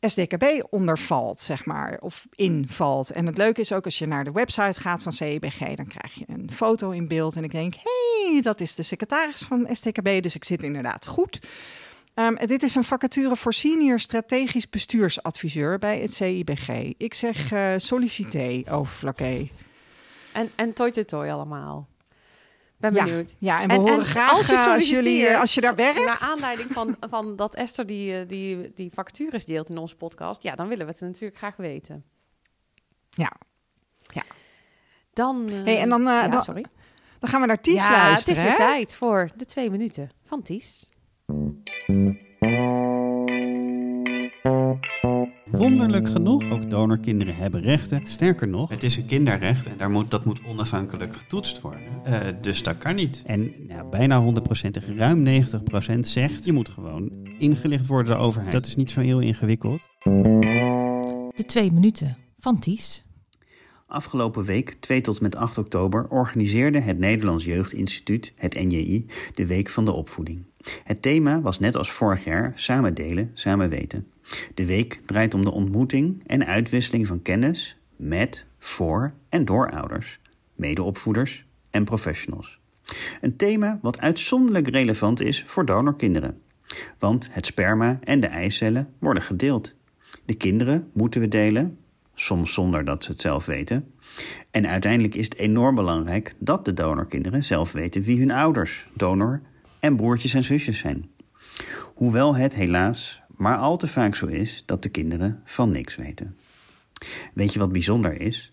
SDKB 0.00 0.44
onder 0.70 0.98
valt, 0.98 1.40
zeg 1.40 1.64
maar, 1.64 1.98
of 2.00 2.26
invalt. 2.34 3.10
En 3.10 3.26
het 3.26 3.36
leuke 3.36 3.60
is 3.60 3.72
ook 3.72 3.84
als 3.84 3.98
je 3.98 4.06
naar 4.06 4.24
de 4.24 4.32
website 4.32 4.80
gaat 4.80 5.02
van 5.02 5.12
CIBG, 5.12 5.58
dan 5.74 5.86
krijg 5.86 6.14
je 6.14 6.24
een 6.26 6.50
foto 6.52 6.90
in 6.90 7.08
beeld. 7.08 7.36
En 7.36 7.44
ik 7.44 7.50
denk, 7.50 7.74
hey, 7.74 8.40
dat 8.40 8.60
is 8.60 8.74
de 8.74 8.82
secretaris 8.82 9.42
van 9.42 9.68
SDKB, 9.72 10.22
dus 10.22 10.34
ik 10.34 10.44
zit 10.44 10.62
inderdaad 10.62 11.06
goed. 11.06 11.40
Ehm, 12.14 12.46
dit 12.46 12.62
is 12.62 12.74
een 12.74 12.84
vacature 12.84 13.36
voor 13.36 13.54
senior 13.54 14.00
strategisch 14.00 14.70
bestuursadviseur 14.70 15.78
bij 15.78 16.00
het 16.00 16.12
CIBG. 16.12 16.68
Ik 16.96 17.14
zeg 17.14 17.52
sollicité, 17.76 18.62
overflakke. 18.70 19.48
En, 20.32 20.50
en 20.56 20.72
toi 20.72 20.90
toi 20.90 21.04
toi 21.04 21.30
allemaal. 21.30 21.88
Ben 22.78 22.94
Ja, 22.94 23.04
benieuwd. 23.04 23.34
ja, 23.38 23.60
en 23.62 23.68
we 23.68 23.74
horen 23.74 24.04
graag 24.04 24.30
als 24.32 24.46
je, 24.46 24.54
eh, 24.54 24.66
als, 24.72 24.88
jullie, 24.88 25.26
eh, 25.26 25.40
als 25.40 25.54
je 25.54 25.60
daar 25.60 25.74
werkt. 25.74 26.04
Naar 26.04 26.18
aanleiding 26.20 26.70
van, 26.72 26.96
van 27.00 27.36
dat 27.36 27.54
Esther 27.54 27.86
die, 27.86 28.18
eh, 28.20 28.28
die, 28.28 28.72
die 28.74 28.90
vacatures 28.94 29.44
deelt 29.44 29.68
in 29.68 29.78
onze 29.78 29.96
podcast. 29.96 30.42
Ja, 30.42 30.54
dan 30.54 30.68
willen 30.68 30.86
we 30.86 30.92
het 30.92 31.00
natuurlijk 31.00 31.36
graag 31.38 31.56
weten. 31.56 32.04
Ja. 33.10 33.32
Dan... 35.12 35.48
eh, 35.48 35.64
Hey, 35.64 35.78
en 35.80 35.88
dan, 35.88 36.02
ja, 36.02 36.28
dan- 36.28 36.42
sorry. 36.42 36.64
Dan 37.18 37.30
gaan 37.30 37.40
we 37.40 37.46
naar 37.46 37.60
Ties 37.60 37.86
ja, 37.86 37.90
luisteren. 37.90 38.38
het 38.42 38.46
is 38.50 38.56
weer 38.58 38.66
hè? 38.66 38.72
tijd 38.74 38.94
voor 38.94 39.30
de 39.36 39.44
twee 39.44 39.70
minuten 39.70 40.10
van 40.22 40.42
Ties. 40.42 40.86
Wonderlijk 45.56 46.08
genoeg, 46.08 46.50
ook 46.50 46.70
donorkinderen 46.70 47.36
hebben 47.36 47.60
rechten. 47.60 48.06
Sterker 48.06 48.48
nog, 48.48 48.70
het 48.70 48.82
is 48.82 48.96
een 48.96 49.06
kinderrecht 49.06 49.66
en 49.66 49.76
daar 49.76 49.90
moet, 49.90 50.10
dat 50.10 50.24
moet 50.24 50.40
onafhankelijk 50.46 51.16
getoetst 51.16 51.60
worden. 51.60 51.80
Eh, 52.04 52.20
dus 52.40 52.62
dat 52.62 52.78
kan 52.78 52.94
niet. 52.94 53.22
En 53.26 53.52
nou, 53.68 53.88
bijna 53.88 54.20
100%, 54.20 54.96
ruim 54.96 55.24
90% 55.24 55.98
zegt, 56.00 56.44
je 56.44 56.52
moet 56.52 56.68
gewoon 56.68 57.10
ingelicht 57.38 57.86
worden 57.86 58.06
door 58.06 58.16
de 58.16 58.26
overheid. 58.26 58.52
Dat 58.52 58.66
is 58.66 58.76
niet 58.76 58.90
zo 58.90 59.00
heel 59.00 59.20
ingewikkeld. 59.20 59.80
De 61.34 61.44
twee 61.46 61.72
minuten 61.72 62.16
van 62.38 62.58
Ties. 62.58 63.04
Afgelopen 63.86 64.44
week, 64.44 64.76
2 64.80 65.00
tot 65.00 65.20
met 65.20 65.36
8 65.36 65.58
oktober, 65.58 66.08
organiseerde 66.08 66.80
het 66.80 66.98
Nederlands 66.98 67.44
Jeugdinstituut, 67.44 68.32
het 68.36 68.54
NJI, 68.54 69.06
de 69.34 69.46
Week 69.46 69.68
van 69.68 69.84
de 69.84 69.92
Opvoeding. 69.92 70.44
Het 70.84 71.02
thema 71.02 71.40
was 71.40 71.58
net 71.58 71.76
als 71.76 71.90
vorig 71.90 72.24
jaar 72.24 72.52
samen 72.54 72.94
delen, 72.94 73.30
samen 73.34 73.68
weten. 73.68 74.06
De 74.54 74.66
week 74.66 75.00
draait 75.06 75.34
om 75.34 75.44
de 75.44 75.50
ontmoeting 75.50 76.22
en 76.26 76.46
uitwisseling 76.46 77.06
van 77.06 77.22
kennis 77.22 77.78
met, 77.96 78.46
voor 78.58 79.12
en 79.28 79.44
door 79.44 79.70
ouders, 79.70 80.18
medeopvoeders 80.54 81.44
en 81.70 81.84
professionals. 81.84 82.58
Een 83.20 83.36
thema 83.36 83.78
wat 83.82 84.00
uitzonderlijk 84.00 84.68
relevant 84.68 85.20
is 85.20 85.42
voor 85.42 85.64
donorkinderen. 85.64 86.40
Want 86.98 87.28
het 87.30 87.46
sperma 87.46 87.98
en 88.02 88.20
de 88.20 88.26
eicellen 88.26 88.88
worden 88.98 89.22
gedeeld. 89.22 89.74
De 90.24 90.34
kinderen 90.34 90.90
moeten 90.92 91.20
we 91.20 91.28
delen, 91.28 91.78
soms 92.14 92.54
zonder 92.54 92.84
dat 92.84 93.04
ze 93.04 93.10
het 93.10 93.20
zelf 93.20 93.46
weten. 93.46 93.92
En 94.50 94.66
uiteindelijk 94.66 95.14
is 95.14 95.24
het 95.24 95.36
enorm 95.36 95.74
belangrijk 95.74 96.34
dat 96.38 96.64
de 96.64 96.74
donorkinderen 96.74 97.44
zelf 97.44 97.72
weten 97.72 98.02
wie 98.02 98.18
hun 98.18 98.30
ouders, 98.30 98.86
donor 98.92 99.40
en 99.80 99.96
broertjes 99.96 100.34
en 100.34 100.44
zusjes 100.44 100.78
zijn. 100.78 101.10
Hoewel 101.94 102.36
het 102.36 102.54
helaas 102.54 103.22
maar 103.36 103.56
al 103.56 103.76
te 103.76 103.86
vaak 103.86 104.14
zo 104.14 104.26
is 104.26 104.62
dat 104.66 104.82
de 104.82 104.88
kinderen 104.88 105.40
van 105.44 105.70
niks 105.70 105.96
weten. 105.96 106.36
Weet 107.34 107.52
je 107.52 107.58
wat 107.58 107.72
bijzonder 107.72 108.20
is? 108.20 108.52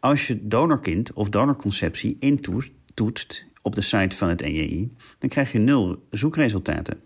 Als 0.00 0.26
je 0.26 0.46
donorkind 0.46 1.12
of 1.12 1.28
donorconceptie 1.28 2.16
intoetst 2.20 3.46
op 3.62 3.74
de 3.74 3.80
site 3.80 4.16
van 4.16 4.28
het 4.28 4.40
NJI, 4.40 4.92
dan 5.18 5.28
krijg 5.28 5.52
je 5.52 5.58
nul 5.58 6.06
zoekresultaten. 6.10 7.00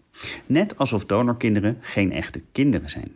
Net 0.47 0.79
alsof 0.79 1.05
donorkinderen 1.05 1.79
geen 1.81 2.13
echte 2.13 2.43
kinderen 2.53 2.91
zijn. 2.91 3.13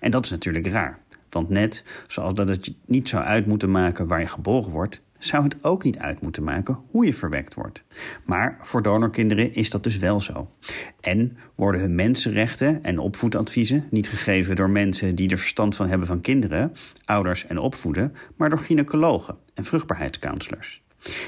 En 0.00 0.10
dat 0.10 0.24
is 0.24 0.30
natuurlijk 0.30 0.66
raar. 0.66 0.98
Want 1.30 1.48
net 1.48 1.84
zoals 2.08 2.34
dat 2.34 2.48
het 2.48 2.66
je 2.66 2.74
niet 2.86 3.08
zou 3.08 3.24
uit 3.24 3.46
moeten 3.46 3.70
maken 3.70 4.06
waar 4.06 4.20
je 4.20 4.26
geboren 4.26 4.70
wordt, 4.70 5.02
zou 5.24 5.44
het 5.44 5.64
ook 5.64 5.82
niet 5.82 5.98
uit 5.98 6.20
moeten 6.20 6.44
maken 6.44 6.78
hoe 6.90 7.06
je 7.06 7.14
verwekt 7.14 7.54
wordt. 7.54 7.84
Maar 8.24 8.58
voor 8.62 8.82
donorkinderen 8.82 9.54
is 9.54 9.70
dat 9.70 9.84
dus 9.84 9.98
wel 9.98 10.20
zo. 10.20 10.50
En 11.00 11.36
worden 11.54 11.80
hun 11.80 11.94
mensenrechten 11.94 12.84
en 12.84 12.98
opvoedadviezen 12.98 13.86
niet 13.90 14.08
gegeven 14.08 14.56
door 14.56 14.70
mensen 14.70 15.14
die 15.14 15.30
er 15.30 15.38
verstand 15.38 15.76
van 15.76 15.88
hebben 15.88 16.06
van 16.06 16.20
kinderen, 16.20 16.72
ouders 17.04 17.46
en 17.46 17.58
opvoeden, 17.58 18.14
maar 18.36 18.50
door 18.50 18.58
gynaecologen 18.58 19.36
en 19.54 19.64
vruchtbaarheidscounselors. 19.64 20.82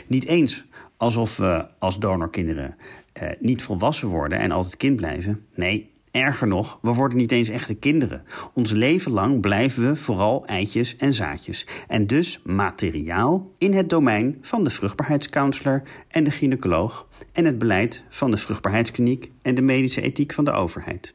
Niet 0.06 0.24
eens 0.24 0.64
alsof 0.96 1.36
we 1.36 1.66
als 1.78 1.98
donorkinderen 1.98 2.76
eh, 3.12 3.28
niet 3.38 3.62
volwassen 3.62 4.08
worden 4.08 4.38
en 4.38 4.50
altijd 4.50 4.76
kind 4.76 4.96
blijven. 4.96 5.46
Nee, 5.54 5.93
Erger 6.14 6.46
nog, 6.46 6.78
we 6.82 6.92
worden 6.92 7.18
niet 7.18 7.32
eens 7.32 7.48
echte 7.48 7.74
kinderen. 7.74 8.22
Ons 8.52 8.70
leven 8.70 9.12
lang 9.12 9.40
blijven 9.40 9.88
we 9.88 9.96
vooral 9.96 10.46
eitjes 10.46 10.96
en 10.96 11.12
zaadjes. 11.12 11.66
En 11.88 12.06
dus 12.06 12.40
materiaal 12.44 13.50
in 13.58 13.74
het 13.74 13.90
domein 13.90 14.38
van 14.40 14.64
de 14.64 14.70
vruchtbaarheidscounselor 14.70 15.82
en 16.08 16.24
de 16.24 16.30
gynaecoloog 16.30 17.08
en 17.32 17.44
het 17.44 17.58
beleid 17.58 18.04
van 18.08 18.30
de 18.30 18.36
vruchtbaarheidskliniek 18.36 19.30
en 19.42 19.54
de 19.54 19.62
medische 19.62 20.00
ethiek 20.00 20.32
van 20.32 20.44
de 20.44 20.52
overheid. 20.52 21.14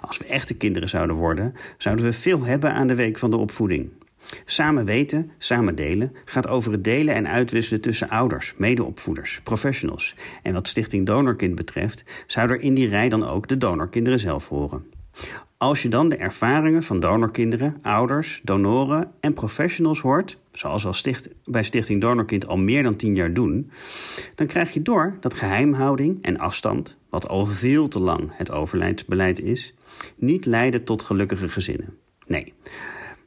Als 0.00 0.18
we 0.18 0.24
echte 0.24 0.54
kinderen 0.54 0.88
zouden 0.88 1.16
worden, 1.16 1.54
zouden 1.78 2.04
we 2.04 2.12
veel 2.12 2.44
hebben 2.44 2.72
aan 2.72 2.86
de 2.86 2.94
week 2.94 3.18
van 3.18 3.30
de 3.30 3.36
opvoeding. 3.36 3.90
Samen 4.44 4.84
weten, 4.84 5.30
samen 5.38 5.74
delen 5.74 6.12
gaat 6.24 6.48
over 6.48 6.72
het 6.72 6.84
delen 6.84 7.14
en 7.14 7.28
uitwisselen 7.28 7.80
tussen 7.80 8.08
ouders, 8.08 8.54
medeopvoeders, 8.56 9.40
professionals. 9.42 10.14
En 10.42 10.52
wat 10.52 10.68
Stichting 10.68 11.06
Donorkind 11.06 11.54
betreft, 11.54 12.04
zou 12.26 12.50
er 12.50 12.60
in 12.60 12.74
die 12.74 12.88
rij 12.88 13.08
dan 13.08 13.26
ook 13.26 13.48
de 13.48 13.58
donorkinderen 13.58 14.18
zelf 14.18 14.48
horen. 14.48 14.84
Als 15.58 15.82
je 15.82 15.88
dan 15.88 16.08
de 16.08 16.16
ervaringen 16.16 16.82
van 16.82 17.00
donorkinderen, 17.00 17.78
ouders, 17.82 18.40
donoren 18.42 19.12
en 19.20 19.34
professionals 19.34 20.00
hoort, 20.00 20.38
zoals 20.52 20.82
we 20.82 20.92
sticht, 20.92 21.28
bij 21.44 21.62
Stichting 21.62 22.00
Donorkind 22.00 22.46
al 22.46 22.56
meer 22.56 22.82
dan 22.82 22.96
tien 22.96 23.14
jaar 23.14 23.32
doen, 23.32 23.70
dan 24.34 24.46
krijg 24.46 24.74
je 24.74 24.82
door 24.82 25.16
dat 25.20 25.34
geheimhouding 25.34 26.18
en 26.22 26.38
afstand, 26.38 26.96
wat 27.08 27.28
al 27.28 27.46
veel 27.46 27.88
te 27.88 28.00
lang 28.00 28.30
het 28.32 28.50
overlijdsbeleid 28.50 29.40
is, 29.40 29.74
niet 30.16 30.44
leiden 30.44 30.84
tot 30.84 31.02
gelukkige 31.02 31.48
gezinnen. 31.48 31.96
Nee. 32.26 32.52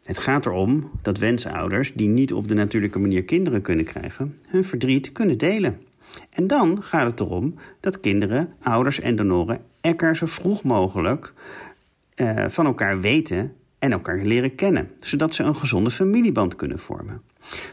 Het 0.10 0.20
gaat 0.20 0.46
erom 0.46 0.90
dat 1.02 1.18
wensouders 1.18 1.94
die 1.94 2.08
niet 2.08 2.34
op 2.34 2.48
de 2.48 2.54
natuurlijke 2.54 3.00
manier 3.00 3.24
kinderen 3.24 3.62
kunnen 3.62 3.86
krijgen, 3.86 4.38
hun 4.48 4.64
verdriet 4.64 5.12
kunnen 5.12 5.38
delen. 5.38 5.82
En 6.30 6.48
dan 6.48 6.84
gaat 6.84 7.10
het 7.10 7.20
erom 7.20 7.56
dat 7.80 8.00
kinderen, 8.00 8.54
ouders 8.62 9.00
en 9.00 9.16
donoren 9.16 9.62
elkaar 9.82 10.16
zo 10.16 10.26
vroeg 10.26 10.64
mogelijk 10.64 11.34
uh, 12.16 12.46
van 12.48 12.66
elkaar 12.66 13.00
weten 13.00 13.54
en 13.80 13.92
elkaar 13.92 14.18
leren 14.18 14.56
kennen, 14.56 14.92
zodat 14.98 15.34
ze 15.34 15.44
een 15.44 15.56
gezonde 15.56 15.92
familieband 15.92 16.56
kunnen 16.56 16.80
vormen. 16.80 17.22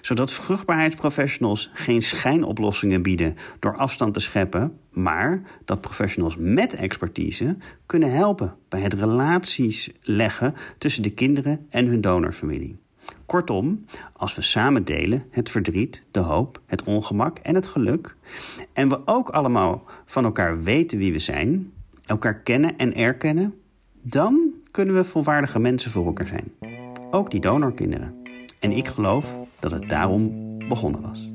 Zodat 0.00 0.32
vruchtbaarheidsprofessionals 0.32 1.70
geen 1.72 2.02
schijnoplossingen 2.02 3.02
bieden 3.02 3.36
door 3.58 3.76
afstand 3.76 4.14
te 4.14 4.20
scheppen, 4.20 4.78
maar 4.96 5.42
dat 5.64 5.80
professionals 5.80 6.36
met 6.38 6.74
expertise 6.74 7.56
kunnen 7.86 8.12
helpen 8.12 8.54
bij 8.68 8.80
het 8.80 8.92
relaties 8.94 9.92
leggen 10.00 10.54
tussen 10.78 11.02
de 11.02 11.10
kinderen 11.10 11.66
en 11.70 11.86
hun 11.86 12.00
donorfamilie. 12.00 12.76
Kortom, 13.26 13.84
als 14.12 14.34
we 14.34 14.42
samen 14.42 14.84
delen 14.84 15.24
het 15.30 15.50
verdriet, 15.50 16.02
de 16.10 16.20
hoop, 16.20 16.60
het 16.66 16.84
ongemak 16.84 17.38
en 17.38 17.54
het 17.54 17.66
geluk, 17.66 18.16
en 18.72 18.88
we 18.88 19.06
ook 19.06 19.28
allemaal 19.28 19.84
van 20.06 20.24
elkaar 20.24 20.62
weten 20.62 20.98
wie 20.98 21.12
we 21.12 21.18
zijn, 21.18 21.72
elkaar 22.04 22.34
kennen 22.34 22.76
en 22.78 22.94
erkennen, 22.94 23.54
dan 24.02 24.50
kunnen 24.70 24.94
we 24.94 25.04
volwaardige 25.04 25.58
mensen 25.58 25.90
voor 25.90 26.06
elkaar 26.06 26.26
zijn. 26.26 26.52
Ook 27.10 27.30
die 27.30 27.40
donorkinderen. 27.40 28.14
En 28.58 28.72
ik 28.72 28.86
geloof 28.86 29.36
dat 29.58 29.70
het 29.70 29.88
daarom 29.88 30.58
begonnen 30.68 31.02
was. 31.02 31.32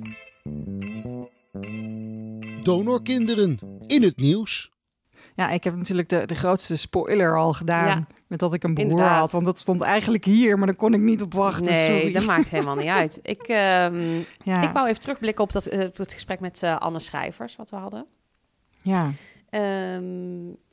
Donorkinderen 2.63 3.59
in 3.87 4.01
het 4.03 4.17
nieuws. 4.17 4.69
Ja, 5.35 5.49
ik 5.49 5.63
heb 5.63 5.75
natuurlijk 5.75 6.09
de, 6.09 6.25
de 6.25 6.35
grootste 6.35 6.75
spoiler 6.75 7.37
al 7.37 7.53
gedaan. 7.53 7.87
Ja, 7.87 8.07
met 8.27 8.39
dat 8.39 8.53
ik 8.53 8.63
een 8.63 8.73
broer 8.73 8.89
inderdaad. 8.89 9.19
had. 9.19 9.31
Want 9.31 9.45
dat 9.45 9.59
stond 9.59 9.81
eigenlijk 9.81 10.25
hier, 10.25 10.57
maar 10.57 10.67
daar 10.67 10.75
kon 10.75 10.93
ik 10.93 10.99
niet 10.99 11.21
op 11.21 11.33
wachten. 11.33 11.71
Nee, 11.71 11.85
sorry. 11.85 12.11
dat 12.11 12.25
maakt 12.25 12.49
helemaal 12.49 12.75
niet 12.75 12.87
uit. 12.87 13.19
Ik, 13.35 13.41
ehm, 13.41 14.21
Ja, 14.43 14.61
ik 14.61 14.69
wou 14.73 14.87
even 14.87 15.01
terugblikken 15.01 15.43
op, 15.43 15.51
dat, 15.51 15.65
eh, 15.65 15.85
op 15.85 15.97
het 15.97 16.13
gesprek 16.13 16.39
met 16.39 16.63
eh, 16.63 16.77
Anne 16.77 16.99
Schrijvers, 16.99 17.55
wat 17.55 17.69
we 17.69 17.75
hadden. 17.75 18.05
ja. 18.81 19.11
Ehm, 19.49 20.03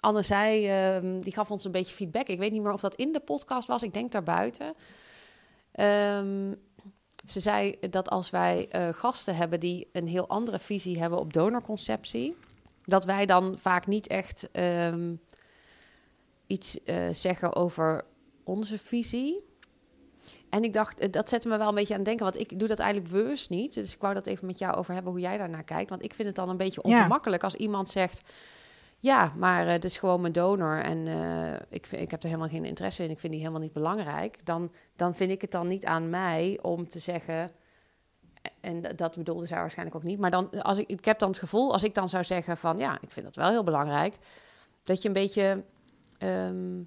Anne 0.01 0.23
zei, 0.23 0.67
ehm, 0.69 1.21
die 1.21 1.33
gaf 1.33 1.51
ons 1.51 1.65
een 1.65 1.73
beetje 1.73 1.95
feedback. 1.95 2.27
Ik 2.27 2.39
weet 2.39 2.53
niet 2.53 2.63
meer 2.63 2.73
of 2.73 2.81
dat 2.81 2.95
in 2.95 3.13
de 3.13 3.21
podcast 3.21 3.69
was. 3.69 3.83
Ik 3.83 3.93
denk 3.93 4.13
daarbuiten. 4.13 4.75
Ehm, 5.73 6.53
ze 7.31 7.41
zei 7.41 7.79
dat 7.91 8.09
als 8.09 8.31
wij 8.31 8.67
eh, 8.69 8.89
gasten 8.93 9.37
hebben 9.37 9.61
die 9.61 9.89
een 9.93 10.09
heel 10.09 10.29
andere 10.29 10.59
visie 10.59 10.99
hebben 10.99 11.19
op 11.19 11.33
donorconceptie, 11.33 12.37
dat 12.85 13.05
wij 13.05 13.27
dan 13.27 13.59
vaak 13.59 13.87
niet 13.87 14.07
echt 14.07 14.51
ehm, 14.51 15.15
iets 16.47 16.83
eh, 16.85 17.09
zeggen 17.13 17.55
over 17.57 18.05
onze 18.45 18.79
visie. 18.79 19.45
En 20.51 20.65
ik 20.65 20.73
dacht, 20.73 20.99
eh, 20.99 21.13
dat 21.13 21.29
zette 21.29 21.49
me 21.49 21.59
wel 21.59 21.69
een 21.69 21.75
beetje 21.75 21.93
aan 21.95 22.01
het 22.01 22.09
denken, 22.09 22.25
want 22.25 22.39
ik 22.41 22.59
doe 22.59 22.69
dat 22.69 22.79
eigenlijk 22.79 23.13
bewust 23.13 23.51
niet. 23.51 23.75
Dus 23.75 23.95
ik 23.95 24.01
wou 24.01 24.15
dat 24.15 24.27
even 24.27 24.47
met 24.47 24.59
jou 24.59 24.77
over 24.77 24.95
hebben, 24.95 25.13
hoe 25.13 25.21
jij 25.21 25.37
daarnaar 25.39 25.65
kijkt. 25.65 25.91
Want 25.91 26.05
ik 26.05 26.15
vind 26.15 26.29
het 26.29 26.37
dan 26.37 26.49
een 26.49 26.57
beetje 26.57 26.81
Ja. 26.85 26.97
ongemakkelijk 26.97 27.45
als 27.45 27.55
iemand 27.55 27.89
zegt... 27.89 28.23
Ja, 29.01 29.33
maar 29.37 29.67
eh, 29.67 29.73
het 29.73 29.85
is 29.85 29.99
gewoon 29.99 30.21
mijn 30.21 30.33
donor 30.33 30.81
en 30.81 31.09
eh, 31.09 31.61
ik, 31.69 31.87
ik 31.87 32.11
heb 32.11 32.23
er 32.23 32.29
helemaal 32.29 32.49
geen 32.49 32.65
interesse 32.65 33.05
in. 33.05 33.11
Ik 33.11 33.19
vind 33.19 33.33
die 33.33 33.41
helemaal 33.41 33.63
niet 33.63 33.73
belangrijk. 33.73 34.47
Dan, 34.47 34.73
dan 34.97 35.15
vind 35.15 35.31
ik 35.31 35.41
het 35.41 35.51
dan 35.51 35.69
niet 35.69 35.85
aan 35.85 36.11
mij 36.11 36.59
om 36.63 36.89
te 36.89 36.99
zeggen... 36.99 37.51
En 38.61 38.83
dat 38.97 39.17
bedoelde 39.17 39.47
zij 39.47 39.59
waarschijnlijk 39.59 39.97
ook 39.97 40.03
niet. 40.03 40.19
Maar 40.19 40.31
dan, 40.31 40.63
als 40.63 40.79
ik, 40.79 40.89
ik 40.89 41.05
heb 41.05 41.19
dan 41.19 41.29
het 41.29 41.39
gevoel, 41.39 41.73
als 41.73 41.83
ik 41.83 41.95
dan 41.95 42.09
zou 42.09 42.25
zeggen 42.25 42.57
van... 42.57 42.79
Ja, 42.79 42.99
ik 43.01 43.11
vind 43.11 43.27
dat 43.27 43.37
wel 43.37 43.49
heel 43.51 43.65
belangrijk. 43.65 44.15
Dat 44.83 45.03
je 45.03 45.09
een 45.09 45.15
beetje... 45.15 45.65
ehm, 46.19 46.83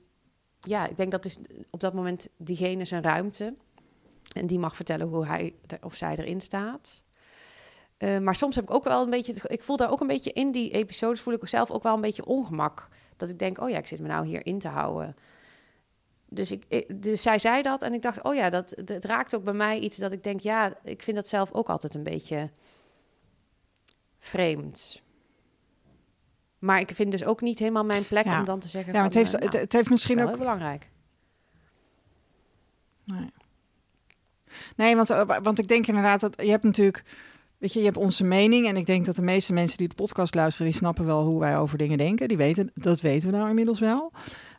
ja, 0.60 0.88
ik 0.88 0.98
denk 0.98 1.12
dat 1.12 1.26
is 1.26 1.40
op 1.70 1.80
dat 1.80 1.94
moment 1.94 2.28
diegene 2.38 2.86
zijn 2.86 3.04
ruimte. 3.04 3.56
En 4.34 4.48
die 4.48 4.60
mag 4.60 4.76
vertellen 4.76 5.08
hoe 5.08 5.26
hij 5.26 5.56
of 5.82 5.96
zij 5.96 6.16
erin 6.16 6.42
staat. 6.42 7.04
Eh, 8.02 8.18
maar 8.18 8.36
soms 8.36 8.56
heb 8.56 8.64
ik 8.64 8.72
ook 8.72 8.84
wel 8.84 9.04
een 9.04 9.10
beetje... 9.10 9.34
Ik 9.48 9.64
voel 9.64 9.78
daar 9.78 9.92
ook 9.92 10.02
een 10.02 10.08
beetje 10.08 10.32
in 10.34 10.52
die 10.52 10.72
episodes... 10.72 11.22
voel 11.22 11.34
ik 11.34 11.48
zelf 11.48 11.72
ook 11.72 11.84
wel 11.84 11.96
een 11.96 12.02
beetje 12.02 12.26
ongemak. 12.26 12.88
Dat 13.18 13.30
ik 13.30 13.40
denk, 13.40 13.60
oh 13.62 13.70
ja, 13.70 13.78
ik 13.78 13.88
zit 13.88 14.00
me 14.00 14.08
nou 14.08 14.26
hier 14.26 14.46
in 14.46 14.60
te 14.60 14.68
houden. 14.68 15.16
Dus, 16.30 16.52
ik, 16.52 16.64
ik- 16.68 17.04
dus 17.04 17.22
zij 17.22 17.40
zei 17.40 17.62
dat 17.62 17.82
en 17.82 17.94
ik 17.94 18.02
dacht, 18.02 18.24
oh 18.24 18.36
ja, 18.36 18.50
dat, 18.50 18.74
het 18.86 19.06
raakt 19.06 19.36
ook 19.36 19.44
bij 19.44 19.54
mij 19.54 19.80
iets 19.80 19.98
dat 19.98 20.12
ik 20.12 20.24
denk, 20.24 20.40
ja, 20.40 20.74
ik 20.84 21.04
vind 21.04 21.16
dat 21.16 21.28
zelf 21.28 21.52
ook 21.52 21.70
altijd 21.70 21.96
een 21.96 22.04
beetje 22.04 22.50
vreemd. 24.20 25.02
Maar 26.60 26.80
ik 26.80 26.92
vind 26.96 27.12
dus 27.12 27.26
ook 27.26 27.42
niet 27.42 27.60
helemaal 27.60 27.86
mijn 27.86 28.08
plek 28.08 28.26
Ja. 28.26 28.40
om 28.40 28.46
dan 28.46 28.60
te 28.60 28.68
zeggen. 28.68 28.94
Ja, 28.94 29.00
maar 29.00 29.10
het 29.10 29.14
van, 29.18 29.22
heeft, 29.22 29.36
eh, 29.36 29.42
het, 29.42 29.52
nou, 29.52 29.64
het 29.64 29.74
heeft 29.74 29.90
misschien 29.90 30.16
wel 30.16 30.26
ook 30.26 30.32
heel 30.32 30.40
belangrijk. 30.40 30.90
Nee. 33.04 33.30
Nee, 34.76 34.96
want, 34.96 35.10
eh, 35.10 35.38
want 35.44 35.60
ik 35.60 35.68
denk 35.68 35.88
inderdaad 35.88 36.20
dat 36.20 36.42
je 36.42 36.50
hebt 36.50 36.64
natuurlijk, 36.64 37.04
weet 37.62 37.74
je, 37.74 37.80
je 37.80 37.86
hebt 37.86 37.98
onze 37.98 38.24
mening 38.24 38.68
en 38.68 38.76
ik 38.78 38.86
denk 38.86 39.06
dat 39.06 39.16
de 39.16 39.22
meeste 39.22 39.54
mensen 39.54 39.78
die 39.78 39.88
de 39.88 39.96
podcast 39.96 40.36
luisteren, 40.36 40.68
die 40.72 40.80
snappen 40.80 41.06
wel 41.06 41.24
hoe 41.24 41.40
wij 41.40 41.58
over 41.58 41.78
dingen 41.78 41.98
denken. 41.98 42.28
Die 42.28 42.38
weten, 42.38 42.72
dat 42.76 43.02
weten 43.02 43.32
we 43.32 43.38
nou 43.38 43.50
inmiddels 43.50 43.80
wel. 43.80 44.12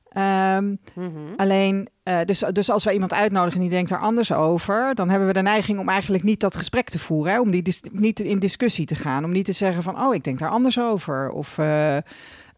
Ehm, 0.09 0.69
Mhm. 0.95 1.11
alleen, 1.37 1.89
eh, 2.03 2.19
dus, 2.25 2.39
dus 2.53 2.71
als 2.71 2.85
wij 2.85 2.93
iemand 2.93 3.15
uitnodigen 3.15 3.55
en 3.57 3.61
die 3.61 3.71
denkt 3.71 3.91
daar 3.91 4.01
anders 4.01 4.33
over, 4.33 4.95
dan 4.95 5.09
hebben 5.09 5.29
we 5.29 5.35
de 5.35 5.43
neiging 5.43 5.79
om 5.79 5.89
eigenlijk 5.89 6.23
niet 6.25 6.41
dat 6.41 6.57
gesprek 6.57 6.89
te 6.89 6.99
voeren, 6.99 7.33
hè? 7.33 7.41
om 7.41 7.51
die 7.51 7.63
dis- 7.63 7.83
niet 7.93 8.21
in 8.21 8.39
discussie 8.39 8.87
te 8.87 8.95
gaan, 8.95 9.25
om 9.25 9.33
niet 9.33 9.45
te 9.45 9.53
zeggen 9.53 9.83
van, 9.83 10.01
oh, 10.03 10.15
ik 10.15 10.25
denk 10.25 10.39
daar 10.39 10.51
anders 10.51 10.79
over, 10.81 11.31
of. 11.31 11.59
eh, 11.59 11.97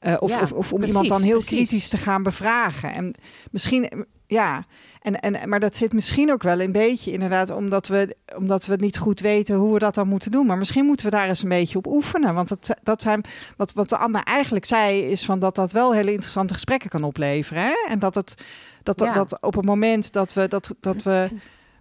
eh, 0.05 0.17
of, 0.19 0.31
Ja, 0.31 0.41
of, 0.41 0.53
of 0.53 0.73
om 0.73 0.79
precies, 0.79 0.87
iemand 0.87 1.09
dan 1.09 1.23
heel 1.23 1.39
precies. 1.39 1.57
kritisch 1.57 1.89
te 1.89 1.97
gaan 1.97 2.23
bevragen. 2.23 2.93
En 2.93 3.15
misschien, 3.51 4.07
ja, 4.27 4.65
en, 5.01 5.21
en, 5.21 5.49
maar 5.49 5.61
dat 5.61 5.77
zit 5.77 5.93
misschien 5.93 6.33
ook 6.33 6.43
wel 6.43 6.61
een 6.61 6.73
beetje 6.73 7.13
inderdaad, 7.13 7.51
omdat 7.51 7.87
we, 7.87 8.17
omdat 8.37 8.67
we 8.67 8.77
niet 8.77 8.99
goed 8.99 9.21
weten 9.21 9.57
hoe 9.57 9.73
we 9.73 9.79
dat 9.79 9.95
dan 9.95 10.09
moeten 10.09 10.31
doen. 10.31 10.47
Maar 10.47 10.59
misschien 10.59 10.85
moeten 10.85 11.07
we 11.07 11.13
daar 11.13 11.29
eens 11.29 11.43
een 11.43 11.49
beetje 11.49 11.79
op 11.79 11.87
oefenen. 11.87 12.35
Want 12.35 12.49
dat, 12.49 12.77
dat 12.83 13.03
zijn, 13.03 13.25
wat, 13.57 13.73
wat 13.73 13.89
de 13.89 13.97
Anne 13.97 14.21
eigenlijk 14.25 14.65
zei, 14.65 15.01
is 15.01 15.25
van 15.25 15.39
dat 15.39 15.55
dat 15.55 15.73
wel 15.73 15.93
hele 15.95 16.11
interessante 16.11 16.55
gesprekken 16.55 16.91
kan 16.91 17.03
opleveren. 17.03 17.63
Hè? 17.63 17.75
En 17.89 17.99
dat 17.99 18.15
het 18.15 18.35
dat, 18.83 18.99
dat, 18.99 19.09
Ja. 19.09 19.13
dat 19.15 19.39
op 19.43 19.55
het 19.55 19.65
moment 19.65 20.13
dat 20.13 20.33
we, 20.33 20.49
dat, 20.49 20.75
dat 20.81 21.03
we 21.03 21.29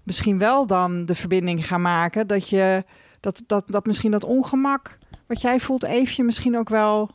misschien 0.03 0.37
wel 0.37 0.67
dan 0.67 1.05
de 1.05 1.15
verbinding 1.15 1.67
gaan 1.67 1.81
maken, 1.81 2.27
dat 2.27 2.49
je 2.49 2.83
dat, 3.19 3.43
dat, 3.47 3.63
dat 3.67 3.85
misschien 3.85 4.11
dat 4.11 4.23
ongemak 4.23 4.97
wat 5.27 5.41
jij 5.41 5.59
voelt, 5.59 5.83
even 5.83 6.25
misschien 6.25 6.57
ook 6.57 6.69
wel 6.69 7.09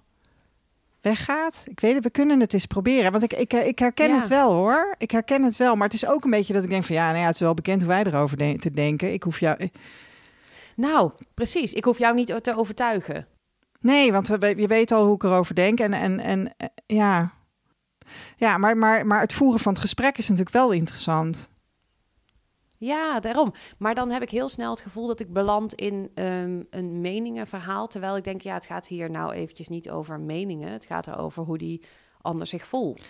weggaat. 1.00 1.64
Ik 1.68 1.80
weet 1.80 1.94
het, 1.94 2.04
we 2.04 2.10
kunnen 2.10 2.40
het 2.40 2.52
eens 2.52 2.66
proberen. 2.66 3.10
Want 3.12 3.22
ik, 3.24 3.32
ik, 3.32 3.52
ik 3.52 3.78
herken 3.78 4.08
Ja. 4.08 4.16
het 4.16 4.28
wel 4.28 4.52
hoor. 4.52 4.94
Ik 4.98 5.10
herken 5.10 5.42
het 5.42 5.56
wel. 5.56 5.74
Maar 5.76 5.86
het 5.88 5.94
is 6.02 6.06
ook 6.06 6.24
een 6.24 6.30
beetje 6.30 6.52
dat 6.52 6.64
ik 6.64 6.70
denk 6.70 6.84
van 6.84 6.94
ja, 6.94 7.06
nou 7.06 7.18
ja, 7.18 7.24
het 7.26 7.34
is 7.34 7.40
wel 7.40 7.54
bekend 7.54 7.80
hoe 7.80 7.90
wij 7.90 8.04
erover 8.04 8.36
de- 8.36 8.56
te 8.58 8.70
denken. 8.70 9.12
Ik 9.12 9.22
hoef 9.22 9.40
jou. 9.40 9.68
Nou, 10.76 11.10
precies. 11.34 11.72
Ik 11.72 11.84
hoef 11.84 11.98
jou 11.98 12.14
niet 12.14 12.38
te 12.42 12.56
overtuigen. 12.56 13.26
Nee, 13.80 14.12
want 14.12 14.28
we, 14.28 14.54
je 14.56 14.66
weet 14.66 14.92
al 14.92 15.04
hoe 15.04 15.14
ik 15.14 15.22
erover 15.22 15.54
denk. 15.54 15.80
En, 15.80 15.92
en, 15.92 16.20
en 16.20 16.54
eh, 16.56 16.66
ja. 16.86 17.32
Ja, 18.36 18.58
maar, 18.58 18.76
maar, 18.76 19.06
maar 19.06 19.20
het 19.20 19.32
voeren 19.32 19.60
van 19.60 19.72
het 19.72 19.80
gesprek 19.80 20.18
is 20.18 20.28
natuurlijk 20.28 20.56
wel 20.56 20.70
interessant. 20.70 21.50
Ja, 22.78 23.20
daarom. 23.20 23.52
Maar 23.78 23.94
dan 23.94 24.10
heb 24.10 24.22
ik 24.22 24.30
heel 24.30 24.48
snel 24.48 24.70
het 24.70 24.80
gevoel 24.80 25.06
dat 25.06 25.20
ik 25.20 25.32
beland 25.32 25.74
in 25.74 26.10
ehm, 26.14 26.62
een 26.70 27.00
meningenverhaal. 27.00 27.86
Terwijl 27.88 28.16
ik 28.16 28.24
denk, 28.24 28.40
ja, 28.42 28.54
het 28.54 28.66
gaat 28.66 28.86
hier 28.86 29.10
nou 29.10 29.32
eventjes 29.32 29.68
niet 29.68 29.90
over 29.90 30.20
meningen. 30.20 30.72
Het 30.72 30.84
gaat 30.84 31.06
erover 31.06 31.42
hoe 31.42 31.58
die 31.58 31.82
ander 32.20 32.46
zich 32.46 32.66
voelt. 32.66 33.02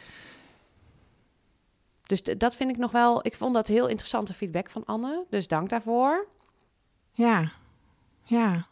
Dus 2.03 2.23
dat 2.23 2.57
vind 2.57 2.71
ik 2.71 2.77
nog 2.77 2.91
wel... 2.91 3.27
Ik 3.27 3.37
vond 3.37 3.55
dat 3.55 3.66
heel 3.66 3.89
interessante 3.89 4.35
feedback 4.35 4.71
van 4.71 4.85
Anne. 4.85 5.25
Dus 5.31 5.49
dank 5.49 5.69
daarvoor. 5.69 6.27
Ja, 7.12 7.53
ja. 8.23 8.66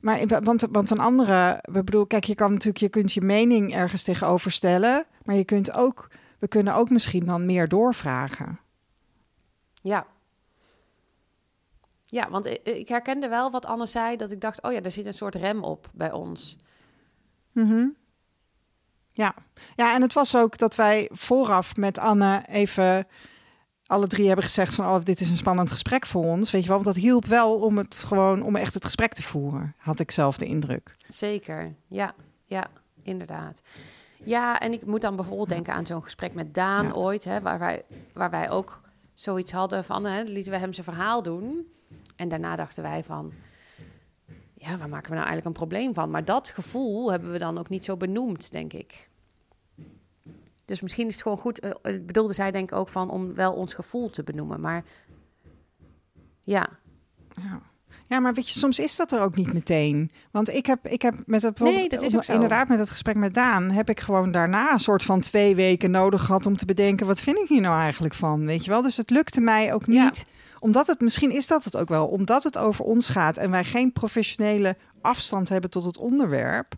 Maar 0.00 0.26
want, 0.42 0.66
want 0.70 0.90
een 0.90 0.98
andere, 0.98 1.58
we 1.62 1.84
bedoel, 1.84 2.06
kijk, 2.06 2.24
je 2.24 2.34
kan 2.34 2.52
natuurlijk, 2.52 2.78
je 2.78 2.88
kunt 2.88 3.12
je 3.12 3.20
mening 3.20 3.74
ergens 3.74 4.02
tegenover 4.02 4.50
stellen, 4.50 5.06
maar 5.24 5.36
je 5.36 5.44
kunt 5.44 5.72
ook, 5.72 6.10
we 6.38 6.48
kunnen 6.48 6.74
ook 6.74 6.90
misschien 6.90 7.24
dan 7.24 7.46
meer 7.46 7.68
doorvragen. 7.68 8.60
Ja. 9.82 10.06
Ja, 12.14 12.30
want 12.30 12.46
ik, 12.46 12.60
ik 12.62 12.88
herkende 12.88 13.28
wel 13.28 13.50
wat 13.50 13.66
Anne 13.66 13.86
zei. 13.86 14.16
Dat 14.16 14.30
ik 14.30 14.40
dacht, 14.40 14.62
oh 14.62 14.72
ja, 14.72 14.82
er 14.82 14.90
zit 14.90 15.06
een 15.06 15.14
soort 15.14 15.34
rem 15.34 15.62
op 15.62 15.90
bij 15.92 16.12
ons. 16.12 16.56
Mhm. 17.52 17.86
Ja. 19.10 19.34
ja, 19.76 19.94
en 19.94 20.02
het 20.02 20.12
was 20.12 20.36
ook 20.36 20.58
dat 20.58 20.76
wij 20.76 21.10
vooraf 21.12 21.76
met 21.76 21.98
Anne 21.98 22.44
even 22.48 23.06
alle 23.86 24.06
drie 24.06 24.26
hebben 24.26 24.44
gezegd 24.44 24.74
van, 24.74 24.86
oh, 24.86 25.04
dit 25.04 25.20
is 25.20 25.30
een 25.30 25.36
spannend 25.36 25.70
gesprek 25.70 26.06
voor 26.06 26.24
ons, 26.24 26.50
weet 26.50 26.62
je 26.62 26.68
wel, 26.68 26.82
want 26.82 26.94
dat 26.94 27.04
hielp 27.04 27.26
wel 27.26 27.60
om 27.60 27.78
het 27.78 28.04
gewoon, 28.06 28.42
om 28.42 28.56
echt 28.56 28.74
het 28.74 28.84
gesprek 28.84 29.12
te 29.12 29.22
voeren, 29.22 29.74
had 29.78 30.00
ik 30.00 30.10
zelf 30.10 30.36
de 30.36 30.46
indruk. 30.46 30.94
Zeker, 31.08 31.74
ja, 31.86 32.14
ja, 32.44 32.66
inderdaad. 33.02 33.60
Ja, 34.24 34.60
en 34.60 34.72
ik 34.72 34.86
moet 34.86 35.00
dan 35.00 35.16
bijvoorbeeld 35.16 35.48
denken 35.48 35.74
aan 35.74 35.86
zo'n 35.86 36.02
gesprek 36.02 36.34
met 36.34 36.54
Daan 36.54 36.86
Ja. 36.86 36.92
ooit, 36.92 37.24
hè, 37.24 37.40
waar, 37.40 37.58
wij, 37.58 37.82
waar 38.12 38.30
wij 38.30 38.50
ook 38.50 38.80
zoiets 39.14 39.52
hadden 39.52 39.84
van, 39.84 40.04
hè, 40.04 40.22
lieten 40.22 40.52
we 40.52 40.58
hem 40.58 40.72
zijn 40.72 40.86
verhaal 40.86 41.22
doen. 41.22 41.72
En 42.16 42.28
daarna 42.28 42.56
dachten 42.56 42.82
wij 42.82 43.04
van, 43.04 43.32
ja, 44.54 44.78
waar 44.78 44.88
maken 44.88 45.10
we 45.10 45.16
nou 45.16 45.26
eigenlijk 45.26 45.46
een 45.46 45.66
probleem 45.66 45.94
van? 45.94 46.10
Maar 46.10 46.24
dat 46.24 46.48
gevoel 46.48 47.10
hebben 47.10 47.32
we 47.32 47.38
dan 47.38 47.58
ook 47.58 47.68
niet 47.68 47.84
zo 47.84 47.96
benoemd, 47.96 48.50
denk 48.50 48.72
ik. 48.72 49.08
Dus 50.64 50.80
misschien 50.80 51.06
is 51.06 51.12
het 51.12 51.22
gewoon 51.22 51.38
goed, 51.38 51.60
eh, 51.60 51.70
eh, 51.70 52.00
bedoelde 52.06 52.32
zij 52.32 52.50
denk 52.50 52.70
ik 52.70 52.78
ook 52.78 52.88
van, 52.88 53.10
om 53.10 53.34
wel 53.34 53.52
ons 53.52 53.74
gevoel 53.74 54.10
te 54.10 54.22
benoemen. 54.22 54.60
Maar 54.60 54.84
ja, 56.40 56.68
Ja. 57.42 57.60
Ja, 58.06 58.20
maar 58.20 58.34
weet 58.34 58.50
je, 58.50 58.58
soms 58.58 58.78
is 58.78 58.96
dat 58.96 59.12
er 59.12 59.20
ook 59.20 59.36
niet 59.36 59.52
meteen. 59.52 60.10
Want 60.30 60.48
ik 60.48 60.66
heb, 60.66 60.86
ik 60.86 61.02
heb 61.02 61.14
met 61.26 61.42
het 61.42 61.58
Nee, 61.58 61.88
dat 61.88 62.02
is 62.02 62.16
ook 62.16 62.24
zo. 62.24 62.32
inderdaad 62.32 62.68
met 62.68 62.78
het 62.78 62.90
gesprek 62.90 63.16
met 63.16 63.34
Daan, 63.34 63.70
heb 63.70 63.88
ik 63.90 64.00
gewoon 64.00 64.30
daarna 64.30 64.72
een 64.72 64.78
soort 64.78 65.02
van 65.02 65.20
twee 65.20 65.54
weken 65.54 65.90
nodig 65.90 66.24
gehad 66.24 66.46
om 66.46 66.56
te 66.56 66.64
bedenken 66.64 67.06
wat 67.06 67.20
vind 67.20 67.38
ik 67.38 67.48
hier 67.48 67.60
nou 67.60 67.80
eigenlijk 67.80 68.14
van, 68.14 68.46
weet 68.46 68.64
je 68.64 68.70
wel? 68.70 68.82
Dus 68.82 68.96
het 68.96 69.10
lukte 69.10 69.40
mij 69.40 69.74
ook 69.74 69.82
Ja. 69.86 70.12
Omdat 70.64 70.86
het 70.86 71.00
misschien 71.00 71.30
is 71.30 71.46
dat 71.46 71.64
het 71.64 71.76
ook 71.76 71.88
wel, 71.88 72.06
omdat 72.06 72.42
het 72.42 72.58
over 72.58 72.84
ons 72.84 73.08
gaat 73.08 73.36
en 73.36 73.50
wij 73.50 73.64
geen 73.64 73.92
professionele 73.92 74.76
afstand 75.00 75.48
hebben 75.48 75.70
tot 75.70 75.84
het 75.84 75.98
onderwerp. 75.98 76.74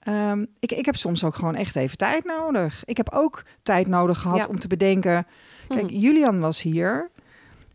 Ehm, 0.00 0.44
ik, 0.58 0.72
ik 0.72 0.84
heb 0.86 0.96
soms 0.96 1.24
ook 1.24 1.34
gewoon 1.34 1.54
echt 1.54 1.76
even 1.76 1.96
tijd 1.96 2.24
nodig. 2.24 2.82
Ik 2.84 2.96
heb 2.96 3.10
ook 3.12 3.44
tijd 3.62 3.86
nodig 3.86 4.18
gehad 4.20 4.38
Ja. 4.38 4.44
om 4.48 4.58
te 4.58 4.66
bedenken. 4.68 5.26
Kijk, 5.68 5.82
Mhm. 5.82 5.94
Julian 5.94 6.40
was 6.40 6.62
hier. 6.62 7.10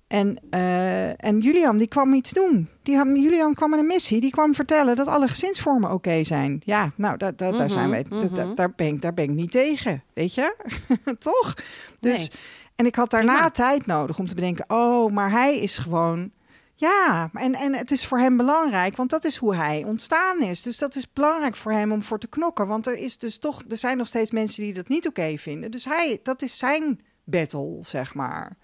En, 0.08 0.38
eh, 0.50 1.24
en 1.26 1.40
Julian 1.40 1.78
die 1.78 1.88
kwam 1.88 2.14
iets 2.14 2.32
doen. 2.32 2.70
Die 2.84 2.98
had, 2.98 3.08
Julian 3.14 3.54
kwam 3.54 3.70
met 3.70 3.80
een 3.80 3.88
missie. 3.88 4.22
Die 4.22 4.32
kwam 4.32 4.54
vertellen 4.54 4.96
dat 4.96 5.08
alle 5.08 5.28
gezinsvormen 5.28 5.92
oké 5.92 6.24
zijn. 6.24 6.62
Ja, 6.66 6.92
nou, 6.96 7.18
da, 7.18 7.32
da- 7.32 7.52
daar 7.52 7.70
zijn 7.70 7.90
wij. 7.90 8.06
Mhm, 8.10 8.34
da- 8.34 8.46
mhm. 8.46 8.56
daar, 8.56 8.72
ben 8.76 8.88
ik, 8.88 9.02
daar 9.02 9.14
ben 9.14 9.24
ik 9.24 9.30
niet 9.30 9.52
tegen. 9.52 10.04
Weet 10.14 10.34
je? 10.34 10.56
Toch? 11.20 11.54
Dus, 12.00 12.18
Nee. 12.20 12.40
En 12.76 12.86
ik 12.86 12.96
had 12.96 13.12
daarna 13.12 13.50
tijd 13.50 13.86
nodig 13.86 14.20
om 14.20 14.28
te 14.28 14.36
bedenken: 14.36 14.66
oh, 14.68 15.12
maar 15.12 15.32
hij 15.32 15.60
is 15.60 15.78
gewoon. 15.78 16.32
Ja, 16.76 17.30
en, 17.34 17.56
en 17.56 17.76
het 17.76 17.92
is 17.92 18.06
voor 18.06 18.20
hem 18.20 18.38
belangrijk, 18.38 18.96
want 18.96 19.10
dat 19.10 19.26
is 19.26 19.38
hoe 19.38 19.56
hij 19.56 19.84
ontstaan 19.84 20.42
is. 20.42 20.62
Dus 20.62 20.78
dat 20.78 20.96
is 20.96 21.14
belangrijk 21.14 21.56
voor 21.56 21.72
hem 21.72 21.92
om 21.92 22.04
voor 22.04 22.20
te 22.20 22.28
knokken. 22.28 22.68
Want 22.68 22.88
er 22.88 22.98
is 22.98 23.18
dus 23.18 23.38
toch, 23.38 23.64
er 23.70 23.78
zijn 23.78 23.98
nog 23.98 24.08
steeds 24.08 24.32
mensen 24.32 24.64
die 24.64 24.74
dat 24.74 24.88
niet 24.88 25.08
oké 25.08 25.38
vinden. 25.38 25.72
Dus 25.72 25.86
hij, 25.86 26.20
dat 26.24 26.42
is 26.42 26.58
zijn 26.58 27.00
battle, 27.24 27.80
zeg 27.82 28.14
maar. 28.14 28.58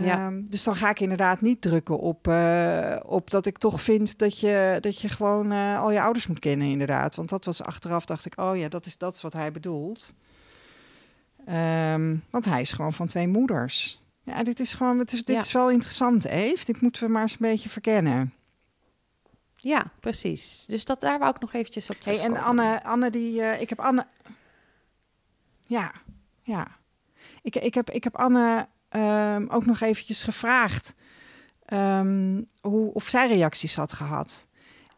Ja. 0.00 0.26
Ehm, 0.26 0.44
dus 0.44 0.64
dan 0.64 0.74
ga 0.74 0.90
ik 0.90 1.00
inderdaad 1.00 1.40
niet 1.40 1.60
drukken 1.60 1.98
op, 1.98 2.28
eh, 2.28 2.96
op 3.02 3.30
dat 3.30 3.46
ik 3.46 3.58
toch 3.58 3.82
vind 3.82 4.18
dat 4.18 4.38
je, 4.38 4.78
dat 4.80 5.00
je 5.00 5.08
gewoon 5.08 5.52
eh, 5.52 5.80
al 5.80 5.90
je 5.90 6.00
ouders 6.00 6.26
moet 6.26 6.38
kennen, 6.38 6.66
inderdaad. 6.66 7.14
Want 7.14 7.28
dat 7.28 7.44
was 7.44 7.62
achteraf, 7.62 8.04
dacht 8.04 8.24
ik, 8.24 8.40
oh 8.40 8.56
ja, 8.56 8.68
dat 8.68 8.86
is, 8.86 8.98
dat 8.98 9.14
is 9.14 9.22
wat 9.22 9.32
hij 9.32 9.52
bedoelt. 9.52 10.14
Ehm, 11.46 12.16
want 12.30 12.44
hij 12.44 12.60
is 12.60 12.72
gewoon 12.72 12.92
van 12.92 13.06
twee 13.06 13.28
moeders. 13.28 14.00
Ja, 14.24 14.42
dit 14.42 14.60
is 14.60 14.74
gewoon, 14.74 14.98
het 14.98 15.12
is, 15.12 15.24
dit 15.24 15.36
Ja. 15.36 15.42
is 15.42 15.52
wel 15.52 15.70
interessant, 15.70 16.24
Eve. 16.24 16.64
Dit 16.64 16.80
moeten 16.80 17.02
we 17.02 17.08
maar 17.08 17.22
eens 17.22 17.32
een 17.32 17.38
beetje 17.40 17.68
verkennen. 17.68 18.32
Ja, 19.56 19.84
precies. 20.00 20.64
Dus 20.68 20.84
dat, 20.84 21.00
daar 21.00 21.18
wou 21.18 21.34
ik 21.34 21.40
nog 21.40 21.52
eventjes 21.52 21.90
op 21.90 21.96
Hey, 22.04 22.18
en 22.20 22.32
terugkomen. 22.32 22.64
Anne, 22.64 22.84
Anne 22.84 23.10
die, 23.10 23.42
eh, 23.42 23.60
ik 23.60 23.68
heb 23.68 23.80
Anne. 23.80 24.06
Ja, 25.66 25.92
ja. 26.42 26.66
Ik, 27.42 27.56
ik, 27.56 27.74
heb, 27.74 27.90
ik 27.90 28.04
heb 28.04 28.16
Anne 28.16 28.68
ehm, 28.88 29.46
ook 29.48 29.66
nog 29.66 29.80
eventjes 29.80 30.22
gevraagd 30.22 30.94
ehm, 31.64 32.42
hoe, 32.60 32.92
of 32.94 33.08
zij 33.08 33.28
reacties 33.28 33.76
had 33.76 33.92
gehad. 33.92 34.46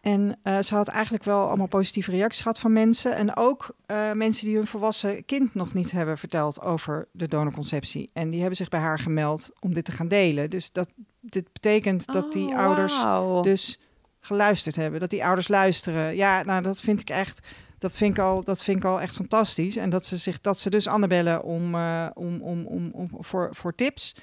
En 0.04 0.38
eh, 0.42 0.58
ze 0.58 0.74
had 0.74 0.88
eigenlijk 0.88 1.24
wel 1.24 1.46
allemaal 1.46 1.66
positieve 1.66 2.10
reacties 2.10 2.42
gehad 2.42 2.58
van 2.58 2.72
mensen. 2.72 3.16
En 3.16 3.36
ook 3.36 3.76
eh, 3.86 4.12
mensen 4.12 4.46
die 4.46 4.56
hun 4.56 4.66
volwassen 4.66 5.24
kind 5.24 5.54
nog 5.54 5.74
niet 5.74 5.90
hebben 5.90 6.18
verteld 6.18 6.60
over 6.60 7.08
de 7.12 7.28
donorconceptie. 7.28 8.10
En 8.12 8.30
die 8.30 8.38
hebben 8.38 8.56
zich 8.56 8.68
bij 8.68 8.80
haar 8.80 8.98
gemeld 8.98 9.50
om 9.60 9.74
dit 9.74 9.84
te 9.84 9.92
gaan 9.92 10.08
delen. 10.08 10.50
Dus 10.50 10.72
dat, 10.72 10.88
dit 11.20 11.52
betekent 11.52 12.06
dat 12.06 12.32
die 12.32 12.48
Oh, 12.48 12.56
ouders 12.56 12.94
dus 13.42 13.80
geluisterd 14.20 14.76
hebben. 14.76 15.00
Dat 15.00 15.10
die 15.10 15.24
ouders 15.24 15.48
luisteren. 15.48 16.16
Ja, 16.16 16.42
nou, 16.42 16.62
dat 16.62 16.80
vind 16.80 17.00
ik 17.00 17.10
echt. 17.10 17.46
Dat 17.78 17.92
vind 17.92 18.16
ik 18.16 18.22
al, 18.22 18.42
dat 18.42 18.62
vind 18.62 18.76
ik 18.76 18.84
al 18.84 19.00
echt 19.00 19.14
fantastisch. 19.14 19.76
En 19.76 19.90
dat 19.90 20.06
ze 20.06 20.16
zich 20.16 20.40
dat 20.40 20.60
ze 20.60 20.70
dus 20.70 20.86
Anne 20.86 21.06
bellen 21.06 21.42
om, 21.42 21.74
eh, 21.74 22.06
om, 22.14 22.42
om, 22.42 22.66
om, 22.66 22.90
om 22.92 23.10
voor, 23.20 23.48
voor 23.52 23.74
tips. 23.74 24.14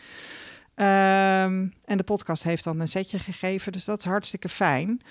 Ehm, 0.75 1.67
en 1.85 1.97
de 1.97 2.03
podcast 2.03 2.43
heeft 2.43 2.63
dan 2.63 2.79
een 2.79 2.87
setje 2.87 3.19
gegeven. 3.19 3.71
Dus 3.71 3.85
dat 3.85 3.99
is 3.99 4.05
hartstikke 4.05 4.49
fijn. 4.49 5.01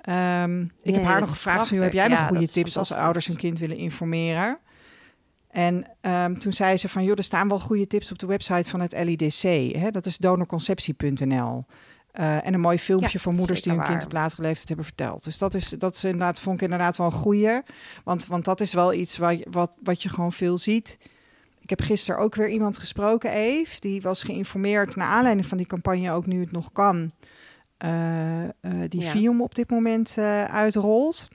Ehm, 0.00 0.62
ik 0.82 0.94
heb 0.94 1.04
haar 1.04 1.20
nog 1.20 1.30
gevraagd: 1.30 1.68
van, 1.68 1.78
heb 1.78 1.92
jij 1.92 2.08
nog 2.08 2.18
Ja, 2.18 2.26
goede 2.26 2.48
tips 2.48 2.76
als 2.76 2.92
ouders 2.92 3.26
hun 3.26 3.36
kind 3.36 3.58
willen 3.58 3.76
informeren? 3.76 4.58
En 5.50 5.86
ehm, 6.00 6.34
toen 6.34 6.52
zei 6.52 6.76
ze 6.76 6.88
van, 6.88 7.04
joh, 7.04 7.18
er 7.18 7.24
staan 7.24 7.48
wel 7.48 7.60
goede 7.60 7.86
tips 7.86 8.10
op 8.10 8.18
de 8.18 8.26
website 8.26 8.70
van 8.70 8.80
het 8.80 8.92
LIDC. 8.92 9.42
Hè? 9.76 9.90
Dat 9.90 10.06
is 10.06 10.18
donorconceptie.nl. 10.18 11.64
Eh, 12.12 12.46
en 12.46 12.54
een 12.54 12.60
mooi 12.60 12.78
filmpje 12.78 13.10
Ja, 13.12 13.18
voor 13.18 13.32
moeders 13.32 13.62
die 13.62 13.72
hun 13.72 13.84
kind 13.84 14.04
op 14.04 14.12
latere 14.12 14.42
leeftijd 14.42 14.68
hebben 14.68 14.86
verteld. 14.86 15.24
Dus 15.24 15.38
dat 15.38 15.54
is, 15.54 15.68
dat 15.68 15.96
is 15.96 16.04
inderdaad, 16.04 16.40
vond 16.40 16.56
ik 16.56 16.62
inderdaad 16.62 16.96
wel 16.96 17.06
een 17.06 17.12
goeie. 17.12 17.60
Want, 18.04 18.26
want 18.26 18.44
dat 18.44 18.60
is 18.60 18.72
wel 18.72 18.92
iets 18.92 19.18
wat, 19.18 19.36
wat, 19.50 19.76
wat 19.82 20.02
je 20.02 20.08
gewoon 20.08 20.32
veel 20.32 20.58
ziet. 20.58 20.98
Ik 21.60 21.70
heb 21.70 21.80
gisteren 21.80 22.20
ook 22.20 22.34
weer 22.34 22.48
iemand 22.48 22.78
gesproken, 22.78 23.32
Eve. 23.32 23.80
Die 23.80 24.02
was 24.02 24.22
geïnformeerd 24.22 24.96
naar 24.96 25.08
aanleiding 25.08 25.46
van 25.46 25.56
die 25.56 25.66
campagne, 25.66 26.12
ook 26.12 26.26
nu 26.26 26.40
het 26.40 26.52
nog 26.52 26.72
kan. 26.72 27.10
Eh, 27.80 28.44
eh, 28.44 28.50
die 28.88 29.00
Ja. 29.02 29.10
film 29.10 29.42
op 29.42 29.54
dit 29.54 29.70
moment 29.70 30.14
eh, 30.18 30.44
uitrolt. 30.44 31.28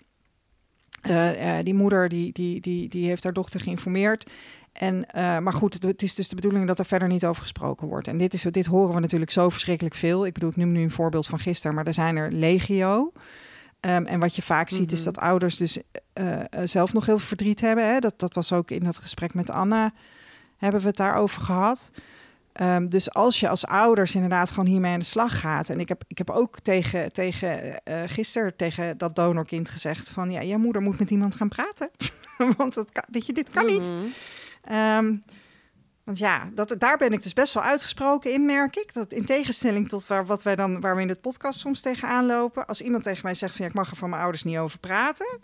Die 1.64 1.74
moeder 1.74 2.10
die, 2.10 2.32
die, 2.34 2.62
die, 2.62 2.90
die 2.90 3.08
heeft 3.08 3.24
haar 3.24 3.34
dochter 3.34 3.60
geïnformeerd. 3.60 4.30
En, 4.74 5.06
maar 5.14 5.54
goed, 5.54 5.84
het, 5.84 6.02
is 6.02 6.16
dus 6.16 6.30
de 6.30 6.36
bedoeling 6.36 6.68
dat 6.68 6.80
er 6.80 6.86
verder 6.86 7.08
niet 7.08 7.26
over 7.26 7.42
gesproken 7.42 7.88
wordt. 7.88 8.08
En 8.08 8.18
dit, 8.18 8.34
is, 8.34 8.42
dit 8.42 8.66
horen 8.66 8.94
we 8.96 9.00
natuurlijk 9.00 9.32
zo 9.32 9.50
verschrikkelijk 9.50 9.96
veel. 9.96 10.26
Ik 10.26 10.34
bedoel, 10.34 10.50
ik 10.50 10.56
noem 10.56 10.72
nu 10.72 10.82
een 10.82 10.92
voorbeeld 10.92 11.28
van 11.28 11.40
gisteren, 11.40 11.76
maar 11.76 11.86
er 11.86 11.94
zijn 11.94 12.16
er 12.16 12.32
legio. 12.32 13.12
Ehm, 13.80 14.04
en 14.06 14.20
wat 14.20 14.36
je 14.36 14.42
vaak 14.42 14.70
ziet 14.70 14.92
is 14.92 15.04
Mhm. 15.04 15.14
dat 15.14 15.24
ouders 15.24 15.58
dus 15.58 15.80
zelf 16.64 16.94
nog 16.94 17.06
heel 17.06 17.18
veel 17.18 17.28
verdriet 17.28 17.62
hebben. 17.62 17.86
Hè? 17.94 18.00
Dat, 18.00 18.20
dat 18.20 18.34
was 18.34 18.52
ook 18.52 18.72
in 18.72 18.84
dat 18.84 18.98
gesprek 18.98 19.34
met 19.34 19.50
Anna, 19.50 19.94
hebben 20.58 20.82
we 20.82 20.88
het 20.88 20.98
daarover 20.98 21.42
gehad. 21.42 21.92
Ehm, 22.56 22.88
dus 22.88 23.14
als 23.14 23.40
je 23.40 23.50
als 23.50 23.66
ouders 23.66 24.16
inderdaad 24.16 24.50
gewoon 24.50 24.66
hiermee 24.66 24.94
aan 24.94 25.00
de 25.00 25.06
slag 25.06 25.40
gaat. 25.40 25.70
En 25.70 25.80
ik 25.80 25.88
heb, 25.88 26.04
ik 26.08 26.18
heb 26.18 26.30
ook 26.30 26.60
tegen, 26.60 27.12
tegen 27.12 27.84
eh, 27.84 28.02
gisteren 28.06 28.56
tegen 28.56 28.98
dat 28.98 29.16
donorkind 29.16 29.70
gezegd 29.70 30.10
van 30.10 30.32
ja, 30.32 30.44
jouw 30.44 30.58
moeder 30.58 30.82
moet 30.82 31.00
met 31.00 31.10
iemand 31.10 31.36
gaan 31.36 31.50
praten. 31.50 31.90
Want 32.58 32.74
dat 32.74 32.92
kan, 32.92 33.04
weet 33.12 33.26
je, 33.26 33.34
dit 33.34 33.50
kan 33.50 33.66
niet. 33.66 33.90
Mhm. 33.90 34.06
Ehm, 34.62 35.16
want 36.04 36.18
ja, 36.18 36.50
dat, 36.54 36.76
daar 36.78 36.98
ben 36.98 37.14
ik 37.14 37.24
dus 37.24 37.34
best 37.34 37.54
wel 37.54 37.64
uitgesproken 37.64 38.34
in, 38.34 38.46
merk 38.46 38.76
ik. 38.76 38.94
Dat 38.94 39.12
in 39.12 39.26
tegenstelling 39.26 39.90
tot 39.90 40.08
waar, 40.08 40.26
wat 40.26 40.44
wij 40.44 40.56
dan, 40.56 40.82
waar 40.82 40.96
we 40.96 41.02
in 41.02 41.10
het 41.10 41.22
podcast 41.22 41.60
soms 41.60 41.82
tegenaan 41.82 42.26
lopen. 42.26 42.66
Als 42.66 42.82
iemand 42.82 43.04
tegen 43.04 43.22
mij 43.24 43.34
zegt 43.34 43.56
van 43.56 43.66
ja, 43.66 43.72
ik 43.72 43.78
mag 43.78 43.90
er 43.90 43.98
van 43.98 44.10
mijn 44.10 44.22
ouders 44.22 44.44
niet 44.44 44.58
over 44.58 44.80
praten. 44.80 45.40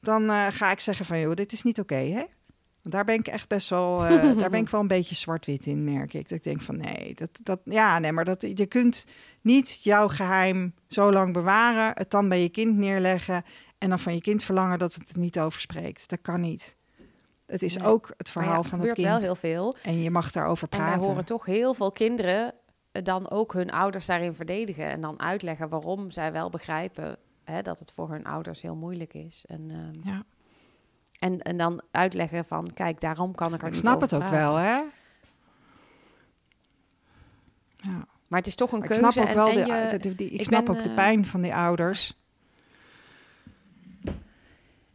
Dan 0.00 0.30
eh, 0.30 0.46
ga 0.50 0.70
ik 0.70 0.80
zeggen 0.80 1.06
van 1.06 1.20
joh, 1.20 1.34
dit 1.34 1.52
is 1.52 1.62
niet 1.62 1.80
oké, 1.80 1.94
hè? 1.94 2.24
Daar 2.88 3.04
ben 3.04 3.14
ik 3.14 3.26
echt 3.26 3.48
best 3.48 3.68
wel, 3.68 4.00
eh, 4.06 4.38
daar 4.38 4.50
ben 4.50 4.60
ik 4.60 4.68
wel 4.68 4.80
een 4.80 4.86
beetje 4.86 5.14
zwart-wit 5.14 5.66
in, 5.66 5.84
merk 5.84 6.14
ik. 6.14 6.28
Dat 6.28 6.38
ik 6.38 6.44
denk 6.44 6.60
van 6.60 6.76
nee, 6.76 7.14
dat, 7.14 7.30
dat, 7.42 7.60
ja, 7.64 7.98
nee, 7.98 8.12
maar 8.12 8.24
dat, 8.24 8.42
je 8.54 8.66
kunt 8.66 9.06
niet 9.40 9.80
jouw 9.82 10.08
geheim 10.08 10.74
zo 10.88 11.12
lang 11.12 11.32
bewaren, 11.32 11.90
het 11.94 12.10
dan 12.10 12.28
bij 12.28 12.42
je 12.42 12.48
kind 12.48 12.76
neerleggen 12.76 13.42
en 13.78 13.88
dan 13.88 13.98
van 13.98 14.14
je 14.14 14.20
kind 14.20 14.42
verlangen 14.44 14.78
dat 14.78 14.94
het 14.94 15.10
er 15.10 15.18
niet 15.18 15.38
over 15.38 15.60
spreekt. 15.60 16.08
Dat 16.08 16.18
kan 16.22 16.40
niet. 16.40 16.76
Het 17.46 17.62
is 17.62 17.76
Nee. 17.76 17.86
ook 17.86 18.06
het 18.16 18.34
Maar 18.34 18.44
verhaal 18.44 18.62
ja, 18.62 18.68
van 18.68 18.80
het 18.80 18.88
gebeurt 18.88 19.08
kind. 19.08 19.08
wel 19.08 19.18
heel 19.18 19.36
veel. 19.36 19.76
En 19.82 20.02
je 20.02 20.10
mag 20.10 20.30
daarover 20.30 20.68
En 20.70 20.78
praten. 20.78 20.98
wij 21.00 21.08
horen 21.08 21.24
toch 21.24 21.44
heel 21.44 21.74
veel 21.74 21.90
kinderen 21.90 22.54
eh, 22.92 23.02
dan 23.02 23.30
ook 23.30 23.52
hun 23.52 23.70
ouders 23.70 24.06
daarin 24.06 24.34
verdedigen. 24.34 24.84
En 24.90 25.00
dan 25.00 25.20
uitleggen 25.20 25.68
waarom 25.68 26.10
zij 26.10 26.32
wel 26.32 26.50
begrijpen 26.50 27.16
hè, 27.44 27.62
dat 27.62 27.78
het 27.78 27.92
voor 27.92 28.10
hun 28.10 28.24
ouders 28.24 28.62
heel 28.62 28.76
moeilijk 28.76 29.14
is. 29.14 29.44
En, 29.48 29.70
ehm, 29.70 30.08
Ja. 30.08 30.24
En, 31.24 31.38
en 31.42 31.56
dan 31.56 31.82
uitleggen 31.90 32.44
van, 32.44 32.70
kijk, 32.74 33.00
daarom 33.00 33.34
kan 33.34 33.54
ik 33.54 33.60
er 33.60 33.66
Ik 33.66 33.72
niet 33.72 33.80
snap 33.82 34.00
het 34.00 34.12
ook 34.14 34.20
praten. 34.20 34.38
wel, 34.38 34.54
hè? 34.56 34.74
Ja. 37.76 38.06
Maar 38.28 38.38
het 38.38 38.46
is 38.46 38.54
toch 38.54 38.72
een 38.72 38.78
Maar 38.78 38.88
ik 38.90 38.94
keuze. 38.96 39.12
snap 39.12 39.24
ook 39.24 39.30
en- 39.30 39.36
wel, 39.36 39.48
en 39.48 39.54
de, 39.54 39.60
je- 39.72 39.88
de- 39.90 40.08
de- 40.08 40.14
die- 40.14 40.30
ik, 40.30 40.40
ik 40.40 40.46
snap 40.46 40.66
ben, 40.66 40.76
ook 40.76 40.82
de 40.82 40.88
eh, 40.88 40.94
pijn 40.94 41.26
van 41.26 41.40
die 41.40 41.54
ouders. 41.54 42.18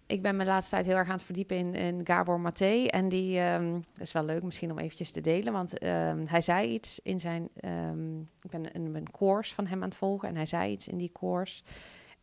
Ik 0.06 0.22
ben 0.22 0.36
me 0.36 0.44
de 0.44 0.50
laatste 0.50 0.72
tijd 0.76 0.86
heel 0.86 0.96
erg 0.96 1.08
aan 1.08 1.14
het 1.16 1.24
verdiepen 1.24 1.58
in, 1.58 1.76
in 1.76 2.02
Gabor 2.04 2.40
Maté. 2.40 2.86
En 2.86 3.10
die, 3.10 3.40
ehm, 3.40 3.72
dat 3.74 4.02
is 4.08 4.12
wel 4.12 4.24
leuk 4.24 4.44
misschien 4.44 4.72
om 4.72 4.80
eventjes 4.80 5.12
te 5.12 5.22
delen. 5.22 5.54
Want 5.54 5.78
ehm, 5.78 6.26
hij 6.26 6.42
zei 6.42 6.68
iets 6.68 7.00
in 7.04 7.20
zijn... 7.20 7.50
ehm, 7.56 8.20
ik 8.20 8.50
ben 8.50 8.76
een, 8.76 8.96
een 8.96 9.12
course 9.12 9.54
van 9.54 9.66
hem 9.68 9.82
aan 9.84 9.90
het 9.90 9.98
volgen. 9.98 10.30
En 10.30 10.36
hij 10.36 10.46
zei 10.46 10.72
iets 10.72 10.88
in 10.88 10.98
die 10.98 11.12
course. 11.14 11.64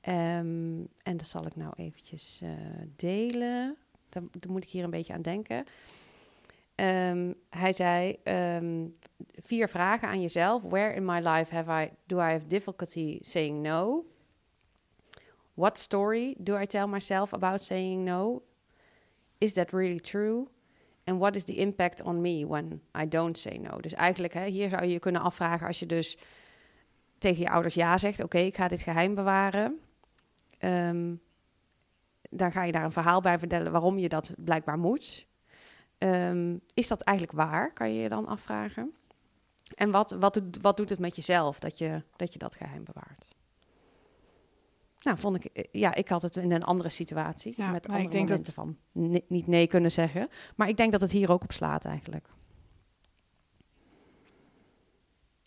Ehm, 0.01 0.79
en 1.03 1.17
dat 1.17 1.27
zal 1.27 1.47
ik 1.47 1.57
nou 1.57 1.73
eventjes 1.77 2.41
eh, 2.43 2.51
delen. 2.97 3.77
Dan 4.09 4.31
moet 4.49 4.65
ik 4.65 4.71
hier 4.71 4.85
een 4.85 4.91
beetje 4.91 5.13
aan 5.13 5.23
denken. 5.23 5.67
Ehm, 6.75 7.33
hij 7.51 7.73
zei 7.73 8.19
ehm, 8.23 8.87
vier 9.43 9.69
vragen 9.69 10.09
aan 10.09 10.21
jezelf. 10.21 10.63
Where 10.63 10.95
in 10.95 11.05
my 11.05 11.21
life 11.21 11.55
have 11.55 11.83
I, 11.83 11.91
do 12.07 12.19
I 12.19 12.31
have 12.31 12.47
difficulty 12.47 13.19
saying 13.21 13.63
no? 13.63 14.05
What 15.55 15.79
story 15.79 16.35
do 16.39 16.61
I 16.61 16.67
tell 16.67 16.87
myself 16.87 17.33
about 17.33 17.63
saying 17.63 18.05
no? 18.05 18.43
Is 19.39 19.53
that 19.53 19.71
really 19.71 20.01
true? 20.01 20.49
And 21.05 21.19
what 21.19 21.37
is 21.37 21.45
the 21.45 21.57
impact 21.57 22.03
on 22.03 22.21
me 22.21 22.47
when 22.47 22.81
I 22.95 23.09
don't 23.09 23.39
say 23.39 23.59
no? 23.59 23.81
Dus 23.81 23.93
eigenlijk, 23.93 24.35
hè, 24.35 24.47
hier 24.47 24.69
zou 24.69 24.83
je 24.83 24.93
je 24.93 24.99
kunnen 24.99 25.23
afvragen 25.23 25.67
als 25.67 25.79
je 25.79 25.87
dus 25.87 26.19
tegen 27.19 27.43
je 27.43 27.51
ouders 27.51 27.75
ja 27.75 27.99
zegt: 27.99 28.23
Oké, 28.23 28.39
ik 28.39 28.57
ga 28.57 28.69
dit 28.69 28.81
geheim 28.81 29.15
bewaren. 29.15 29.81
Ehm, 30.59 31.15
dan 32.31 32.53
ga 32.53 32.63
je 32.63 32.73
daar 32.73 32.85
een 32.85 32.93
verhaal 32.93 33.21
bij 33.21 33.39
vertellen 33.39 33.73
waarom 33.73 33.99
je 33.99 34.09
dat 34.09 34.33
blijkbaar 34.37 34.79
moet. 34.79 35.27
Ehm, 35.99 36.57
is 36.75 36.89
dat 36.89 37.01
eigenlijk 37.01 37.37
waar, 37.39 37.73
kan 37.73 37.95
je 37.95 38.01
je 38.01 38.09
dan 38.09 38.27
afvragen? 38.27 38.95
En 39.75 39.91
wat, 39.91 40.11
wat, 40.11 40.35
doet, 40.35 40.59
wat 40.61 40.77
doet 40.77 40.89
het 40.89 40.99
met 40.99 41.17
jezelf 41.17 41.59
dat 41.59 41.79
je 41.79 42.03
dat, 42.17 42.33
je 42.33 42.39
dat 42.39 42.55
geheim 42.55 42.85
bewaart? 42.85 43.29
Nou, 44.99 45.19
vond 45.19 45.37
ik, 45.37 45.45
eh, 45.45 45.65
ja, 45.73 45.95
ik 45.95 46.09
had 46.09 46.23
het 46.23 46.37
in 46.37 46.53
een 46.53 46.65
andere 46.65 46.89
situatie. 46.89 47.55
Ja, 47.57 47.71
met 47.71 47.89
maar 47.89 47.97
ik 47.99 48.05
andere 48.05 48.09
denk 48.11 48.29
momenten 48.29 48.45
dat- 48.45 48.55
van 48.55 48.77
niet 49.29 49.47
nee 49.47 49.67
kunnen 49.67 49.93
zeggen. 49.93 50.29
Maar 50.57 50.69
ik 50.69 50.77
denk 50.77 50.93
dat 50.93 51.01
het 51.01 51.13
hier 51.13 51.31
ook 51.31 51.43
op 51.43 51.53
slaat 51.53 51.85
eigenlijk. 51.85 52.29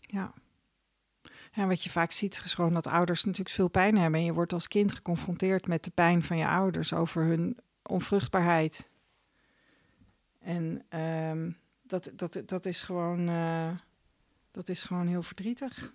Ja. 0.00 0.32
En 1.50 1.68
wat 1.68 1.84
je 1.84 1.90
vaak 1.90 2.12
ziet 2.12 2.42
is 2.44 2.54
gewoon 2.54 2.74
dat 2.74 2.86
ouders 2.86 3.24
natuurlijk 3.24 3.54
veel 3.54 3.68
pijn 3.68 3.98
hebben. 3.98 4.20
En 4.20 4.26
je 4.26 4.32
wordt 4.32 4.52
als 4.52 4.68
kind 4.68 4.92
geconfronteerd 4.92 5.66
met 5.66 5.84
de 5.84 5.90
pijn 5.90 6.22
van 6.22 6.36
je 6.36 6.46
ouders 6.46 6.92
over 6.92 7.24
hun 7.24 7.58
onvruchtbaarheid. 7.82 8.88
En 10.38 10.84
ehm, 10.88 11.50
dat, 11.82 12.12
dat, 12.14 12.42
dat, 12.46 12.66
is 12.66 12.82
gewoon, 12.82 13.28
eh, 13.28 13.70
dat 14.50 14.68
is 14.68 14.82
gewoon 14.82 15.06
heel 15.06 15.22
verdrietig. 15.22 15.92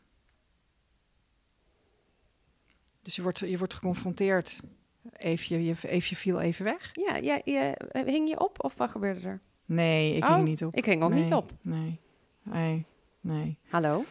Dus 3.02 3.16
je 3.16 3.22
wordt, 3.22 3.40
je 3.40 3.58
wordt 3.58 3.74
geconfronteerd. 3.74 4.62
Eefje, 5.12 5.64
je, 5.66 5.76
Eefje 5.82 6.16
viel 6.16 6.40
even 6.40 6.66
weg. 6.66 6.90
Ja, 6.94 7.16
ja, 7.16 7.42
je, 7.44 7.60
eh, 7.60 8.06
hing 8.06 8.30
je 8.30 8.40
op 8.40 8.64
of 8.64 8.76
wat 8.76 8.90
gebeurde 8.90 9.28
er? 9.28 9.42
Nee, 9.66 10.16
ik 10.16 10.24
Oh, 10.24 10.36
hing 10.36 10.48
niet 10.48 10.66
op. 10.66 10.76
Ik 10.76 10.86
hing 10.86 11.04
ook 11.04 11.10
nee, 11.10 11.24
niet 11.24 11.34
op. 11.34 11.52
Nee, 11.62 12.00
nee, 12.44 12.86
nee. 13.22 13.60
Hallo? 13.70 14.06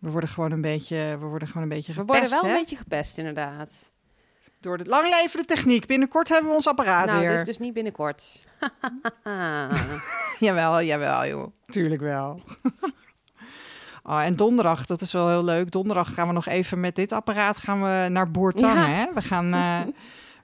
We 0.00 0.10
worden 0.10 0.28
gewoon 0.30 0.50
een 0.52 0.60
beetje, 0.60 1.16
we 1.20 1.26
worden 1.26 1.48
gewoon 1.48 1.62
een 1.62 1.68
beetje 1.68 1.92
We 1.92 1.98
gepest, 1.98 2.18
worden 2.18 2.30
wel 2.30 2.44
hè? 2.50 2.50
een 2.56 2.60
beetje 2.60 2.76
gepest, 2.76 3.18
inderdaad. 3.18 3.70
Door 4.60 4.78
de 4.78 4.84
lang 4.84 5.08
leven 5.08 5.40
de 5.40 5.44
techniek. 5.46 5.86
Binnenkort 5.86 6.28
hebben 6.28 6.48
we 6.50 6.56
ons 6.56 6.66
apparaat 6.66 7.06
nou, 7.06 7.20
weer. 7.20 7.36
dus, 7.36 7.44
dus 7.44 7.58
niet 7.58 7.74
binnenkort. 7.74 8.46
Jawel, 10.38 10.82
jawel, 10.82 11.26
joh. 11.26 11.52
Tuurlijk 11.66 12.00
wel. 12.00 12.42
oh, 14.02 14.22
en 14.22 14.36
donderdag, 14.36 14.86
dat 14.86 15.00
is 15.00 15.12
wel 15.12 15.28
heel 15.28 15.44
leuk. 15.44 15.70
Donderdag 15.70 16.14
gaan 16.14 16.26
we 16.26 16.32
nog 16.32 16.46
even 16.46 16.80
met 16.80 16.96
dit 16.96 17.12
apparaat 17.12 17.58
gaan 17.58 17.82
we 17.82 18.08
naar 18.10 18.30
Boertangen, 18.30 18.90
Ja. 18.90 18.96
hè? 18.96 19.06
We 19.14 19.22
gaan, 19.22 19.52
eh, 19.52 19.80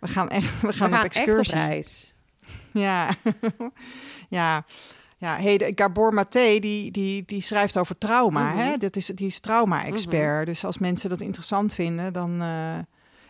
we 0.01 0.09
gaan 0.09 0.29
echt, 0.29 0.51
we 0.51 0.57
gaan, 0.59 0.69
We 0.69 0.73
gaan 0.73 0.89
op 0.89 1.05
echt 1.05 1.17
excursie. 1.17 1.55
op 1.55 1.61
reis. 1.61 2.15
Ja. 2.73 3.09
ja. 4.29 4.65
Ja, 5.19 5.37
hey, 5.37 5.59
de- 5.59 5.73
Gabor 5.75 6.15
Maté, 6.15 6.59
die, 6.59 6.91
die, 6.91 7.23
die 7.25 7.41
schrijft 7.41 7.77
over 7.79 7.99
trauma. 7.99 8.49
Mhm. 8.49 8.57
hè? 8.59 8.77
Dat 8.77 8.97
is, 8.97 9.07
die 9.07 9.27
is 9.27 9.41
trauma-expert. 9.41 10.47
Dus 10.47 10.65
als 10.65 10.79
mensen 10.79 11.11
dat 11.11 11.21
interessant 11.21 11.75
vinden, 11.75 12.13
dan... 12.13 12.41
eh, 12.43 12.79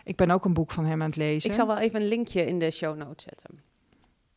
ik 0.04 0.16
ben 0.16 0.30
ook 0.30 0.44
een 0.44 0.54
boek 0.54 0.70
van 0.70 0.84
hem 0.84 1.02
aan 1.02 1.08
het 1.08 1.16
lezen. 1.16 1.50
Ik 1.50 1.56
zal 1.56 1.66
wel 1.66 1.78
even 1.78 2.00
een 2.00 2.08
linkje 2.08 2.46
in 2.46 2.58
de 2.58 2.70
show 2.70 2.96
notes 2.96 3.24
zetten. 3.24 3.60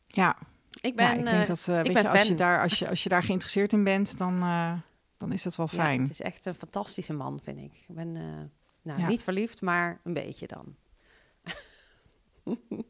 Ja, 0.06 0.36
Ik 0.80 0.96
ben, 0.96 1.04
ja, 1.06 1.12
ik 1.12 1.24
eh, 1.24 1.30
denk 1.30 1.46
dat 1.46 1.58
eh, 1.68 1.74
weet 1.74 1.92
ben 1.92 2.02
je, 2.02 2.08
als, 2.08 2.22
je 2.28 2.34
daar, 2.34 2.62
als, 2.62 2.78
je, 2.78 2.88
als 2.92 3.02
je 3.02 3.08
daar 3.08 3.22
geïnteresseerd 3.22 3.72
in 3.72 3.84
bent, 3.84 4.18
dan, 4.18 4.40
eh, 4.42 4.72
dan 5.16 5.32
is 5.32 5.42
dat 5.42 5.56
wel 5.56 5.68
ja, 5.70 5.82
fijn. 5.82 6.00
het 6.02 6.10
is 6.10 6.20
echt 6.20 6.46
een 6.46 6.54
fantastische 6.54 7.12
man, 7.12 7.40
vind 7.42 7.58
ik. 7.58 7.72
Ik 7.88 7.94
ben 7.94 8.16
eh, 8.16 8.22
nou, 8.82 9.00
Ja. 9.00 9.08
niet 9.08 9.22
verliefd, 9.22 9.62
maar 9.62 10.00
een 10.04 10.14
beetje 10.14 10.46
dan. 10.46 10.74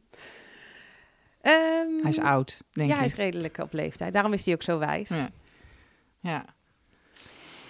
Ehm, 1.41 2.01
Hij 2.01 2.09
is 2.09 2.19
oud, 2.19 2.61
denk 2.71 2.87
ja, 2.87 2.93
ik. 2.93 2.99
hij 2.99 3.09
is 3.09 3.15
redelijk 3.15 3.57
op 3.57 3.73
leeftijd. 3.73 4.13
Daarom 4.13 4.33
is 4.33 4.45
hij 4.45 4.53
ook 4.53 4.63
zo 4.63 4.79
wijs. 4.79 5.09
Ja. 5.09 5.29
Ja. 6.19 6.45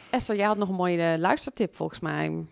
Esther, 0.10 0.36
jij 0.36 0.46
had 0.46 0.58
nog 0.58 0.70
een 0.70 0.76
mooie 0.76 1.02
eh, 1.14 1.20
luistertip 1.20 1.76
volgens 1.76 2.00
mij. 2.00 2.46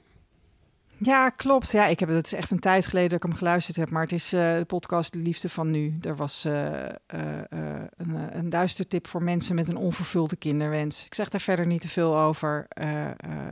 Ja, 0.98 1.30
klopt. 1.30 1.72
Ja, 1.72 1.86
ik 1.86 2.00
heb 2.00 2.10
het 2.10 2.26
is 2.26 2.34
echt 2.34 2.52
een 2.52 2.60
tijd 2.60 2.86
geleden 2.86 3.10
dat 3.10 3.18
ik 3.18 3.24
hem 3.24 3.34
geluisterd 3.38 3.78
heb, 3.78 3.90
maar 3.90 4.04
het 4.04 4.12
is 4.12 4.34
eh, 4.34 4.58
de 4.58 4.66
podcast 4.66 5.14
De 5.14 5.20
Liefde 5.20 5.50
van 5.50 5.70
Nu. 5.70 5.98
Er 6.02 6.16
was 6.16 6.46
eh, 6.46 6.86
een, 7.08 8.38
een 8.38 8.50
duistertip 8.50 9.08
voor 9.08 9.24
mensen 9.24 9.56
met 9.56 9.68
een 9.68 9.78
onvervulde 9.78 10.36
kinderwens. 10.36 11.06
Ik 11.06 11.16
zeg 11.16 11.30
daar 11.30 11.42
verder 11.42 11.66
niet 11.66 11.82
te 11.82 11.88
veel 11.88 12.18
over. 12.18 12.68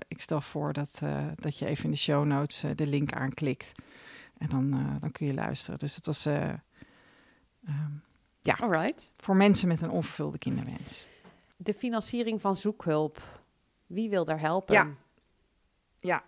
Ik 0.08 0.22
stel 0.22 0.42
voor 0.42 0.74
dat, 0.74 1.02
dat 1.36 1.58
je 1.58 1.66
even 1.66 1.84
in 1.86 1.92
de 1.92 1.98
show 1.98 2.26
notes 2.26 2.64
de 2.76 2.88
link 2.88 3.12
aanklikt 3.14 3.72
en 4.38 4.50
dan, 4.50 4.70
dan 5.00 5.12
kun 5.12 5.28
je 5.28 5.34
luisteren. 5.34 5.80
Dus 5.80 5.96
het 5.96 6.06
was 6.06 6.28
eh, 7.68 7.74
ehm, 8.54 8.64
All 8.64 8.82
right. 8.82 9.12
voor 9.18 9.36
mensen 9.36 9.68
met 9.68 9.82
een 9.82 9.90
onvervulde 9.90 10.38
kinderwens. 10.38 11.08
De 11.58 11.74
financiering 11.74 12.42
van 12.42 12.56
zoekhulp. 12.56 13.22
Wie 13.86 14.10
wil 14.10 14.26
daar 14.26 14.40
helpen? 14.40 14.74
Ja. 14.74 14.88
Ja, 16.00 16.24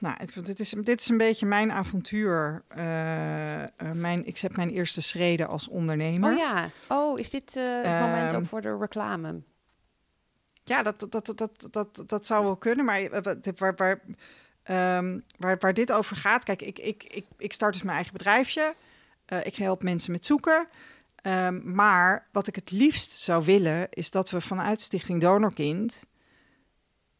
nou, 0.00 0.14
het, 0.18 0.46
dit, 0.46 0.60
is, 0.60 0.70
dit 0.70 1.00
is 1.00 1.08
een 1.08 1.16
beetje 1.16 1.46
mijn 1.46 1.72
avontuur. 1.72 2.62
Eh, 2.68 3.62
eh, 3.62 3.68
mijn, 3.92 4.26
ik 4.26 4.36
zet 4.36 4.56
mijn 4.56 4.70
eerste 4.70 5.00
schreden 5.00 5.48
als 5.48 5.68
ondernemer. 5.68 6.32
Oh 6.32 6.38
ja. 6.38 6.70
Oh, 6.88 7.18
is 7.18 7.30
dit 7.30 7.56
eh, 7.56 7.82
het 7.82 8.00
moment 8.00 8.32
Ehm, 8.32 8.40
ook 8.40 8.46
voor 8.46 8.60
de 8.60 8.76
reclame? 8.76 9.42
Ja, 10.64 10.82
dat, 10.82 11.00
dat, 11.00 11.12
dat, 11.12 11.38
dat, 11.38 11.68
dat, 11.70 12.04
dat 12.06 12.26
zou 12.26 12.44
wel 12.44 12.56
kunnen, 12.56 12.84
maar 12.84 13.22
waar, 13.56 13.74
waar, 13.76 14.00
ehm, 14.62 15.18
waar, 15.38 15.58
waar 15.58 15.74
dit 15.74 15.92
over 15.92 16.16
gaat... 16.16 16.44
Kijk, 16.44 16.62
ik, 16.62 16.78
ik, 16.78 17.04
ik, 17.04 17.26
ik 17.36 17.52
start 17.52 17.72
dus 17.72 17.82
mijn 17.82 17.96
eigen 17.96 18.12
bedrijfje. 18.12 18.74
Eh, 19.30 19.46
ik 19.46 19.56
help 19.56 19.82
mensen 19.82 20.12
met 20.12 20.24
zoeken. 20.24 20.68
Ehm, 21.14 21.72
maar 21.74 22.28
wat 22.32 22.46
ik 22.46 22.54
het 22.54 22.70
liefst 22.70 23.12
zou 23.12 23.44
willen, 23.44 23.86
is 23.90 24.10
dat 24.10 24.30
we 24.30 24.40
vanuit 24.40 24.80
Stichting 24.80 25.20
Donorkind... 25.20 26.06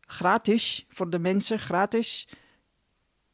gratis, 0.00 0.86
voor 0.88 1.11
de 1.11 1.18
mensen 1.18 1.58
gratis, 1.58 2.28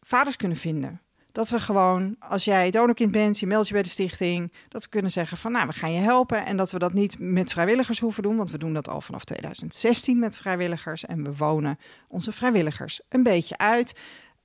vaders 0.01 0.37
kunnen 0.37 0.57
vinden. 0.57 1.01
Dat 1.33 1.49
we 1.49 1.61
gewoon, 1.61 2.17
als 2.19 2.45
jij 2.45 2.71
donorkind 2.71 3.11
bent, 3.11 3.39
je 3.39 3.47
meldt 3.47 3.67
je 3.67 3.73
bij 3.73 3.83
de 3.83 3.89
stichting, 3.89 4.53
dat 4.69 4.83
we 4.83 4.89
kunnen 4.89 5.11
zeggen 5.11 5.37
van, 5.37 5.53
nou, 5.53 5.67
we 5.67 5.73
gaan 5.73 5.93
je 5.93 6.01
helpen. 6.01 6.45
En 6.45 6.57
dat 6.57 6.71
we 6.71 6.79
dat 6.79 6.93
niet 6.93 7.19
met 7.19 7.53
vrijwilligers 7.53 8.01
hoeven 8.01 8.23
doen, 8.23 8.37
want 8.37 8.51
we 8.51 8.59
doen 8.59 8.73
dat 8.73 8.89
al 8.89 9.01
vanaf 9.01 9.25
2016 9.25 10.19
met 10.19 10.37
vrijwilligers. 10.37 11.05
En 11.05 11.25
we 11.25 11.37
wonen 11.37 11.79
onze 12.09 12.33
vrijwilligers 12.33 13.01
een 13.09 13.23
beetje 13.23 13.59
uit. 13.59 13.95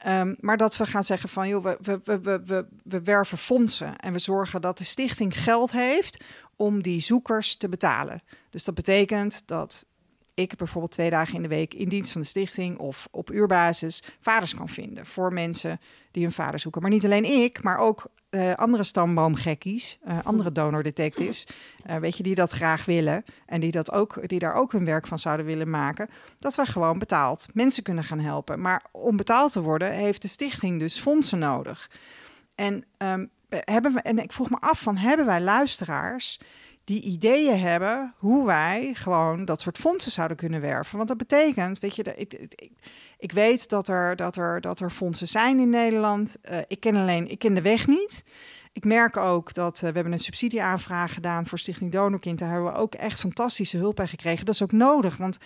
Ehm, 0.03 0.33
maar 0.39 0.57
dat 0.57 0.77
we 0.77 0.85
gaan 0.85 1.03
zeggen 1.03 1.29
van, 1.29 1.47
joh, 1.47 1.63
we, 1.63 1.77
we, 1.81 1.99
we, 2.03 2.21
we, 2.21 2.41
we, 2.45 2.65
we 2.83 3.01
werven 3.01 3.37
fondsen 3.37 3.97
en 3.97 4.13
we 4.13 4.19
zorgen 4.19 4.61
dat 4.61 4.77
de 4.77 4.83
stichting 4.83 5.37
geld 5.37 5.71
heeft 5.71 6.23
om 6.55 6.81
die 6.81 7.01
zoekers 7.01 7.55
te 7.55 7.69
betalen. 7.69 8.21
Dus 8.49 8.63
dat 8.63 8.75
betekent 8.75 9.43
dat 9.45 9.85
ik 10.41 10.55
bijvoorbeeld 10.55 10.91
twee 10.91 11.09
dagen 11.09 11.35
in 11.35 11.41
de 11.41 11.47
week 11.47 11.73
in 11.73 11.89
dienst 11.89 12.11
van 12.11 12.21
de 12.21 12.27
stichting 12.27 12.77
of 12.77 13.07
op 13.11 13.31
uurbasis 13.31 14.03
vaders 14.21 14.55
kan 14.55 14.69
vinden 14.69 15.05
voor 15.05 15.33
mensen 15.33 15.79
die 16.11 16.23
hun 16.23 16.31
vader 16.31 16.59
zoeken. 16.59 16.81
Maar 16.81 16.91
niet 16.91 17.05
alleen 17.05 17.25
ik, 17.25 17.63
maar 17.63 17.77
ook 17.77 18.09
eh, 18.31 18.53
andere 18.53 18.83
stamboomgekkies, 18.83 19.99
eh, 20.03 20.17
andere 20.23 20.51
donordetectives, 20.51 21.47
eh, 21.83 21.95
weet 21.95 22.17
je, 22.17 22.23
die 22.23 22.35
dat 22.35 22.51
graag 22.51 22.85
willen 22.85 23.23
en 23.45 23.59
die, 23.59 23.71
dat 23.71 23.91
ook, 23.91 24.27
die 24.27 24.39
daar 24.39 24.53
ook 24.53 24.71
hun 24.71 24.85
werk 24.85 25.07
van 25.07 25.19
zouden 25.19 25.45
willen 25.45 25.69
maken, 25.69 26.09
dat 26.39 26.55
we 26.55 26.65
gewoon 26.65 26.99
betaald 26.99 27.47
mensen 27.53 27.83
kunnen 27.83 28.03
gaan 28.03 28.19
helpen. 28.19 28.61
Maar 28.61 28.83
om 28.91 29.17
betaald 29.17 29.51
te 29.51 29.61
worden 29.61 29.91
heeft 29.91 30.21
de 30.21 30.27
stichting 30.27 30.79
dus 30.79 30.99
fondsen 30.99 31.39
nodig. 31.39 31.91
En, 32.55 32.85
ehm, 32.97 33.25
hebben 33.49 33.93
we, 33.93 34.01
en 34.01 34.19
ik 34.19 34.31
vroeg 34.31 34.49
me 34.49 34.57
af 34.59 34.79
van, 34.79 34.97
hebben 34.97 35.25
wij 35.25 35.41
luisteraars 35.41 36.39
die 36.83 37.01
ideeën 37.01 37.59
hebben 37.59 38.13
hoe 38.17 38.45
wij 38.45 38.91
gewoon 38.93 39.45
dat 39.45 39.61
soort 39.61 39.77
fondsen 39.77 40.11
zouden 40.11 40.37
kunnen 40.37 40.61
werven. 40.61 40.95
Want 40.97 41.07
dat 41.07 41.17
betekent, 41.17 41.79
weet 41.79 41.95
je, 41.95 42.03
ik, 42.15 42.33
ik, 42.33 42.71
ik 43.17 43.31
weet 43.31 43.69
dat 43.69 43.87
er, 43.87 44.15
dat, 44.15 44.35
er, 44.35 44.61
dat 44.61 44.79
er 44.79 44.89
fondsen 44.89 45.27
zijn 45.27 45.59
in 45.59 45.69
Nederland. 45.69 46.37
Eh, 46.41 46.57
ik 46.67 46.79
ken 46.79 46.95
alleen, 46.95 47.31
ik 47.31 47.39
ken 47.39 47.53
de 47.53 47.61
weg 47.61 47.87
niet. 47.87 48.23
Ik 48.73 48.85
merk 48.85 49.17
ook 49.17 49.53
dat 49.53 49.75
eh, 49.75 49.81
we 49.81 49.95
hebben 49.95 50.13
een 50.13 50.19
subsidieaanvraag 50.19 51.13
gedaan 51.13 51.45
voor 51.45 51.59
Stichting 51.59 51.91
Donorkind. 51.91 52.39
Daar 52.39 52.49
hebben 52.49 52.73
we 52.73 52.77
ook 52.79 52.95
echt 52.95 53.19
fantastische 53.19 53.77
hulp 53.77 53.95
bij 53.95 54.07
gekregen. 54.07 54.45
Dat 54.45 54.55
is 54.55 54.63
ook 54.63 54.71
nodig, 54.71 55.17
want 55.17 55.37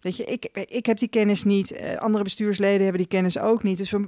weet 0.00 0.16
je, 0.16 0.24
ik, 0.24 0.44
ik 0.52 0.86
heb 0.86 0.98
die 0.98 1.08
kennis 1.08 1.44
niet. 1.44 1.72
eh, 1.72 1.96
andere 1.96 2.24
bestuursleden 2.24 2.82
hebben 2.82 3.00
die 3.00 3.10
kennis 3.10 3.38
ook 3.38 3.62
niet. 3.62 3.78
Dus 3.78 3.90
we, 3.90 4.06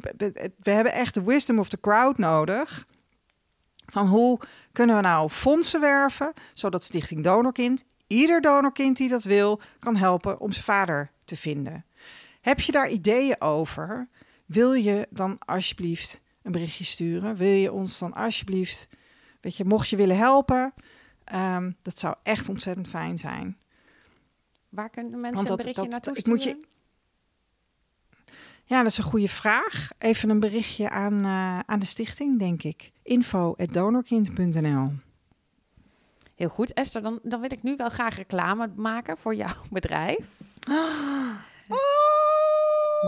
we 0.63 0.71
hebben 0.71 0.93
echt 0.93 1.15
de 1.15 1.23
wisdom 1.23 1.59
of 1.59 1.69
the 1.69 1.81
crowd 1.81 2.19
nodig. 2.19 2.87
Van 3.93 4.07
hoe 4.07 4.41
kunnen 4.73 4.97
we 4.97 5.03
nou 5.03 5.29
fondsen 5.31 5.81
werven, 5.81 6.33
zodat 6.53 6.85
Stichting 6.85 7.23
Donorkind, 7.25 7.85
ieder 8.07 8.41
donorkind 8.41 8.97
die 8.97 9.09
dat 9.09 9.25
wil, 9.25 9.61
kan 9.79 9.97
helpen 9.97 10.41
om 10.41 10.53
zijn 10.53 10.65
vader 10.65 11.11
te 11.25 11.37
vinden. 11.37 11.85
Heb 12.41 12.61
je 12.61 12.73
daar 12.73 12.89
ideeën 12.91 13.41
over? 13.41 14.09
Wil 14.47 14.73
je 14.73 15.07
dan 15.11 15.39
alsjeblieft 15.39 16.21
een 16.43 16.53
berichtje 16.53 16.85
sturen? 16.85 17.37
Wil 17.37 17.49
je 17.49 17.73
ons 17.73 17.99
dan 17.99 18.13
alsjeblieft, 18.13 18.89
weet 19.41 19.57
je, 19.57 19.65
mocht 19.65 19.89
je 19.89 19.97
willen 19.97 20.17
helpen, 20.17 20.75
ehm, 21.25 21.71
dat 21.83 21.99
zou 21.99 22.15
echt 22.23 22.49
ontzettend 22.49 22.89
fijn 22.89 23.19
zijn. 23.19 23.57
Waar 24.69 24.91
kunnen 24.91 25.21
mensen 25.21 25.51
een 25.51 25.57
berichtje 25.57 25.83
dat- 25.83 25.91
naartoe 25.91 26.17
ik 26.17 26.27
moet 26.27 26.41
sturen? 26.41 26.59
je- 26.61 26.67
Ja, 28.73 28.79
dat 28.79 28.91
is 28.91 28.99
een 28.99 29.05
goede 29.05 29.29
vraag. 29.29 29.91
Even 29.99 30.31
een 30.31 30.41
berichtje 30.41 30.91
aan, 30.91 31.25
eh, 31.25 31.59
aan 31.59 31.79
de 31.79 31.87
stichting, 31.87 32.39
denk 32.39 32.63
ik. 32.63 32.93
info.donorkind.nl 33.03 34.93
Heel 36.35 36.49
goed. 36.49 36.73
Esther, 36.73 37.03
dan, 37.03 37.19
dan 37.23 37.41
wil 37.41 37.53
ik 37.53 37.63
nu 37.63 37.77
wel 37.77 37.89
graag 37.89 38.17
reclame 38.17 38.71
maken 38.77 39.17
voor 39.17 39.35
jouw 39.35 39.55
bedrijf. 39.71 40.27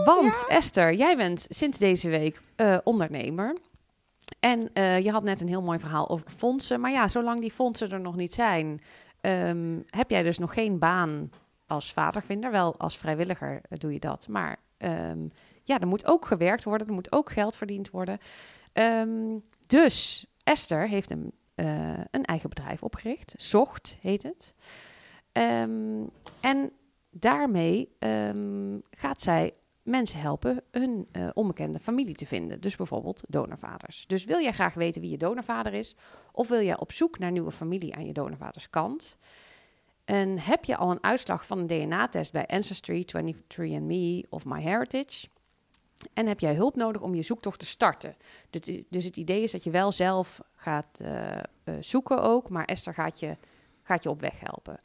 Want 0.03 0.45
Esther, 0.47 0.93
jij 0.93 1.15
bent 1.15 1.45
sinds 1.49 1.77
deze 1.77 2.09
week 2.09 2.41
eh, 2.55 2.77
ondernemer. 2.83 3.57
En 4.39 4.69
eh, 4.73 4.99
je 4.99 5.11
had 5.11 5.23
net 5.23 5.41
een 5.41 5.47
heel 5.47 5.61
mooi 5.61 5.79
verhaal 5.79 6.09
over 6.09 6.29
fondsen. 6.29 6.79
Maar 6.79 6.91
ja, 6.91 7.07
zolang 7.07 7.39
die 7.39 7.51
fondsen 7.51 7.91
er 7.91 7.99
nog 7.99 8.15
niet 8.15 8.33
zijn, 8.33 8.81
ehm, 9.21 9.79
heb 9.85 10.09
jij 10.09 10.23
dus 10.23 10.37
nog 10.37 10.53
geen 10.53 10.79
baan 10.79 11.31
als 11.67 11.93
vadervinder. 11.93 12.51
Wel 12.51 12.77
als 12.77 12.97
vrijwilliger 12.97 13.61
doe 13.69 13.93
je 13.93 13.99
dat. 13.99 14.27
Maar 14.27 14.57
ehm, 14.77 15.27
ja, 15.65 15.79
er 15.79 15.87
moet 15.87 16.05
ook 16.05 16.25
gewerkt 16.25 16.63
worden. 16.63 16.87
Er 16.87 16.93
moet 16.93 17.11
ook 17.11 17.31
geld 17.31 17.55
verdiend 17.55 17.89
worden. 17.89 18.17
Ehm, 18.73 19.39
dus 19.67 20.25
Esther 20.43 20.87
heeft 20.87 21.11
een, 21.11 21.31
eh, 21.55 21.99
een 22.11 22.25
eigen 22.25 22.49
bedrijf 22.49 22.83
opgericht. 22.83 23.33
Zocht 23.37 23.97
heet 24.01 24.23
het. 24.23 24.53
Ehm, 25.31 26.03
en 26.39 26.71
daarmee 27.09 27.89
ehm, 27.99 28.79
gaat 28.91 29.21
zij 29.21 29.53
mensen 29.83 30.19
helpen 30.19 30.61
hun 30.71 31.07
eh, 31.11 31.29
onbekende 31.33 31.79
familie 31.79 32.15
te 32.15 32.25
vinden. 32.25 32.61
Dus 32.61 32.75
bijvoorbeeld 32.75 33.23
donorvaders. 33.27 34.03
Dus 34.07 34.25
wil 34.25 34.41
jij 34.41 34.53
graag 34.53 34.73
weten 34.73 35.01
wie 35.01 35.11
je 35.11 35.17
donorvader 35.17 35.73
is, 35.73 35.95
of 36.31 36.47
wil 36.47 36.63
jij 36.63 36.79
op 36.79 36.91
zoek 36.91 37.19
naar 37.19 37.31
nieuwe 37.31 37.51
familie 37.51 37.95
aan 37.95 38.05
je 38.05 38.13
donorvaderskant? 38.13 39.17
En 40.05 40.39
heb 40.39 40.65
je 40.65 40.77
al 40.77 40.91
een 40.91 41.03
uitslag 41.03 41.45
van 41.45 41.59
een 41.59 41.67
DNA-test 41.67 42.31
bij 42.31 42.45
Ancestry, 42.45 43.05
23andMe 43.05 44.29
of 44.29 44.45
MyHeritage? 44.45 45.27
En 46.13 46.27
heb 46.27 46.39
jij 46.39 46.53
hulp 46.53 46.75
nodig 46.75 47.01
om 47.01 47.15
je 47.15 47.21
zoektocht 47.21 47.59
te 47.59 47.65
starten? 47.65 48.15
Dus, 48.89 49.03
het 49.03 49.17
idee 49.17 49.43
is 49.43 49.51
dat 49.51 49.63
je 49.63 49.71
wel 49.71 49.91
zelf 49.91 50.41
gaat 50.55 50.99
eh, 50.99 51.37
eh, 51.37 51.41
zoeken 51.79 52.21
ook, 52.21 52.49
maar 52.49 52.65
Esther 52.65 52.93
gaat 52.93 53.19
je, 53.19 53.37
gaat 53.83 54.03
je 54.03 54.09
op 54.09 54.21
weg 54.21 54.39
helpen. 54.39 54.79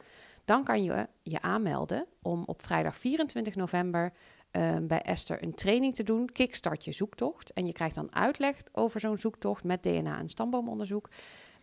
Dan 0.45 0.63
kan 0.63 0.83
je 0.83 1.07
je 1.23 1.41
aanmelden 1.41 2.05
om 2.21 2.43
op 2.45 2.61
vrijdag 2.61 2.97
24 2.97 3.55
november 3.55 4.13
eh, 4.51 4.77
bij 4.81 5.01
Esther 5.01 5.43
een 5.43 5.53
training 5.53 5.95
te 5.95 6.03
doen. 6.03 6.29
Kickstart 6.31 6.85
je 6.85 6.91
zoektocht. 6.91 7.53
En 7.53 7.65
je 7.65 7.73
krijgt 7.73 7.95
dan 7.95 8.15
uitleg 8.15 8.55
over 8.71 8.99
zo'n 8.99 9.17
zoektocht 9.17 9.63
met 9.63 9.83
DNA- 9.83 10.19
en 10.19 10.29
stamboomonderzoek. 10.29 11.09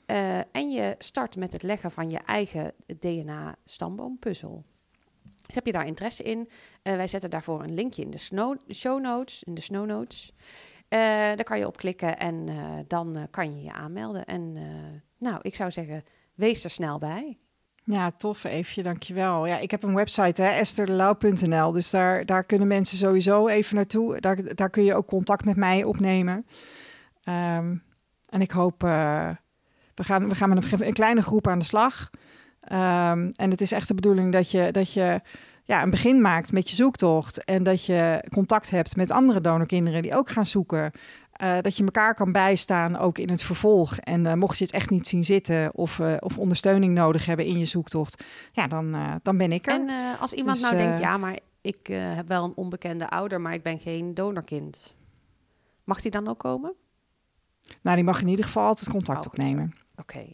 Eh, 0.06 0.38
en 0.38 0.70
je 0.70 0.94
start 0.98 1.36
met 1.36 1.52
het 1.52 1.62
leggen 1.62 1.90
van 1.90 2.10
je 2.10 2.18
eigen 2.18 2.72
DNA-stamboompuzzel. 2.98 4.64
Dus 5.48 5.56
heb 5.56 5.66
je 5.66 5.72
daar 5.72 5.86
interesse 5.86 6.22
in? 6.22 6.48
Eh, 6.82 6.96
wij 6.96 7.06
zetten 7.06 7.30
daarvoor 7.30 7.62
een 7.62 7.74
linkje 7.74 8.02
in 8.02 8.10
de 8.10 8.18
show 8.74 9.00
notes. 9.00 9.42
In 9.42 9.54
de 9.54 9.60
snow 9.60 9.86
notes. 9.86 10.32
Eh, 10.88 10.98
daar 11.08 11.44
kan 11.44 11.58
je 11.58 11.66
op 11.66 11.76
klikken 11.76 12.18
en 12.18 12.48
eh, 12.48 12.78
dan 12.86 13.26
kan 13.30 13.54
je 13.54 13.62
je 13.62 13.72
aanmelden. 13.72 14.24
En 14.24 14.56
nou, 15.18 15.38
ik 15.42 15.54
zou 15.54 15.70
zeggen, 15.70 16.04
wees 16.34 16.64
er 16.64 16.70
snel 16.70 16.98
bij. 16.98 17.38
Ja, 17.84 18.10
tof 18.10 18.44
Eefje, 18.44 18.82
dankjewel. 18.82 19.46
Ja, 19.46 19.58
ik 19.58 19.70
heb 19.70 19.82
een 19.82 19.94
website, 19.94 20.42
hè. 20.42 21.72
Dus 21.72 21.90
daar, 21.90 22.26
daar 22.26 22.44
kunnen 22.44 22.68
mensen 22.68 22.96
sowieso 22.96 23.46
even 23.46 23.74
naartoe. 23.74 24.20
Daar, 24.54 24.70
kun 24.70 24.84
je 24.84 24.94
ook 24.94 25.06
contact 25.06 25.44
met 25.44 25.56
mij 25.56 25.84
opnemen. 25.84 26.46
Ehm, 27.22 27.76
en 28.28 28.40
ik 28.40 28.50
hoop, 28.50 28.80
we, 28.80 29.36
gaan, 29.94 30.28
we 30.28 30.34
gaan 30.34 30.48
met 30.48 30.72
een, 30.72 30.86
een, 30.86 30.92
kleine 30.92 31.22
groep 31.22 31.46
aan 31.46 31.58
de 31.58 31.64
slag. 31.64 32.10
Um, 32.72 33.32
en 33.32 33.50
het 33.50 33.60
is 33.60 33.72
echt 33.72 33.88
de 33.88 33.94
bedoeling 33.94 34.32
dat 34.32 34.50
je, 34.50 34.72
dat 34.72 34.92
je 34.92 35.20
ja, 35.64 35.82
een 35.82 35.90
begin 35.90 36.20
maakt 36.20 36.52
met 36.52 36.70
je 36.70 36.74
zoektocht. 36.74 37.44
En 37.44 37.62
dat 37.62 37.84
je 37.84 38.24
contact 38.32 38.70
hebt 38.70 38.96
met 38.96 39.10
andere 39.10 39.40
donorkinderen 39.40 40.02
die 40.02 40.14
ook 40.14 40.30
gaan 40.30 40.46
zoeken. 40.46 40.92
Uh, 41.42 41.58
dat 41.60 41.76
je 41.76 41.84
elkaar 41.84 42.14
kan 42.14 42.32
bijstaan, 42.32 42.96
ook 42.96 43.18
in 43.18 43.30
het 43.30 43.42
vervolg. 43.42 43.96
En 43.96 44.24
uh, 44.24 44.32
mocht 44.32 44.58
je 44.58 44.64
het 44.64 44.72
echt 44.72 44.90
niet 44.90 45.06
zien 45.08 45.24
zitten 45.24 45.74
of, 45.74 45.98
uh, 45.98 46.14
of 46.18 46.38
ondersteuning 46.38 46.94
nodig 46.94 47.26
hebben 47.26 47.46
in 47.46 47.58
je 47.58 47.64
zoektocht, 47.64 48.24
ja, 48.52 48.66
dan, 48.66 48.96
dan 49.22 49.36
ben 49.36 49.52
ik 49.52 49.66
er. 49.66 49.72
En 49.72 50.18
als 50.18 50.32
iemand 50.32 50.60
dus, 50.60 50.70
nou 50.70 50.82
denkt, 50.82 51.00
ja, 51.00 51.16
maar 51.16 51.38
ik 51.60 51.86
heb 51.86 52.28
wel 52.28 52.44
een 52.44 52.52
onbekende 52.54 53.08
ouder, 53.08 53.40
maar 53.40 53.52
ik 53.52 53.62
ben 53.62 53.78
geen 53.78 54.14
donorkind. 54.14 54.94
Mag 55.84 56.00
die 56.00 56.10
dan 56.10 56.28
ook 56.28 56.38
komen? 56.38 56.72
Nou, 57.80 57.96
die 57.96 58.04
mag 58.04 58.20
in 58.20 58.28
ieder 58.28 58.44
geval 58.44 58.66
altijd 58.66 58.90
contact 58.90 59.26
Oh, 59.26 59.32
opnemen. 59.32 59.74
Oké. 59.96 60.26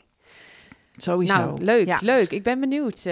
Sowieso. 0.97 1.36
Nou, 1.36 1.62
leuk, 1.64 1.86
Ja. 1.86 1.99
leuk. 2.03 2.30
Ik 2.30 2.42
ben 2.42 2.61
benieuwd 2.61 3.03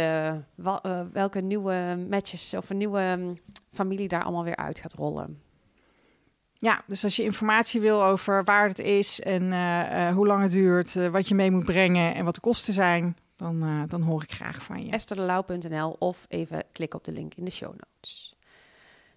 wel, 0.55 0.81
welke 1.13 1.41
nieuwe 1.41 2.07
matches 2.11 2.55
of 2.55 2.71
een 2.71 2.77
nieuwe 2.77 3.01
um, 3.01 3.39
familie 3.71 4.09
daar 4.09 4.23
allemaal 4.23 4.45
weer 4.45 4.57
uit 4.57 4.79
gaat 4.79 4.93
rollen. 4.93 5.41
Ja, 6.63 6.83
dus 6.87 7.05
als 7.05 7.17
je 7.17 7.23
informatie 7.23 7.81
wil 7.81 8.05
over 8.05 8.45
waar 8.45 8.69
het 8.69 8.79
is 8.79 9.21
en 9.21 9.43
uh, 9.43 9.81
uh, 9.91 10.15
hoe 10.15 10.27
lang 10.27 10.43
het 10.43 10.51
duurt, 10.51 10.95
uh, 10.95 11.09
wat 11.09 11.29
je 11.29 11.35
mee 11.35 11.51
moet 11.51 11.65
brengen 11.65 12.15
en 12.15 12.25
wat 12.25 12.35
de 12.35 12.41
kosten 12.41 12.73
zijn, 12.73 13.17
dan, 13.37 13.87
dan 13.89 14.03
hoor 14.03 14.23
ik 14.23 14.33
graag 14.33 14.63
van 14.63 14.85
je. 14.85 14.91
EstherDeLauw.nl 14.91 15.97
of 15.99 16.27
even 16.29 16.63
klik 16.73 16.95
op 16.95 17.05
de 17.05 17.13
link 17.13 17.35
in 17.35 17.45
de 17.45 17.51
show 17.51 17.71
notes. 17.71 18.37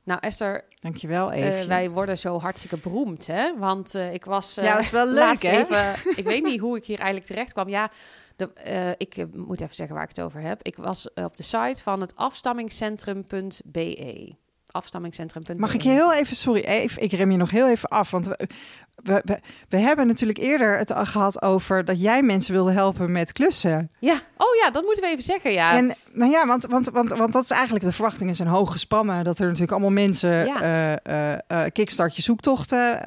Nou, 0.03 0.19
Esther. 0.19 0.63
Dankjewel, 0.79 1.31
even. 1.31 1.67
wij 1.67 1.89
worden 1.89 2.17
zo 2.17 2.39
hartstikke 2.39 2.77
beroemd, 2.77 3.27
hè? 3.27 3.57
Want 3.57 3.93
ik 3.93 4.25
was. 4.25 4.55
ja, 4.55 4.73
dat 4.73 4.81
is 4.81 4.89
wel 4.89 5.07
leuk, 5.07 5.41
hè? 5.41 5.57
Even, 5.57 5.93
ik 6.15 6.23
weet 6.23 6.43
niet 6.43 6.59
hoe 6.59 6.77
ik 6.77 6.85
hier 6.85 6.97
eigenlijk 6.97 7.27
terecht 7.27 7.53
kwam. 7.53 7.69
Ja, 7.69 7.91
de, 8.35 8.95
ik 8.97 9.35
moet 9.35 9.61
even 9.61 9.75
zeggen 9.75 9.95
waar 9.95 10.03
ik 10.03 10.15
het 10.15 10.21
over 10.21 10.41
heb. 10.41 10.63
Ik 10.63 10.75
was 10.75 11.13
op 11.13 11.37
de 11.37 11.43
site 11.43 11.83
van 11.83 12.01
het 12.01 12.15
afstammingscentrum.be 12.15 14.35
afstammingscentrum. 14.75 15.43
Mag 15.57 15.73
ik 15.73 15.81
je 15.81 15.89
heel 15.89 16.13
even, 16.13 16.35
sorry, 16.35 16.61
even, 16.61 17.01
ik 17.01 17.11
rem 17.11 17.31
je 17.31 17.37
nog 17.37 17.51
heel 17.51 17.69
even 17.69 17.89
af, 17.89 18.11
want 18.11 18.25
we, 18.25 18.47
we, 18.95 19.21
we, 19.25 19.39
we, 19.69 19.77
hebben 19.77 20.07
natuurlijk 20.07 20.39
eerder 20.39 20.77
het 20.77 20.91
gehad 20.95 21.41
over 21.41 21.85
dat 21.85 22.01
jij 22.01 22.21
mensen 22.21 22.53
wilde 22.53 22.71
helpen 22.71 23.11
met 23.11 23.31
klussen. 23.31 23.91
Ja, 23.99 24.21
oh 24.37 24.55
ja, 24.63 24.71
dat 24.71 24.83
moeten 24.83 25.03
we 25.03 25.09
even 25.09 25.23
zeggen, 25.23 25.51
ja. 25.51 25.77
En 25.77 25.95
nou 26.11 26.31
ja, 26.31 26.47
want, 26.47 26.65
want, 26.65 26.89
want, 26.89 27.13
want 27.13 27.33
dat 27.33 27.43
is 27.43 27.49
eigenlijk 27.49 27.85
de 27.85 27.91
verwachtingen 27.91 28.35
zijn 28.35 28.47
hoog 28.47 28.71
gespannen, 28.71 29.23
dat 29.23 29.39
er 29.39 29.45
natuurlijk 29.45 29.71
allemaal 29.71 29.91
mensen 29.91 30.45
ja. 30.45 30.99
uh, 31.07 31.37
uh, 31.51 31.63
kickstart 31.73 32.15
je 32.15 32.21
zoektochten 32.21 32.99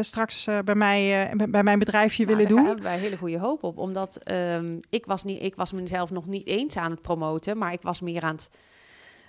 straks 0.00 0.48
bij 0.64 0.74
mij 0.74 1.30
bij 1.48 1.62
mijn 1.62 1.78
bedrijfje 1.78 2.24
nou, 2.24 2.36
willen 2.36 2.50
doen. 2.50 2.58
Daar 2.58 2.66
hebben 2.66 2.84
wij 2.84 2.98
hele 2.98 3.16
goede 3.16 3.38
hoop 3.38 3.62
op, 3.62 3.78
omdat 3.78 4.20
um, 4.32 4.78
ik 4.90 5.06
was 5.06 5.24
niet, 5.24 5.42
ik 5.42 5.54
was 5.54 5.72
mezelf 5.72 6.10
nog 6.10 6.26
niet 6.26 6.46
eens 6.46 6.76
aan 6.76 6.90
het 6.90 7.02
promoten, 7.02 7.58
maar 7.58 7.72
ik 7.72 7.82
was 7.82 8.00
meer 8.00 8.22
aan 8.22 8.34
het 8.34 8.50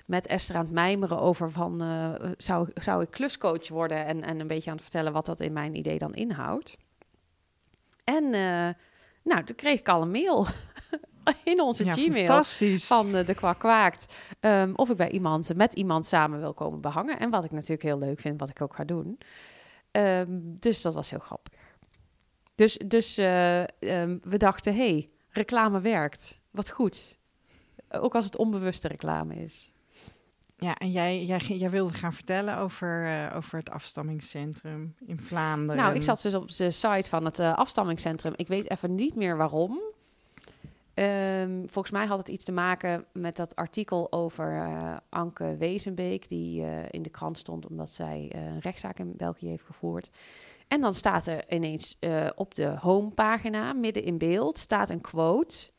met 0.09 0.27
Esther 0.27 0.55
aan 0.55 0.63
het 0.63 0.73
mijmeren 0.73 1.19
over 1.19 1.51
van 1.51 1.83
uh, 1.83 2.13
zou, 2.37 2.69
zou 2.73 3.01
ik 3.01 3.11
kluscoach 3.11 3.67
worden 3.67 4.05
en, 4.05 4.23
en 4.23 4.39
een 4.39 4.47
beetje 4.47 4.69
aan 4.69 4.75
het 4.75 4.85
vertellen 4.85 5.13
wat 5.13 5.25
dat 5.25 5.39
in 5.39 5.53
mijn 5.53 5.75
idee 5.75 5.97
dan 5.97 6.13
inhoudt. 6.13 6.77
En 8.03 8.23
uh, 8.23 8.69
nou, 9.23 9.43
toen 9.43 9.55
kreeg 9.55 9.79
ik 9.79 9.89
al 9.89 10.01
een 10.01 10.11
mail 10.11 10.47
in 11.43 11.61
onze 11.61 11.85
ja, 11.85 11.93
Gmail 11.93 12.25
fantastisch. 12.25 12.87
van 12.87 13.15
uh, 13.15 13.25
de 13.25 13.35
Kwak 13.35 13.59
Kwaakt 13.59 14.13
um, 14.39 14.75
of 14.75 14.89
ik 14.89 14.97
bij 14.97 15.09
iemand 15.09 15.55
met 15.55 15.73
iemand 15.73 16.05
samen 16.05 16.39
wil 16.39 16.53
komen 16.53 16.81
behangen 16.81 17.19
en 17.19 17.29
wat 17.29 17.43
ik 17.43 17.51
natuurlijk 17.51 17.83
heel 17.83 17.99
leuk 17.99 18.19
vind, 18.19 18.39
wat 18.39 18.49
ik 18.49 18.61
ook 18.61 18.75
ga 18.75 18.83
doen. 18.83 19.17
Um, 19.91 20.57
dus 20.59 20.81
dat 20.81 20.93
was 20.93 21.09
heel 21.09 21.19
grappig. 21.19 21.53
Dus, 22.55 22.77
dus 22.77 23.17
um, 23.17 24.19
we 24.23 24.37
dachten, 24.37 24.75
hey, 24.75 25.09
reclame 25.29 25.81
werkt. 25.81 26.39
Wat 26.51 26.69
goed. 26.69 27.17
Ook 27.89 28.15
als 28.15 28.25
het 28.25 28.37
onbewuste 28.37 28.87
reclame 28.87 29.35
is. 29.35 29.73
Ja, 30.61 30.75
en 30.75 30.91
jij, 30.91 31.25
jij, 31.25 31.39
jij 31.39 31.69
wilde 31.69 31.93
gaan 31.93 32.13
vertellen 32.13 32.57
over, 32.57 33.05
uh, 33.05 33.35
over 33.35 33.57
het 33.57 33.69
afstammingscentrum 33.69 34.95
in 35.05 35.19
Vlaanderen. 35.19 35.83
Nou, 35.83 35.95
ik 35.95 36.03
zat 36.03 36.21
dus 36.21 36.33
op 36.33 36.55
de 36.55 36.71
site 36.71 37.09
van 37.09 37.25
het 37.25 37.39
uh, 37.39 37.57
afstammingscentrum. 37.57 38.33
Ik 38.35 38.47
weet 38.47 38.69
even 38.69 38.95
niet 38.95 39.15
meer 39.15 39.37
waarom. 39.37 39.79
Um, 40.93 41.65
volgens 41.69 41.93
mij 41.93 42.05
had 42.05 42.17
het 42.17 42.27
iets 42.29 42.43
te 42.43 42.51
maken 42.51 43.05
met 43.13 43.35
dat 43.35 43.55
artikel 43.55 44.11
over 44.11 44.55
uh, 44.55 44.97
Anke 45.09 45.55
Wezenbeek... 45.57 46.29
die 46.29 46.65
in 46.89 47.01
de 47.01 47.09
krant 47.09 47.37
stond 47.37 47.65
omdat 47.65 47.89
zij 47.89 48.31
een 48.35 48.59
rechtszaak 48.59 48.99
in 48.99 49.13
België 49.17 49.47
heeft 49.47 49.65
gevoerd. 49.65 50.09
En 50.67 50.81
dan 50.81 50.93
staat 50.93 51.27
er 51.27 51.53
ineens 51.53 51.99
op 52.35 52.55
de 52.55 52.75
homepagina, 52.79 53.73
midden 53.73 54.03
in 54.03 54.17
beeld, 54.17 54.57
staat 54.57 54.89
een 54.89 55.01
quote. 55.01 55.69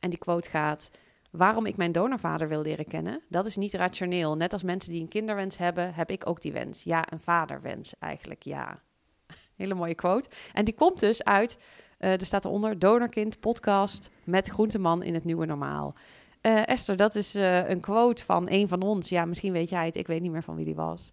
En 0.00 0.10
die 0.10 0.18
quote 0.18 0.48
gaat... 0.48 0.90
Waarom 1.32 1.66
ik 1.66 1.76
mijn 1.76 1.92
donorvader 1.92 2.48
wil 2.48 2.62
leren 2.62 2.86
kennen, 2.86 3.20
dat 3.28 3.46
is 3.46 3.56
niet 3.56 3.74
rationeel. 3.74 4.36
Net 4.36 4.52
als 4.52 4.62
mensen 4.62 4.92
die 4.92 5.00
een 5.00 5.08
kinderwens 5.08 5.56
hebben, 5.56 5.94
heb 5.94 6.10
ik 6.10 6.26
ook 6.26 6.42
die 6.42 6.52
wens. 6.52 6.82
Ja, 6.82 7.12
een 7.12 7.20
vaderwens 7.20 7.94
eigenlijk, 7.98 8.42
ja. 8.42 8.80
Hele 9.56 9.74
mooie 9.74 9.94
quote. 9.94 10.28
En 10.52 10.64
die 10.64 10.74
komt 10.74 11.00
dus 11.00 11.24
uit, 11.24 11.58
uh, 11.98 12.12
er 12.12 12.26
staat 12.26 12.44
eronder, 12.44 12.78
Donorkind 12.78 13.40
podcast 13.40 14.10
met 14.24 14.48
Groenteman 14.48 15.02
in 15.02 15.14
het 15.14 15.24
nieuwe 15.24 15.46
normaal. 15.46 15.94
Uh, 16.42 16.68
Esther, 16.68 16.96
dat 16.96 17.14
is 17.14 17.36
uh, 17.36 17.68
een 17.68 17.80
quote 17.80 18.24
van 18.24 18.46
een 18.50 18.68
van 18.68 18.82
ons. 18.82 19.08
Ja, 19.08 19.24
misschien 19.24 19.52
weet 19.52 19.68
jij 19.68 19.86
het, 19.86 19.96
ik 19.96 20.06
weet 20.06 20.20
niet 20.20 20.32
meer 20.32 20.42
van 20.42 20.56
wie 20.56 20.64
die 20.64 20.74
was. 20.74 21.10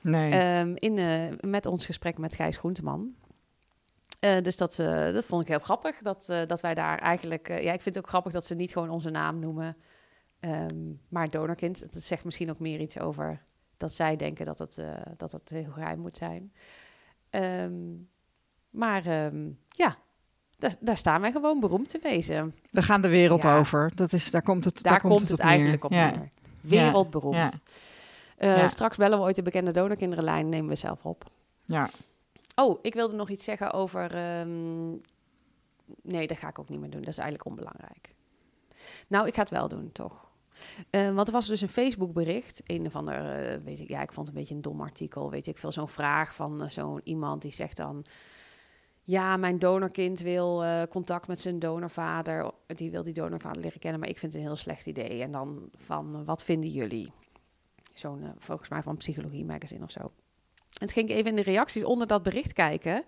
Nee. 0.00 0.60
Um, 0.60 0.74
in, 0.76 0.98
met 1.40 1.66
ons 1.66 1.86
gesprek 1.86 2.18
met 2.18 2.34
Gijs 2.34 2.56
Groenteman. 2.56 3.14
Uh, 4.24 4.40
dus 4.42 4.56
dat, 4.56 4.78
uh, 4.78 5.12
dat 5.12 5.24
vond 5.24 5.42
ik 5.42 5.48
heel 5.48 5.58
grappig. 5.58 5.98
Dat, 5.98 6.26
uh, 6.30 6.40
dat 6.46 6.60
wij 6.60 6.74
daar 6.74 6.98
eigenlijk. 6.98 7.48
ja, 7.48 7.72
ik 7.72 7.82
vind 7.82 7.94
het 7.94 7.98
ook 7.98 8.08
grappig 8.08 8.32
dat 8.32 8.46
ze 8.46 8.54
niet 8.54 8.72
gewoon 8.72 8.90
onze 8.90 9.10
naam 9.10 9.38
noemen. 9.38 9.76
Um, 10.40 11.00
maar 11.08 11.28
donorkind. 11.28 11.92
Dat 11.92 12.02
zegt 12.02 12.24
misschien 12.24 12.50
ook 12.50 12.58
meer 12.58 12.80
iets 12.80 12.98
over 12.98 13.42
dat 13.76 13.92
zij 13.92 14.16
denken 14.16 14.44
dat 14.44 14.58
het, 14.58 14.82
dat 15.16 15.32
het 15.32 15.48
heel 15.48 15.70
geheim 15.70 15.98
moet 15.98 16.16
zijn. 16.16 16.52
Um, 17.30 18.08
maar 18.70 19.02
ja, 19.68 19.96
daar, 20.58 20.74
daar, 20.80 20.96
staan 20.96 21.20
wij 21.20 21.32
gewoon 21.32 21.60
beroemd 21.60 21.88
te 21.88 21.98
wezen. 22.02 22.54
We 22.70 22.82
gaan 22.82 23.02
de 23.02 23.08
wereld 23.08 23.42
ja. 23.42 23.58
over. 23.58 23.92
Dat 23.94 24.12
is, 24.12 24.30
daar 24.30 24.42
komt 24.42 24.64
het, 24.64 24.82
daar, 24.82 24.92
daar 24.92 25.00
komt 25.00 25.12
komt 25.12 25.28
het, 25.28 25.30
het 25.30 25.40
op 25.40 25.46
eigenlijk 25.46 25.84
op 25.84 25.90
neer. 25.90 26.30
Wereldberoemd. 26.60 27.36
Ja. 27.36 27.50
Ja. 28.38 28.68
Straks 28.68 28.96
bellen 28.96 29.18
we 29.18 29.24
ooit 29.24 29.36
de 29.36 29.42
bekende 29.42 29.70
donorkinderenlijn. 29.70 30.48
Nemen 30.48 30.68
we 30.68 30.76
zelf 30.76 31.04
op. 31.04 31.30
Ja. 31.62 31.90
Oh, 32.54 32.78
ik 32.82 32.94
wilde 32.94 33.16
nog 33.16 33.28
iets 33.28 33.44
zeggen 33.44 33.72
over. 33.72 34.38
Um... 34.40 34.98
Nee, 36.02 36.26
dat 36.26 36.36
ga 36.38 36.48
ik 36.48 36.58
ook 36.58 36.68
niet 36.68 36.80
meer 36.80 36.90
doen. 36.90 37.00
Dat 37.00 37.08
is 37.08 37.18
eigenlijk 37.18 37.48
onbelangrijk. 37.48 38.14
Nou, 39.08 39.26
ik 39.26 39.34
ga 39.34 39.40
het 39.40 39.50
wel 39.50 39.68
doen, 39.68 39.92
toch? 39.92 40.32
Uh, 40.90 41.14
want 41.14 41.26
er 41.26 41.32
was 41.32 41.46
dus 41.46 41.60
een 41.60 41.68
Facebook-bericht. 41.68 42.62
Een 42.66 42.86
of 42.86 42.96
ander, 42.96 43.14
uh, 43.14 43.64
weet 43.64 43.80
ik, 43.80 43.88
ja, 43.88 44.02
ik 44.02 44.12
vond 44.12 44.26
het 44.26 44.36
een 44.36 44.42
beetje 44.42 44.54
een 44.54 44.62
dom 44.62 44.80
artikel. 44.80 45.30
Weet 45.30 45.46
ik 45.46 45.58
veel, 45.58 45.72
zo'n 45.72 45.88
vraag 45.88 46.34
van 46.34 46.62
uh, 46.62 46.68
zo'n 46.68 47.00
iemand 47.04 47.42
die 47.42 47.52
zegt 47.52 47.76
dan. 47.76 48.04
Ja, 49.02 49.36
mijn 49.36 49.58
donorkind 49.58 50.20
wil 50.20 50.64
uh, 50.64 50.82
contact 50.90 51.26
met 51.26 51.40
zijn 51.40 51.58
donorvader. 51.58 52.50
Die 52.66 52.90
wil 52.90 53.02
die 53.02 53.12
donorvader 53.12 53.62
leren 53.62 53.80
kennen, 53.80 54.00
maar 54.00 54.08
ik 54.08 54.18
vind 54.18 54.32
het 54.32 54.40
een 54.40 54.48
heel 54.48 54.56
slecht 54.56 54.86
idee. 54.86 55.22
En 55.22 55.30
dan 55.30 55.68
van, 55.76 56.24
wat 56.24 56.44
vinden 56.44 56.70
jullie? 56.70 57.12
Zo'n, 57.94 58.32
volgens 58.38 58.68
mij 58.68 58.82
van 58.82 58.96
Psychologie 58.96 59.44
Magazine 59.44 59.84
of 59.84 59.90
zo. 59.90 60.12
En 60.78 60.86
toen 60.86 60.96
ging 60.96 61.08
ik 61.08 61.16
even 61.16 61.30
in 61.30 61.36
de 61.36 61.42
reacties 61.42 61.84
onder 61.84 62.06
dat 62.06 62.22
bericht 62.22 62.52
kijken. 62.52 63.04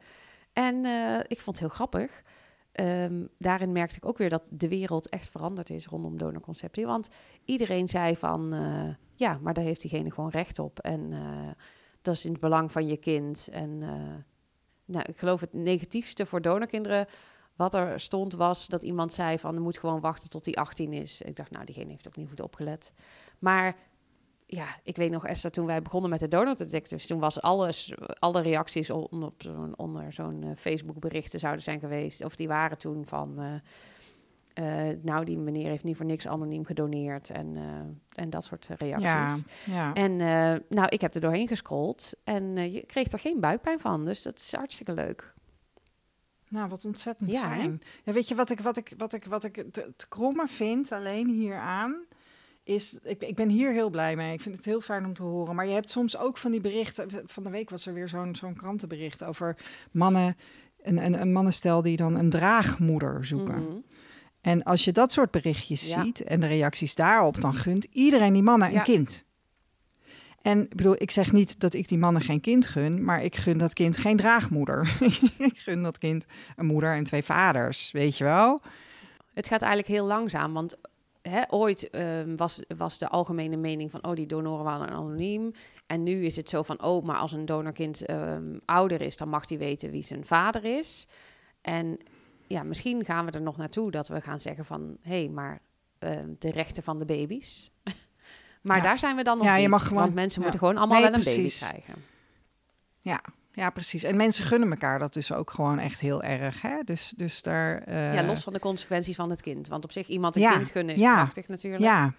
En 0.53 0.85
uh, 0.85 1.19
ik 1.19 1.41
vond 1.41 1.59
het 1.59 1.67
heel 1.67 1.77
grappig. 1.77 2.23
Um, 2.81 3.29
daarin 3.39 3.73
merkte 3.73 3.97
ik 3.97 4.07
ook 4.07 4.19
weer 4.19 4.31
dat 4.31 4.49
de 4.51 4.69
wereld 4.69 5.09
echt 5.09 5.31
veranderd 5.31 5.71
is 5.71 5.87
rondom 5.87 6.19
donorconceptie. 6.19 6.87
Want 6.87 7.09
iedereen 7.45 7.89
zei 7.89 8.17
van, 8.17 8.55
uh, 8.55 8.89
ja, 9.14 9.39
maar 9.43 9.55
daar 9.55 9.64
heeft 9.64 9.81
diegene 9.81 10.11
gewoon 10.11 10.31
recht 10.31 10.59
op. 10.59 10.79
En 10.79 11.11
uh, 11.11 11.51
dat 12.03 12.14
is 12.14 12.25
in 12.25 12.31
het 12.31 12.41
belang 12.41 12.73
van 12.73 12.87
je 12.87 12.97
kind. 12.97 13.49
En 13.53 13.79
nou, 14.85 15.05
ik 15.09 15.19
geloof 15.19 15.41
het 15.41 15.53
negatiefste 15.53 16.27
voor 16.27 16.43
donorkinderen 16.43 17.07
wat 17.57 17.75
er 17.75 18.01
stond 18.01 18.33
was 18.33 18.67
dat 18.67 18.83
iemand 18.83 19.12
zei 19.12 19.39
van, 19.39 19.59
moet 19.59 19.79
gewoon 19.79 20.01
wachten 20.01 20.31
tot 20.31 20.45
hij 20.45 20.55
18 20.55 20.93
is. 20.93 21.21
Ik 21.21 21.37
dacht, 21.37 21.51
nou, 21.51 21.64
diegene 21.64 21.91
heeft 21.91 22.07
ook 22.07 22.17
niet 22.17 22.29
goed 22.29 22.41
opgelet. 22.41 22.93
Maar 23.39 23.77
ja, 24.47 24.66
ik 24.82 24.97
weet 24.97 25.11
nog, 25.11 25.26
Esther, 25.26 25.51
toen 25.51 25.66
wij 25.66 25.82
begonnen 25.82 26.11
met 26.11 26.20
de 26.20 26.28
Donor 26.28 26.57
Detectives, 26.57 27.07
toen 27.07 27.18
was 27.18 27.40
alles, 27.40 27.94
alle 28.18 28.42
reacties 28.42 28.90
on, 28.90 29.22
op 29.22 29.42
zo'n, 29.42 29.78
onder 29.78 30.12
zo'n 30.12 30.42
uh, 30.42 30.51
Facebook-berichten 30.57 31.38
zouden 31.38 31.62
zijn 31.62 31.80
geweest. 31.80 32.24
Of 32.24 32.36
die 32.36 32.49
waren 32.49 32.78
toen 32.78 33.07
van, 33.07 33.34
uh, 33.38 34.88
uh, 34.88 34.97
nou, 35.03 35.24
die 35.24 35.38
meneer 35.38 35.68
heeft 35.68 35.84
niet 35.84 35.97
voor 35.97 36.07
niks 36.07 36.26
anoniem 36.26 36.64
gedoneerd 36.64 37.30
en, 37.30 37.57
en 38.12 38.30
dat 38.30 38.44
soort 38.44 38.66
reacties. 38.66 39.01
Ja, 39.01 39.38
ja. 39.64 39.94
En 39.94 40.16
nou, 40.68 40.88
ik 40.88 41.01
heb 41.01 41.14
er 41.14 41.20
doorheen 41.20 41.49
gescrolld 41.49 42.12
en 42.24 42.72
je 42.72 42.86
kreeg 42.86 43.12
er 43.12 43.18
geen 43.18 43.40
buikpijn 43.40 43.80
van, 43.80 44.05
dus 44.05 44.22
dat 44.22 44.38
is 44.38 44.55
hartstikke 44.55 44.94
leuk. 44.94 45.34
Nou, 46.49 46.68
wat 46.68 46.84
ontzettend 46.84 47.30
Ja, 47.30 47.40
fijn. 47.40 47.80
Ja, 48.05 48.12
weet 48.12 48.28
je 48.28 48.34
wat 48.34 48.51
ik, 48.51 48.61
wat 48.61 48.76
ik, 48.76 48.94
wat 48.97 49.12
ik, 49.12 49.24
wat 49.24 49.44
ik 49.44 49.57
het, 49.57 49.76
het 49.76 50.07
kromme 50.09 50.47
vind 50.47 50.92
alleen 50.92 51.28
hieraan? 51.28 52.07
Is, 52.67 52.99
ik, 53.03 53.23
ik 53.23 53.35
ben 53.35 53.49
hier 53.49 53.73
heel 53.73 53.91
blij 53.91 54.17
mee. 54.17 54.33
Ik 54.33 54.41
vind 54.41 54.57
het 54.57 54.64
heel 54.64 54.81
fijn 54.81 55.05
om 55.05 55.14
te 55.14 55.23
horen. 55.23 55.55
Maar 55.55 55.67
je 55.67 55.73
hebt 55.73 55.91
soms 55.91 56.17
ook 56.17 56.39
van 56.39 56.51
die 56.51 56.61
berichten. 56.61 57.09
Van 57.27 57.43
de 57.43 57.51
week 57.51 57.71
was 57.71 57.87
er 57.87 57.95
weer 57.95 58.09
zo'n 58.09 58.35
zo'n 58.35 58.55
krantenbericht 58.57 59.25
over 59.25 59.57
mannen. 59.91 60.37
Een, 60.83 61.05
een, 61.05 61.21
een 61.21 61.33
mannenstel 61.33 61.83
die 61.83 61.97
dan 61.97 62.14
een 62.14 62.31
draagmoeder 62.31 63.25
zoeken. 63.27 63.62
Mhm. 63.62 63.77
En 64.41 64.62
als 64.62 64.85
je 64.85 64.93
dat 64.93 65.12
soort 65.12 65.31
berichtjes 65.31 65.89
Ja. 65.95 66.05
ziet 66.05 66.25
en 66.25 66.41
de 66.41 66.47
reacties 66.47 66.95
daarop, 66.95 67.41
dan 67.41 67.55
gunt 67.55 67.85
iedereen 67.91 68.33
die 68.33 68.43
mannen 68.43 68.71
Ja. 68.73 68.79
een 68.79 68.85
kind. 68.85 69.25
En 70.43 70.62
ik 70.62 70.77
bedoel, 70.77 70.95
ik 70.99 71.11
zeg 71.11 71.33
niet 71.33 71.61
dat 71.61 71.75
ik 71.75 71.89
die 71.89 71.99
mannen 71.99 72.23
geen 72.23 72.41
kind 72.41 72.67
gun, 72.67 73.05
maar 73.05 73.23
ik 73.25 73.37
gun 73.37 73.59
dat 73.59 73.73
kind 73.73 73.97
geen 73.97 74.17
draagmoeder. 74.17 74.97
ik 75.39 75.59
gun 75.59 75.83
dat 75.83 75.99
kind 75.99 76.27
een 76.57 76.67
moeder 76.67 76.95
en 76.95 77.05
twee 77.05 77.23
vaders, 77.23 77.91
weet 77.91 78.17
je 78.17 78.25
wel? 78.25 78.61
Het 79.35 79.49
gaat 79.49 79.62
eigenlijk 79.62 79.93
heel 79.93 80.07
langzaam, 80.07 80.53
want 80.53 80.77
hè, 81.29 81.43
ooit 81.53 81.91
ehm, 81.91 82.37
was, 82.37 82.61
was 82.77 82.99
de 82.99 83.09
algemene 83.09 83.57
mening 83.57 83.91
van, 83.91 84.05
oh, 84.05 84.14
die 84.14 84.27
donoren 84.27 84.64
waren 84.64 84.89
anoniem. 84.89 85.53
En 85.87 86.03
nu 86.03 86.24
is 86.24 86.37
het 86.37 86.49
zo 86.49 86.62
van, 86.62 86.83
oh, 86.83 87.05
maar 87.05 87.16
als 87.16 87.33
een 87.33 87.47
donorkind 87.47 88.01
ehm, 88.05 88.59
ouder 88.64 89.01
is, 89.01 89.16
dan 89.16 89.29
mag 89.29 89.49
hij 89.49 89.59
weten 89.59 89.91
wie 89.91 90.03
zijn 90.03 90.27
vader 90.27 90.64
is. 90.64 91.07
En 91.61 91.99
ja, 92.47 92.62
misschien 92.62 93.05
gaan 93.05 93.24
we 93.24 93.31
er 93.31 93.43
nog 93.43 93.57
naartoe 93.57 93.91
dat 93.91 94.09
we 94.09 94.20
gaan 94.20 94.41
zeggen 94.41 94.64
van, 94.64 94.97
hé, 95.03 95.18
hey, 95.18 95.29
maar 95.29 95.61
ehm, 95.99 96.29
de 96.39 96.51
rechten 96.51 96.83
van 96.83 96.99
de 96.99 97.05
baby's. 97.05 97.70
maar 98.62 98.77
Ja. 98.77 98.83
daar 98.83 98.99
zijn 98.99 99.16
we 99.16 99.22
dan 99.22 99.37
nog 99.37 99.47
Ja, 99.47 99.57
je 99.57 99.68
mag 99.68 99.87
gewoon- 99.87 100.03
want 100.03 100.14
mensen 100.14 100.39
ja. 100.43 100.43
moeten 100.49 100.61
gewoon 100.66 100.77
allemaal 100.79 101.01
Nee, 101.01 101.11
wel 101.11 101.18
een 101.18 101.24
baby 101.37 101.49
krijgen. 101.59 101.95
Ja, 103.01 103.20
ja, 103.57 103.70
precies. 103.70 104.02
En 104.02 104.16
mensen 104.16 104.44
gunnen 104.44 104.70
elkaar 104.70 104.98
dat 104.98 105.12
dus 105.14 105.32
ook 105.32 105.50
gewoon 105.50 105.78
echt 105.78 106.00
heel 106.00 106.22
erg. 106.22 106.62
Hè? 106.62 106.78
Dus, 106.84 107.12
dus 107.16 107.42
daar. 107.42 107.78
eh, 107.82 108.14
ja, 108.14 108.24
los 108.24 108.42
van 108.42 108.52
de 108.52 108.59
consequenties 108.59 109.16
van 109.16 109.30
het 109.30 109.40
kind. 109.40 109.68
Want 109.68 109.84
op 109.84 109.92
zich 109.92 110.09
iemand 110.09 110.36
een 110.36 110.42
Ja, 110.42 110.52
kind 110.57 110.70
gunnen 110.70 110.94
is 110.94 111.00
ja, 111.00 111.14
prachtig 111.14 111.48
natuurlijk. 111.48 111.82
Ja. 111.82 112.12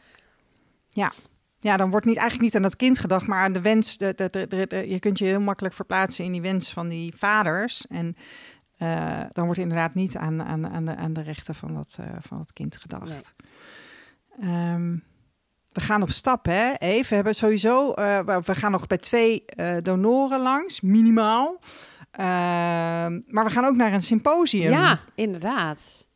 Ja. 0.89 1.13
Ja, 1.59 1.77
dan 1.77 1.89
wordt 1.89 2.05
niet, 2.05 2.17
eigenlijk 2.17 2.45
niet 2.45 2.55
aan 2.55 2.61
dat 2.69 2.75
kind 2.75 2.99
gedacht, 2.99 3.27
maar 3.27 3.43
aan 3.43 3.53
de 3.53 3.61
wens. 3.61 3.97
De, 3.97 4.13
de, 4.15 4.29
de, 4.29 4.47
de- 4.47 4.67
de- 4.67 4.89
je 4.89 4.99
kunt 4.99 5.17
je 5.19 5.25
heel 5.25 5.39
makkelijk 5.41 5.75
verplaatsen 5.75 6.25
in 6.25 6.31
die 6.31 6.41
wens 6.41 6.73
van 6.73 6.88
die 6.88 7.15
vaders. 7.15 7.88
En 7.88 8.15
eh, 8.77 9.23
dan 9.33 9.45
wordt 9.45 9.59
inderdaad 9.59 9.93
niet 9.93 10.15
aan, 10.17 10.43
aan, 10.43 10.67
aan, 10.69 10.85
de, 10.85 10.95
aan 10.95 11.13
de 11.13 11.21
rechten 11.21 11.55
van 11.55 11.73
dat, 11.73 11.97
eh, 11.99 12.05
van 12.19 12.38
dat 12.38 12.53
kind 12.53 12.77
gedacht. 12.77 13.31
Ehm, 14.41 14.97
we 15.78 15.84
gaan 15.84 16.01
op 16.01 16.11
stap, 16.11 16.45
hè? 16.45 16.73
Even. 16.73 17.09
We 17.09 17.15
hebben 17.15 17.36
sowieso. 17.36 17.91
eh, 17.91 18.19
we- 18.43 18.55
gaan 18.55 18.71
nog 18.71 18.88
bij 18.88 18.97
twee 18.97 19.43
eh, 19.45 19.75
donoren 19.82 20.39
langs, 20.41 20.82
minimaal. 20.82 21.59
Ehm, 22.11 23.21
maar 23.28 23.43
we 23.43 23.49
gaan 23.49 23.65
ook 23.65 23.75
naar 23.75 23.93
een 23.93 24.01
symposium. 24.01 24.71
Ja, 24.71 24.99
inderdaad. 25.15 26.07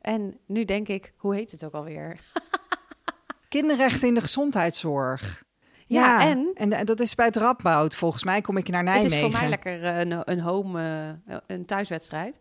En 0.00 0.38
nu 0.46 0.64
denk 0.64 0.88
ik, 0.88 1.12
hoe 1.16 1.34
heet 1.34 1.50
het 1.50 1.64
ook 1.64 1.72
alweer? 1.72 2.18
Kinderrechten 3.48 4.08
in 4.08 4.14
de 4.14 4.20
gezondheidszorg. 4.20 5.44
Ja, 5.86 6.20
en? 6.20 6.50
en 6.54 6.72
eh, 6.72 6.84
dat 6.84 7.00
is 7.00 7.14
bij 7.14 7.26
het 7.26 7.36
Radboud. 7.36 7.96
Volgens 7.96 8.24
mij 8.24 8.40
kom 8.40 8.56
ik 8.56 8.68
naar 8.68 8.84
Het 8.84 8.88
Nijmegen. 8.92 9.16
is 9.16 9.22
voor 9.22 9.32
mij 9.40 9.48
lekker 9.48 9.84
een, 9.84 10.20
een 10.24 10.40
home, 10.40 11.18
een 11.46 11.64
thuiswedstrijd. 11.66 12.34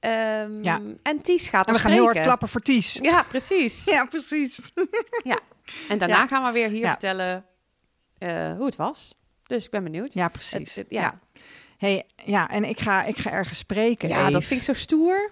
Ehm, 0.00 0.62
Ja. 0.62 0.80
En 1.02 1.20
Ties 1.22 1.48
gaat 1.48 1.68
En 1.68 1.74
we 1.74 1.80
gaan 1.80 1.90
heel 1.92 2.04
hard 2.04 2.20
klappen 2.20 2.48
voor 2.48 2.60
Ties. 2.60 2.98
Ja, 3.02 3.22
precies. 3.28 3.84
Ja, 3.94 4.04
precies. 4.04 4.72
En 5.88 5.98
daarna 5.98 6.16
Ja. 6.16 6.26
gaan 6.26 6.44
we 6.44 6.50
weer 6.52 6.68
hier 6.68 6.80
Ja. 6.80 6.90
vertellen 6.90 7.44
eh, 8.18 8.52
hoe 8.52 8.66
het 8.66 8.76
was. 8.76 9.14
Dus 9.46 9.64
ik 9.64 9.70
ben 9.70 9.82
benieuwd. 9.82 10.12
Ja, 10.12 10.28
precies. 10.28 10.52
Het- 10.52 10.74
het- 10.74 10.86
ja. 10.88 11.18
Hey, 11.78 12.04
ja, 12.24 12.48
en 12.50 12.64
ik 12.64 12.80
ga, 12.80 13.02
ik 13.04 13.18
ga 13.18 13.30
ergens 13.30 13.58
spreken. 13.58 14.08
Ja, 14.08 14.30
dat 14.30 14.44
vind 14.44 14.60
ik 14.60 14.66
zo 14.66 14.72
stoer. 14.72 15.30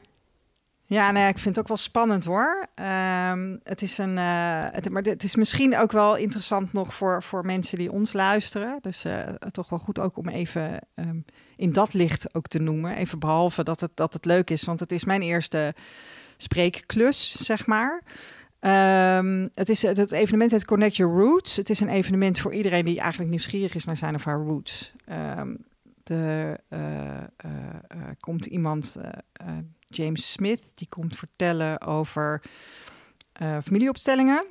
Ja, 0.86 1.10
nee, 1.10 1.28
ik 1.28 1.38
vind 1.38 1.54
het 1.54 1.58
ook 1.58 1.68
wel 1.68 1.76
spannend 1.76 2.24
hoor. 2.24 2.66
Ehm, 2.74 3.56
het 3.62 3.82
is 3.82 3.98
een, 3.98 4.18
eh, 4.18 4.64
het, 4.70 4.90
maar 4.90 5.02
het 5.02 5.22
is 5.22 5.34
misschien 5.36 5.76
ook 5.78 5.92
wel 5.92 6.16
interessant 6.16 6.72
nog 6.72 6.94
voor, 6.94 7.22
voor 7.22 7.44
mensen 7.46 7.78
die 7.78 7.92
ons 7.92 8.12
luisteren. 8.12 8.78
Dus 8.80 9.04
eh, 9.04 9.22
toch 9.50 9.68
wel 9.68 9.78
goed 9.78 9.98
ook 9.98 10.16
om 10.16 10.28
even 10.28 10.78
ehm, 10.94 11.18
in 11.56 11.72
dat 11.72 11.92
licht 11.94 12.34
ook 12.34 12.46
te 12.46 12.58
noemen. 12.58 12.96
Even 12.96 13.18
behalve 13.18 13.62
dat 13.64 13.80
het, 13.80 13.90
dat 13.94 14.12
het 14.12 14.24
leuk 14.24 14.50
is, 14.50 14.64
want 14.64 14.80
het 14.80 14.92
is 14.92 15.04
mijn 15.04 15.22
eerste 15.22 15.74
spreekklus, 16.36 17.36
zeg 17.46 17.66
maar. 17.66 18.02
Ehm, 18.60 19.48
het, 19.54 19.68
is, 19.68 19.82
het 19.82 20.12
evenement 20.12 20.50
heet 20.50 20.64
Connect 20.64 20.96
Your 20.96 21.14
Roots. 21.20 21.56
Het 21.56 21.70
is 21.70 21.80
een 21.80 21.88
evenement 21.88 22.40
voor 22.40 22.54
iedereen 22.54 22.84
die 22.84 23.00
eigenlijk 23.00 23.30
nieuwsgierig 23.30 23.74
is 23.74 23.84
naar 23.84 23.96
zijn 23.96 24.14
of 24.14 24.24
haar 24.24 24.38
roots. 24.38 24.92
Ehm, 25.04 25.54
de, 26.02 26.58
eh, 26.68 27.16
eh, 27.16 27.22
eh, 27.88 27.98
komt 28.20 28.46
iemand, 28.46 28.96
James 29.86 30.32
Smith, 30.32 30.70
die 30.74 30.88
komt 30.88 31.16
vertellen 31.16 31.80
over 31.80 32.42
familieopstellingen. 33.62 34.44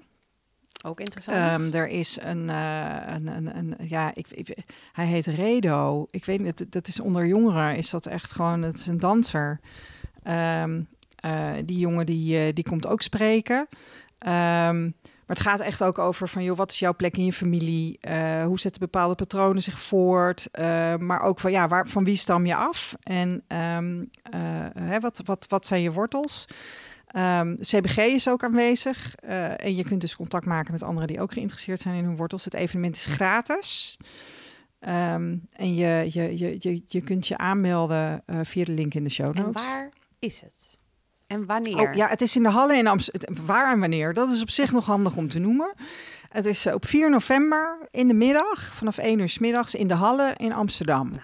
Ook 0.86 1.00
interessant. 1.00 1.38
Ehm, 1.38 1.74
er 1.76 1.88
is 1.88 2.18
een, 2.22 2.50
een, 2.50 3.28
een, 3.28 3.58
een 3.58 3.76
ja, 3.80 4.12
ik, 4.16 4.28
ik, 4.30 4.58
hij 4.92 5.06
heet 5.06 5.26
Redo. 5.26 6.08
Ik 6.12 6.26
weet 6.26 6.40
niet, 6.42 6.58
dat- 6.58 6.72
dat 6.72 6.88
is 6.88 7.00
onder 7.00 7.26
jongeren 7.28 7.76
is 7.76 7.90
dat 7.90 8.06
echt 8.06 8.32
gewoon, 8.32 8.62
het 8.62 8.80
is 8.80 8.88
een 8.88 9.00
danser. 9.00 9.60
Ehm, 10.24 10.82
die 11.66 11.78
jongen 11.78 12.06
die, 12.06 12.38
eh, 12.38 12.54
die 12.54 12.64
komt 12.64 12.88
ook 12.88 13.02
spreken. 13.02 13.68
Ehm, 14.18 14.82
maar 15.26 15.36
het 15.36 15.46
gaat 15.46 15.60
echt 15.60 15.84
ook 15.84 16.00
over 16.00 16.30
van, 16.30 16.44
joh, 16.44 16.58
wat 16.58 16.72
is 16.72 16.80
jouw 16.80 16.96
plek 16.96 17.18
in 17.18 17.26
je 17.26 17.34
familie? 17.34 17.98
Eh, 18.02 18.46
hoe 18.46 18.60
zetten 18.60 18.82
bepaalde 18.82 19.16
patronen 19.16 19.62
zich 19.62 19.80
voort? 19.80 20.48
Eh, 20.52 20.96
maar 20.96 21.22
ook 21.22 21.40
van, 21.40 21.52
ja, 21.52 21.68
waar, 21.68 21.88
van 21.88 22.04
wie 22.04 22.16
stam 22.16 22.46
je 22.46 22.56
af? 22.56 22.96
En 23.04 23.44
ehm, 23.48 24.04
eh, 24.24 24.40
hè, 24.80 25.00
wat, 25.00 25.22
wat, 25.26 25.46
wat 25.50 25.66
zijn 25.66 25.82
je 25.82 25.92
wortels? 25.92 26.46
Ehm, 27.08 27.56
CBG 27.56 27.98
is 27.98 28.30
ook 28.30 28.44
aanwezig. 28.44 29.16
eh, 29.16 29.64
en 29.64 29.76
je 29.76 29.84
kunt 29.84 30.02
dus 30.02 30.16
contact 30.16 30.46
maken 30.46 30.72
met 30.72 30.84
anderen 30.84 31.08
die 31.08 31.22
ook 31.22 31.34
geïnteresseerd 31.34 31.82
zijn 31.82 31.96
in 31.96 32.04
hun 32.04 32.18
wortels. 32.18 32.46
Het 32.46 32.54
evenement 32.54 32.96
is 32.96 33.06
gratis. 33.06 33.98
En 34.80 35.76
je, 35.76 36.08
je, 36.12 36.38
je, 36.38 36.56
je, 36.60 36.82
je 36.88 37.02
kunt 37.02 37.28
je 37.28 37.38
aanmelden 37.38 38.24
eh, 38.26 38.40
via 38.44 38.64
de 38.64 38.72
link 38.72 38.94
in 38.94 39.04
de 39.04 39.10
show 39.10 39.38
en 39.38 39.42
notes. 39.44 39.64
waar 39.64 39.90
is 40.20 40.42
het? 40.42 40.77
En 41.28 41.46
wanneer? 41.46 41.90
Oh, 41.90 41.94
ja, 41.96 42.08
het 42.08 42.22
is 42.22 42.36
in 42.36 42.44
de 42.44 42.50
Halle 42.50 42.78
in 42.78 42.88
Amsterdam. 42.88 43.46
Waar 43.46 43.72
en 43.72 43.80
wanneer? 43.80 44.14
Dat 44.14 44.32
is 44.32 44.42
op 44.42 44.50
zich 44.50 44.72
nog 44.72 44.86
handig 44.86 45.16
om 45.16 45.30
te 45.30 45.40
noemen. 45.40 45.74
Het 46.30 46.46
is 46.46 46.66
eh, 46.66 46.74
op 46.74 46.86
4 46.86 47.10
november 47.10 47.88
in 47.92 48.08
de 48.08 48.14
middag, 48.14 48.74
vanaf 48.74 48.98
1 48.98 49.20
uur 49.20 49.30
's 49.30 49.38
middags, 49.38 49.76
in 49.76 49.88
de 49.88 49.94
Halle 49.94 50.34
in 50.38 50.54
Amsterdam. 50.54 51.20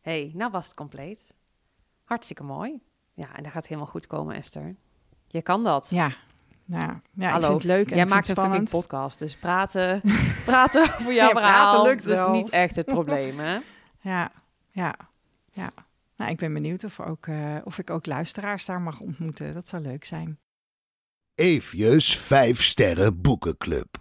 hey, 0.00 0.30
nou 0.34 0.50
was 0.50 0.64
het 0.64 0.74
compleet. 0.74 1.20
Hartstikke 2.04 2.42
mooi. 2.42 2.80
Ja, 3.14 3.26
en 3.36 3.42
dat 3.42 3.52
gaat 3.52 3.66
helemaal 3.66 3.90
goed 3.90 4.06
komen, 4.06 4.36
Esther. 4.36 4.76
Je 5.26 5.42
kan 5.42 5.64
dat. 5.64 5.86
Ja, 5.90 6.10
nou, 6.64 6.92
ja 7.12 7.34
ik 7.34 7.40
vind 7.40 7.52
het 7.52 7.64
leuk 7.64 7.90
en 7.90 7.96
Jij 7.96 8.06
maakt 8.06 8.28
een 8.28 8.34
fucking 8.36 8.70
podcast, 8.70 9.18
dus 9.18 9.36
praten, 9.36 10.00
praten 10.44 10.82
over 10.82 11.12
jouw 11.12 11.28
Ja, 11.28 11.32
praten 11.34 11.82
lukt 11.82 12.04
dat 12.04 12.26
is 12.28 12.32
niet 12.32 12.48
echt 12.48 12.76
het 12.76 12.86
probleem, 12.86 13.38
hè? 13.38 13.58
Ja, 14.00 14.30
ja, 14.70 14.94
ja. 15.50 15.70
Nou, 16.16 16.30
ik 16.30 16.36
ben 16.36 16.52
benieuwd 16.52 16.84
of, 16.84 17.00
ook, 17.00 17.26
eh, 17.26 17.56
of 17.64 17.78
ik 17.78 17.90
ook 17.90 18.06
luisteraars 18.06 18.64
daar 18.64 18.80
mag 18.80 19.00
ontmoeten. 19.00 19.52
Dat 19.52 19.68
zou 19.68 19.82
leuk 19.82 20.04
zijn. 20.04 20.38
Eefjes 21.34 22.16
5 22.16 22.62
sterren 22.62 23.20
boekenclub. 23.20 23.96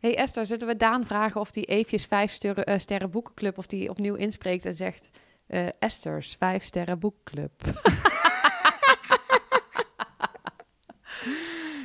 hey 0.00 0.16
Esther, 0.16 0.46
zullen 0.46 0.66
we 0.66 0.76
Daan 0.76 1.06
vragen 1.06 1.40
of 1.40 1.50
die 1.50 1.64
Eefjes 1.64 2.04
vijf 2.04 2.32
sterren, 2.32 2.64
eh, 2.64 2.78
sterren 2.78 3.10
boekenclub, 3.10 3.58
of 3.58 3.66
die 3.66 3.90
opnieuw 3.90 4.14
inspreekt 4.14 4.64
en 4.64 4.74
zegt 4.74 5.10
eh, 5.46 5.66
Esther's 5.78 6.36
vijf 6.38 6.64
sterren 6.64 6.98
boekenclub. 6.98 7.52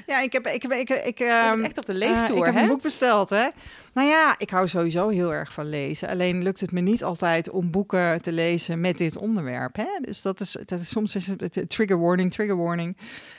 Ja, 0.06 0.20
ik 0.20 0.34
heb, 0.34 0.48
ik 0.48 0.62
heb, 0.62 0.72
ik, 0.72 0.90
ik, 0.90 1.18
Je 1.18 1.26
ehm, 1.26 1.64
echt 1.64 1.78
op 1.78 1.86
de 1.86 1.94
leestoer, 1.94 2.38
ik 2.38 2.46
heb 2.46 2.54
hè? 2.54 2.62
een 2.62 2.68
boek 2.68 2.82
besteld, 2.82 3.30
hè? 3.30 3.48
Nou 3.96 4.08
ja, 4.08 4.36
ik 4.38 4.50
hou 4.50 4.68
sowieso 4.68 5.10
heel 5.10 5.34
erg 5.34 5.54
van 5.54 5.70
lezen. 5.70 6.10
Alleen 6.10 6.44
lukt 6.44 6.60
het 6.60 6.72
me 6.72 6.82
niet 6.82 7.04
altijd 7.04 7.50
om 7.50 7.72
boeken 7.72 8.22
te 8.22 8.32
lezen 8.32 8.80
met 8.80 8.98
dit 8.98 9.18
onderwerp. 9.18 9.76
Hè? 9.76 10.00
Dus 10.02 10.22
dat 10.22 10.40
is, 10.40 10.58
dat 10.66 10.80
is 10.80 10.90
soms 10.90 11.16
is 11.16 11.32
trigger 11.68 12.00
warning, 12.00 12.32
trigger 12.32 12.58
warning. 12.58 12.98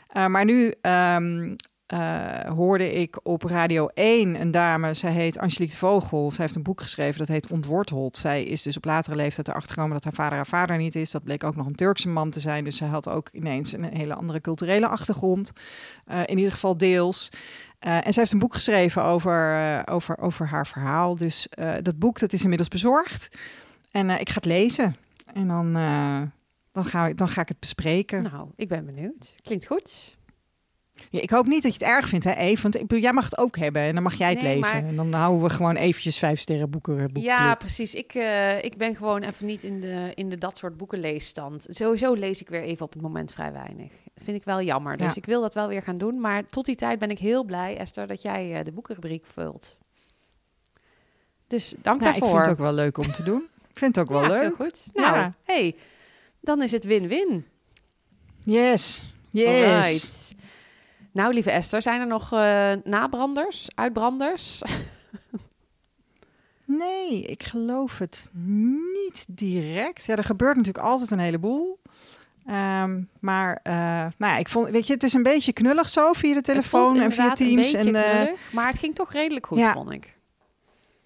Eh, 0.09 0.27
maar 0.27 0.45
nu 0.45 0.73
ehm, 0.81 1.55
eh, 1.87 2.41
hoorde 2.41 2.93
ik 2.93 3.21
op 3.23 3.43
Radio 3.43 3.89
1 3.95 4.41
een 4.41 4.51
dame, 4.51 4.95
zij 4.95 5.13
heet 5.13 5.39
Angelique 5.39 5.77
Vogel. 5.77 6.31
Zij 6.31 6.45
heeft 6.45 6.57
een 6.57 6.63
boek 6.63 6.81
geschreven 6.81 7.19
dat 7.19 7.29
heet 7.29 7.53
Ontworteld. 7.53 8.19
Zij 8.19 8.45
is 8.45 8.63
dus 8.63 8.77
op 8.77 8.85
latere 8.85 9.17
leeftijd 9.17 9.49
erachter 9.49 9.71
gekomen 9.71 9.95
dat 9.95 10.05
haar 10.05 10.13
vader 10.13 10.37
haar 10.37 10.47
vader 10.47 10.77
niet 10.77 10.95
is. 10.95 11.11
Dat 11.11 11.25
bleek 11.25 11.45
ook 11.45 11.57
nog 11.57 11.67
een 11.67 11.75
Turkse 11.75 12.09
man 12.09 12.31
te 12.31 12.41
zijn. 12.41 12.65
Dus 12.65 12.77
zij 12.77 12.89
had 12.89 13.09
ook 13.09 13.29
ineens 13.33 13.73
een 13.73 13.85
hele 13.85 14.15
andere 14.15 14.41
culturele 14.41 14.89
achtergrond. 14.89 15.53
Eh, 16.05 16.21
in 16.27 16.37
ieder 16.37 16.53
geval 16.53 16.77
deels. 16.77 17.29
Eh, 17.79 17.97
en 17.97 18.13
zij 18.13 18.15
heeft 18.23 18.33
een 18.33 18.39
boek 18.39 18.55
geschreven 18.55 19.03
over, 19.03 19.55
eh, 19.59 19.95
over, 19.95 20.19
over 20.19 20.47
haar 20.49 20.67
verhaal. 20.67 21.17
Dus 21.17 21.49
eh, 21.49 21.75
dat 21.83 21.99
boek 21.99 22.19
dat 22.19 22.33
is 22.33 22.43
inmiddels 22.43 22.69
bezorgd. 22.69 23.29
En 23.91 24.11
ik 24.11 24.29
ga 24.29 24.35
het 24.35 24.45
lezen. 24.45 24.97
En 25.33 25.49
dan, 25.49 25.73
dan, 26.71 26.85
ga, 26.85 27.07
ik, 27.07 27.17
dan 27.19 27.29
ga 27.29 27.41
ik 27.41 27.49
het 27.49 27.61
bespreken. 27.61 28.23
Nou, 28.23 28.49
ik 28.57 28.69
ben 28.69 28.87
benieuwd. 28.87 29.35
Klinkt 29.43 29.67
goed. 29.67 30.17
Ja, 31.11 31.21
ik 31.21 31.31
hoop 31.31 31.47
niet 31.47 31.63
dat 31.63 31.75
je 31.75 31.85
het 31.85 31.89
erg 31.95 32.09
vindt, 32.09 32.25
hè, 32.25 32.33
Eve? 32.33 32.63
Want 32.63 32.75
ik 32.75 32.81
bedoel, 32.81 33.03
jij 33.03 33.13
mag 33.13 33.25
het 33.25 33.39
ook 33.39 33.57
hebben 33.57 33.83
en 33.83 33.95
dan 33.95 34.03
mag 34.03 34.15
jij 34.15 34.31
het 34.31 34.43
Nee, 34.43 34.57
lezen. 34.57 34.75
maar- 34.83 34.89
En 34.89 34.97
dan 34.97 35.13
houden 35.13 35.43
we 35.43 35.51
gewoon 35.51 35.77
eventjes 35.77 36.19
vijf 36.19 36.41
sterren 36.41 36.71
boeken. 36.71 37.11
Ja, 37.13 37.55
precies. 37.55 37.95
Ik, 37.95 38.15
ik 38.61 38.77
ben 38.77 38.97
gewoon 38.97 39.23
even 39.23 39.47
niet 39.47 39.63
in 39.63 39.81
de, 39.81 40.13
in 40.15 40.29
de 40.29 40.39
dat 40.39 40.59
soort 40.59 40.77
boekenleesstand. 40.77 41.67
Sowieso 41.71 42.13
lees 42.13 42.41
ik 42.41 42.49
weer 42.49 42.63
even 42.63 42.85
op 42.85 42.93
het 42.93 43.03
moment 43.03 43.33
vrij 43.33 43.53
weinig. 43.53 43.93
Vind 44.23 44.37
ik 44.37 44.45
wel 44.45 44.63
jammer. 44.63 44.97
Dus 44.97 45.07
Ja. 45.07 45.15
ik 45.15 45.27
wil 45.27 45.41
dat 45.41 45.55
wel 45.55 45.69
weer 45.69 45.83
gaan 45.83 45.99
doen. 45.99 46.21
Maar 46.21 46.47
tot 46.47 46.65
die 46.65 46.77
tijd 46.77 46.99
ben 46.99 47.11
ik 47.11 47.19
heel 47.19 47.45
blij, 47.45 47.77
Esther, 47.77 48.07
dat 48.07 48.23
jij 48.23 48.59
eh, 48.59 48.65
de 48.65 48.73
boekenrubriek 48.73 49.27
vult. 49.27 49.79
Dus 51.47 51.75
dank 51.83 52.03
Ja, 52.03 52.15
ik 52.15 52.21
daarvoor. 52.21 52.29
vind 52.29 52.41
het 52.49 52.49
ook 52.59 52.65
wel 52.65 52.73
leuk 52.73 52.99
om 52.99 53.13
te 53.13 53.23
doen. 53.23 53.49
Ik 53.71 53.79
vind 53.79 53.97
het 53.97 54.05
ook 54.05 54.11
wel 54.11 54.23
Ja, 54.27 54.29
leuk. 54.29 54.41
heel 54.43 54.67
goed. 54.67 54.81
Nou, 54.95 55.17
Ja. 55.17 55.35
hey, 55.45 55.77
dan 56.41 56.63
is 56.63 56.73
het 56.73 56.85
win-win. 56.85 57.47
Yes, 58.45 59.13
yes. 59.31 59.47
Alright. 59.75 60.35
Nou, 61.13 61.33
lieve 61.33 61.51
Esther, 61.51 61.83
zijn 61.83 62.01
er 62.01 62.07
nog 62.07 62.33
eh, 62.33 62.73
nabranders, 62.85 63.69
uitbranders? 63.75 64.63
Nee, 66.65 67.23
ik 67.23 67.43
geloof 67.43 67.99
het 67.99 68.31
niet 69.03 69.27
direct. 69.29 70.05
Ja, 70.05 70.17
er 70.17 70.25
gebeurt 70.25 70.57
natuurlijk 70.57 70.85
altijd 70.85 71.11
een 71.11 71.19
heleboel. 71.19 71.79
Ehm, 72.47 73.01
maar 73.21 73.61
eh, 73.63 73.75
nou 74.17 74.33
ja, 74.33 74.37
ik 74.37 74.49
vond, 74.49 74.69
weet 74.69 74.87
je, 74.87 74.93
het 74.93 75.03
is 75.03 75.13
een 75.13 75.23
beetje 75.23 75.53
knullig 75.53 75.89
zo 75.89 76.13
via 76.13 76.35
de 76.35 76.41
telefoon 76.41 77.01
en 77.01 77.13
via 77.13 77.33
Teams. 77.33 77.73
En, 77.73 77.95
eh, 77.95 78.11
knullig, 78.11 78.53
maar 78.53 78.67
het 78.67 78.79
ging 78.79 78.95
toch 78.95 79.13
redelijk 79.13 79.47
goed, 79.47 79.59
ja. 79.59 79.73
vond 79.73 79.93
ik. 79.93 80.17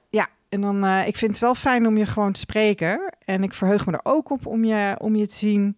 ja, 0.08 0.28
en 0.48 0.60
dan, 0.60 0.84
eh, 0.84 1.06
ik 1.06 1.16
vind 1.16 1.30
het 1.30 1.40
wel 1.40 1.54
fijn 1.54 1.86
om 1.86 1.96
je 1.96 2.06
gewoon 2.06 2.32
te 2.32 2.40
spreken. 2.40 3.14
En 3.24 3.42
ik 3.42 3.54
verheug 3.54 3.86
me 3.86 3.92
er 3.92 4.00
ook 4.02 4.30
op 4.30 4.46
om 4.46 4.64
je, 4.64 4.96
om 4.98 5.16
je 5.16 5.26
te 5.26 5.34
zien 5.34 5.76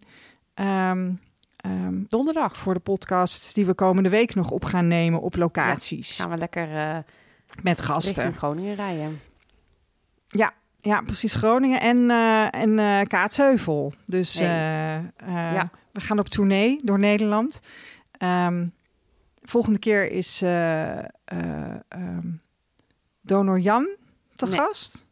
ehm, 0.53 1.11
ehm, 1.55 2.03
Donderdag 2.07 2.57
voor 2.57 2.73
de 2.73 2.79
podcasts 2.79 3.53
die 3.53 3.65
we 3.65 3.73
komende 3.73 4.09
week 4.09 4.35
nog 4.35 4.51
op 4.51 4.65
gaan 4.65 4.87
nemen 4.87 5.21
op 5.21 5.35
locaties. 5.35 6.15
gaan 6.15 6.29
we 6.29 6.37
lekker 6.37 7.03
met 7.61 7.81
gasten. 7.81 8.13
richting 8.13 8.37
Groningen 8.37 8.75
rijden. 8.75 9.21
Ja, 10.27 10.51
precies. 11.05 11.33
Groningen 11.33 11.79
en, 11.81 12.09
eh, 12.11 12.61
en 12.61 12.79
eh, 12.79 13.01
Kaatsheuvel. 13.07 13.93
Dus 14.05 14.35
eh, 14.35 14.47
Ja. 15.27 15.69
we 15.91 15.99
gaan 16.01 16.19
op 16.19 16.27
tournee 16.27 16.79
door 16.83 16.99
Nederland. 16.99 17.59
Ehm, 18.11 18.67
volgende 19.41 19.79
keer 19.79 20.11
is 20.11 20.41
eh, 20.41 20.97
eh, 20.99 21.05
ehm, 21.89 22.27
donor 23.21 23.59
Jan 23.59 23.87
te 24.35 24.45
Nee. 24.47 24.59
gast. 24.59 25.05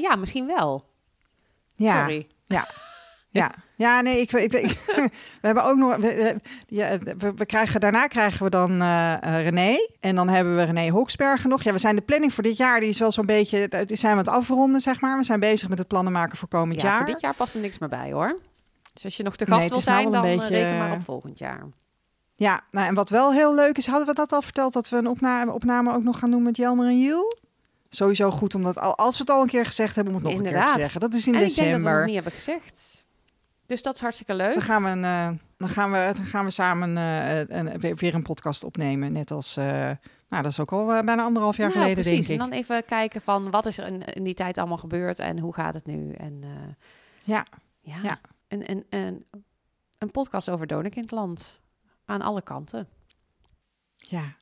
Ja, 0.00 0.16
misschien 0.16 0.46
wel. 0.46 0.90
Ja, 1.74 1.98
Sorry. 2.00 2.26
ja. 2.46 2.66
Ja, 3.30 3.50
nee, 4.00 4.20
ik, 4.20 4.32
ik, 4.32 4.52
ik- 4.52 4.78
we 5.40 5.46
hebben 5.46 5.64
ook 5.64 5.76
nog. 5.76 5.96
We, 5.96 6.36
ja, 6.66 6.98
we, 6.98 7.32
we 7.36 7.46
krijgen, 7.46 7.80
daarna 7.80 8.06
krijgen 8.06 8.44
we 8.44 8.50
dan 8.50 8.80
eh, 8.80 9.14
René. 9.20 9.76
En 10.00 10.14
dan 10.14 10.28
hebben 10.28 10.56
we 10.56 10.62
René 10.62 10.88
Hoksbergen 10.90 11.48
nog. 11.50 11.62
Ja, 11.62 11.72
we 11.72 11.78
zijn 11.78 11.96
de 11.96 12.02
planning 12.02 12.32
voor 12.32 12.42
dit 12.42 12.56
jaar, 12.56 12.80
die 12.80 12.88
is 12.88 12.98
wel 12.98 13.12
zo'n 13.12 13.26
beetje. 13.26 13.68
Die 13.86 13.96
zijn 13.96 14.12
we 14.12 14.18
aan 14.18 14.24
het 14.24 14.34
afronden, 14.34 14.80
zeg 14.80 15.00
maar. 15.00 15.18
We 15.18 15.24
zijn 15.24 15.40
bezig 15.40 15.68
met 15.68 15.78
het 15.78 15.88
plannen 15.88 16.12
maken 16.12 16.36
voor 16.38 16.48
komend 16.48 16.80
Ja, 16.80 16.88
jaar. 16.88 16.96
voor 16.96 17.06
dit 17.06 17.20
jaar 17.20 17.34
past 17.34 17.54
er 17.54 17.60
niks 17.60 17.78
meer 17.78 17.88
bij, 17.88 18.12
hoor. 18.12 18.38
Dus 18.92 19.04
als 19.04 19.16
je 19.16 19.22
nog 19.22 19.36
te 19.36 19.46
gast 19.46 19.60
wil 19.60 19.68
nou 19.68 19.82
zijn, 19.82 20.10
dan 20.10 20.24
eh, 20.24 20.36
beetje, 20.36 20.48
reken 20.54 20.78
maar 20.78 20.92
op 20.92 21.02
volgend 21.04 21.38
jaar. 21.38 21.66
Ja, 22.34 22.60
nou, 22.70 22.86
en 22.86 22.94
wat 22.94 23.10
wel 23.10 23.32
heel 23.32 23.54
leuk 23.54 23.76
is, 23.78 23.86
hadden 23.86 24.06
we 24.06 24.14
dat 24.14 24.32
al 24.32 24.42
verteld 24.42 24.72
dat 24.72 24.88
we 24.88 24.96
een 24.96 25.06
opname, 25.06 25.52
opname 25.52 25.94
ook 25.94 26.02
nog 26.02 26.18
gaan 26.18 26.30
doen 26.30 26.42
met 26.42 26.56
Jelmer 26.56 26.86
en 26.86 27.00
Jiel? 27.00 27.36
Sowieso 27.88 28.30
goed, 28.30 28.54
omdat 28.54 28.78
al, 28.78 28.96
als 28.96 29.16
we 29.16 29.20
het 29.22 29.32
al 29.32 29.42
een 29.42 29.48
keer 29.48 29.66
gezegd 29.66 29.94
hebben, 29.94 30.14
om 30.14 30.20
het 30.24 30.28
nog 30.30 30.40
een 30.42 30.52
keer 30.52 30.68
zeggen. 30.76 31.00
Dat 31.00 31.14
is 31.14 31.26
in 31.26 31.34
en 31.34 31.40
ik 31.40 31.46
denk 31.46 31.56
dat 31.56 31.66
we 31.66 31.72
het 31.72 31.72
december. 31.72 31.96
nog 31.96 32.04
niet 32.06 32.14
hebben 32.14 32.32
gezegd. 32.32 32.91
Dus 33.72 33.82
dat 33.82 33.94
is 33.94 34.00
hartstikke 34.00 34.34
leuk. 34.34 34.54
Dan 34.54 34.62
gaan 34.62 34.82
we, 34.82 34.88
een, 34.88 35.04
eh, 35.04 35.30
dan 35.56 35.68
gaan 35.68 35.90
we, 35.92 36.10
dan 36.16 36.24
gaan 36.24 36.44
we 36.44 36.50
samen 36.50 36.96
eh, 36.96 37.38
een, 37.58 37.78
weer- 37.96 38.14
een 38.14 38.22
podcast 38.22 38.64
opnemen. 38.64 39.12
Net 39.12 39.30
als, 39.30 39.56
eh, 39.56 39.64
nou, 40.28 40.42
dat 40.42 40.46
is 40.46 40.60
ook 40.60 40.72
al 40.72 40.86
bijna 40.86 41.22
anderhalf 41.22 41.56
jaar 41.56 41.68
Nou, 41.68 41.80
geleden, 41.80 42.02
precies. 42.02 42.26
denk 42.26 42.40
ik. 42.40 42.44
En 42.44 42.50
dan 42.50 42.58
even 42.58 42.84
kijken 42.84 43.22
van 43.22 43.50
wat 43.50 43.66
is 43.66 43.78
er 43.78 43.86
in, 43.86 44.02
in 44.04 44.22
die 44.24 44.34
tijd 44.34 44.58
allemaal 44.58 44.76
gebeurd 44.76 45.18
en 45.18 45.38
hoe 45.38 45.54
gaat 45.54 45.74
het 45.74 45.86
nu? 45.86 46.12
En 46.12 46.42
Ja. 47.22 47.46
ja, 47.80 47.98
Ja. 48.02 48.20
Een, 48.48 48.84
een, 49.98 50.10
podcast 50.10 50.48
over 50.50 50.66
Dodenkindland. 50.66 51.60
Aan 52.04 52.22
alle 52.22 52.42
kanten. 52.42 52.88
Ja. 53.96 54.36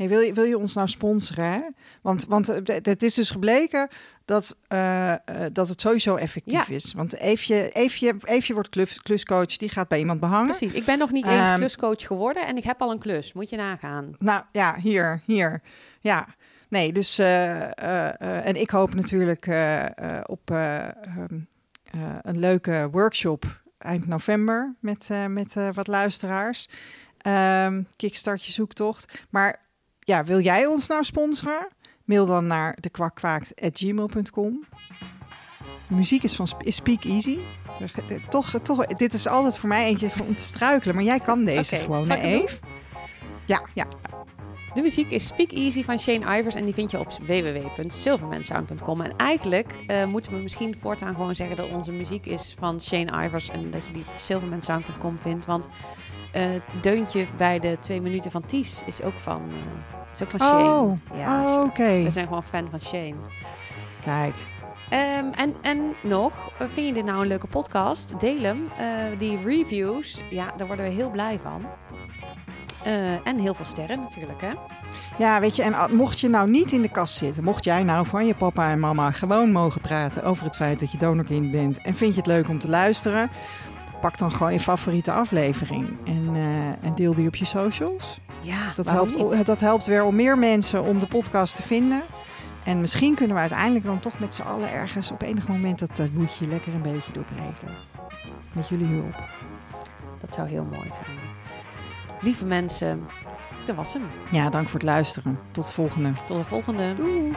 Hey, 0.00 0.08
wil, 0.08 0.20
je, 0.20 0.32
wil 0.32 0.44
je 0.44 0.58
ons 0.58 0.74
nou 0.74 0.88
sponsoren? 0.88 1.52
Hè? 1.52 1.60
Want, 2.02 2.26
want 2.28 2.48
eh, 2.48 2.76
het 2.82 3.02
is 3.02 3.14
dus 3.14 3.30
gebleken 3.30 3.88
dat, 4.24 4.56
eh, 4.68 5.12
eh, 5.12 5.18
dat 5.52 5.68
het 5.68 5.80
sowieso 5.80 6.14
effectief 6.14 6.68
Ja. 6.68 6.74
is. 6.74 6.92
Want 6.92 7.16
Eefje, 7.16 7.70
Eefje, 7.70 8.14
Eefje 8.22 8.54
wordt 8.54 8.68
klus, 8.68 9.02
kluscoach, 9.02 9.56
die 9.56 9.68
gaat 9.68 9.88
bij 9.88 9.98
iemand 9.98 10.20
behangen. 10.20 10.56
Precies. 10.56 10.72
Ik 10.72 10.84
ben 10.84 10.98
nog 10.98 11.10
niet 11.10 11.26
eens 11.26 11.48
Ehm, 11.48 11.58
kluscoach 11.58 12.06
geworden 12.06 12.46
en 12.46 12.56
ik 12.56 12.64
heb 12.64 12.80
al 12.80 12.90
een 12.90 12.98
klus. 12.98 13.32
Moet 13.32 13.50
je 13.50 13.56
nagaan. 13.56 14.14
Nou 14.18 14.42
ja, 14.52 14.76
hier, 14.76 15.22
hier. 15.24 15.62
Ja, 16.00 16.26
nee, 16.68 16.92
dus. 16.92 17.18
en 17.18 18.54
ik 18.54 18.70
hoop 18.70 18.94
natuurlijk 18.94 19.46
op 20.26 20.50
eh, 20.50 20.86
ehm, 20.86 21.38
eh, 21.92 22.16
een 22.22 22.38
leuke 22.38 22.88
workshop 22.90 23.60
eind 23.78 24.06
november 24.06 24.74
met, 24.78 25.08
met 25.28 25.54
wat 25.74 25.86
luisteraars. 25.86 26.68
Ehm 27.18 27.82
Kickstart 27.96 28.44
je 28.44 28.52
zoektocht. 28.52 29.26
Maar 29.30 29.68
ja, 30.00 30.24
wil 30.24 30.40
jij 30.40 30.66
ons 30.66 30.86
nou 30.86 31.04
sponsoren? 31.04 31.68
Mail 32.04 32.26
dan 32.26 32.46
naar 32.46 32.76
dekwakwaakt.gmail.com. 32.80 34.64
De 35.88 35.94
muziek 35.94 36.22
is 36.22 36.34
van 36.34 36.48
Speak 36.58 37.04
Easy. 37.04 37.38
Toch, 38.28 38.54
toch, 38.62 38.86
dit 38.86 39.14
is 39.14 39.26
altijd 39.26 39.58
voor 39.58 39.68
mij 39.68 39.86
eentje 39.86 40.10
om 40.26 40.36
te 40.36 40.44
struikelen. 40.44 40.94
Maar 40.94 41.04
jij 41.04 41.20
kan 41.20 41.44
deze 41.44 41.76
gewoon, 41.76 42.04
zal 42.04 42.16
hè, 42.16 42.22
ik 42.22 42.30
het 42.30 42.38
doen? 42.38 42.48
Eve? 42.48 42.58
Ja, 43.46 43.62
ja. 43.74 43.86
De 44.74 44.80
muziek 44.80 45.10
is 45.10 45.26
Speak 45.26 45.50
Easy 45.52 45.84
van 45.84 45.98
Shane 45.98 46.38
Ivers 46.38 46.54
en 46.54 46.64
die 46.64 46.74
vind 46.74 46.90
je 46.90 46.98
op 46.98 47.12
www.silvermansound.com. 47.22 49.00
En 49.00 49.16
eigenlijk 49.16 49.74
eh, 49.86 50.04
moeten 50.04 50.32
we 50.32 50.38
misschien 50.38 50.78
voortaan 50.78 51.14
gewoon 51.14 51.34
zeggen 51.34 51.56
dat 51.56 51.70
onze 51.70 51.92
muziek 51.92 52.26
is 52.26 52.54
van 52.58 52.80
Shane 52.80 53.24
Ivers 53.24 53.48
en 53.48 53.70
dat 53.70 53.86
je 53.86 53.92
die 53.92 54.02
op 54.02 54.20
silvermansound.com 54.20 55.18
vindt. 55.18 55.46
Want 55.46 55.68
het 56.30 56.62
deuntje 56.82 57.24
bij 57.36 57.58
de 57.58 57.76
twee 57.80 58.00
minuten 58.00 58.30
van 58.30 58.46
Ties 58.46 58.82
is 58.86 59.02
ook 59.02 59.12
van, 59.12 59.42
eh, 59.48 60.12
is 60.12 60.22
ook 60.22 60.30
van 60.30 60.40
Shane. 60.40 60.80
Oh, 60.80 60.98
Ja, 61.18 61.44
oh, 61.44 61.62
oké. 61.64 62.02
we 62.02 62.10
zijn 62.10 62.26
gewoon 62.26 62.42
fan 62.42 62.68
van 62.70 62.80
Shane. 62.80 63.14
Kijk. 64.04 64.34
Ehm, 64.90 65.24
en, 65.36 65.54
en 65.60 65.92
nog, 66.00 66.32
eh, 66.58 66.66
vind 66.72 66.86
je 66.86 66.92
dit 66.92 67.04
nou 67.04 67.20
een 67.20 67.26
leuke 67.28 67.46
podcast? 67.46 68.20
Deel 68.20 68.40
hem. 68.42 68.68
Eh, 68.78 68.86
die 69.18 69.38
reviews, 69.44 70.20
ja, 70.30 70.52
daar 70.56 70.66
worden 70.66 70.84
we 70.86 70.90
heel 70.90 71.10
blij 71.10 71.38
van. 71.42 71.62
Eh, 72.84 73.26
en 73.26 73.38
heel 73.38 73.54
veel 73.54 73.64
sterren 73.64 73.98
natuurlijk, 74.00 74.40
hè? 74.40 74.50
Ja, 75.18 75.40
weet 75.40 75.56
je, 75.56 75.62
en 75.62 75.96
mocht 75.96 76.20
je 76.20 76.28
nou 76.28 76.50
niet 76.50 76.72
in 76.72 76.82
de 76.82 76.88
kast 76.88 77.14
zitten, 77.16 77.44
mocht 77.44 77.64
jij 77.64 77.82
nou 77.82 78.06
van 78.06 78.26
je 78.26 78.34
papa 78.34 78.70
en 78.70 78.78
mama 78.80 79.10
gewoon 79.10 79.52
mogen 79.52 79.80
praten 79.80 80.24
over 80.24 80.44
het 80.44 80.56
feit 80.56 80.80
dat 80.80 80.92
je 80.92 80.98
donorkind 80.98 81.50
bent 81.50 81.78
en 81.80 81.94
vind 81.94 82.14
je 82.14 82.18
het 82.20 82.26
leuk 82.26 82.48
om 82.48 82.58
te 82.58 82.68
luisteren, 82.68 83.30
pak 84.00 84.18
dan 84.18 84.32
gewoon 84.32 84.52
je 84.52 84.60
favoriete 84.60 85.12
aflevering 85.12 85.88
en, 86.04 86.28
eh, 86.34 86.86
en 86.88 86.94
deel 86.94 87.14
die 87.14 87.26
op 87.26 87.36
je 87.36 87.44
socials. 87.44 88.20
Ja, 88.42 88.72
Dat 88.76 88.88
helpt, 88.88 89.16
niet? 89.16 89.46
dat 89.46 89.60
helpt 89.60 89.86
weer 89.86 90.04
om 90.04 90.14
meer 90.14 90.38
mensen 90.38 90.82
om 90.82 90.98
de 90.98 91.06
podcast 91.06 91.56
te 91.56 91.62
vinden. 91.62 92.02
En 92.64 92.80
misschien 92.80 93.14
kunnen 93.14 93.34
we 93.34 93.40
uiteindelijk 93.40 93.84
dan 93.84 94.00
toch 94.00 94.18
met 94.18 94.34
z'n 94.34 94.42
allen 94.42 94.72
ergens 94.72 95.10
op 95.10 95.22
enig 95.22 95.48
moment 95.48 95.78
dat 95.78 95.94
taboetje 95.94 96.48
lekker 96.48 96.74
een 96.74 96.82
beetje 96.82 97.12
doorbreken. 97.12 97.68
Met 98.52 98.68
jullie 98.68 98.86
hulp. 98.86 99.14
Dat 100.20 100.34
zou 100.34 100.48
heel 100.48 100.64
mooi 100.64 100.88
zijn. 100.92 101.16
Lieve 102.20 102.44
mensen, 102.44 103.06
dat 103.66 103.76
was 103.76 103.92
hem. 103.92 104.02
Ja, 104.30 104.50
dank 104.50 104.64
voor 104.68 104.78
het 104.80 104.88
luisteren. 104.88 105.38
Tot 105.50 105.66
de 105.66 105.72
volgende. 105.72 106.12
Tot 106.26 106.38
de 106.38 106.44
volgende. 106.44 106.94
Doei. 106.94 107.32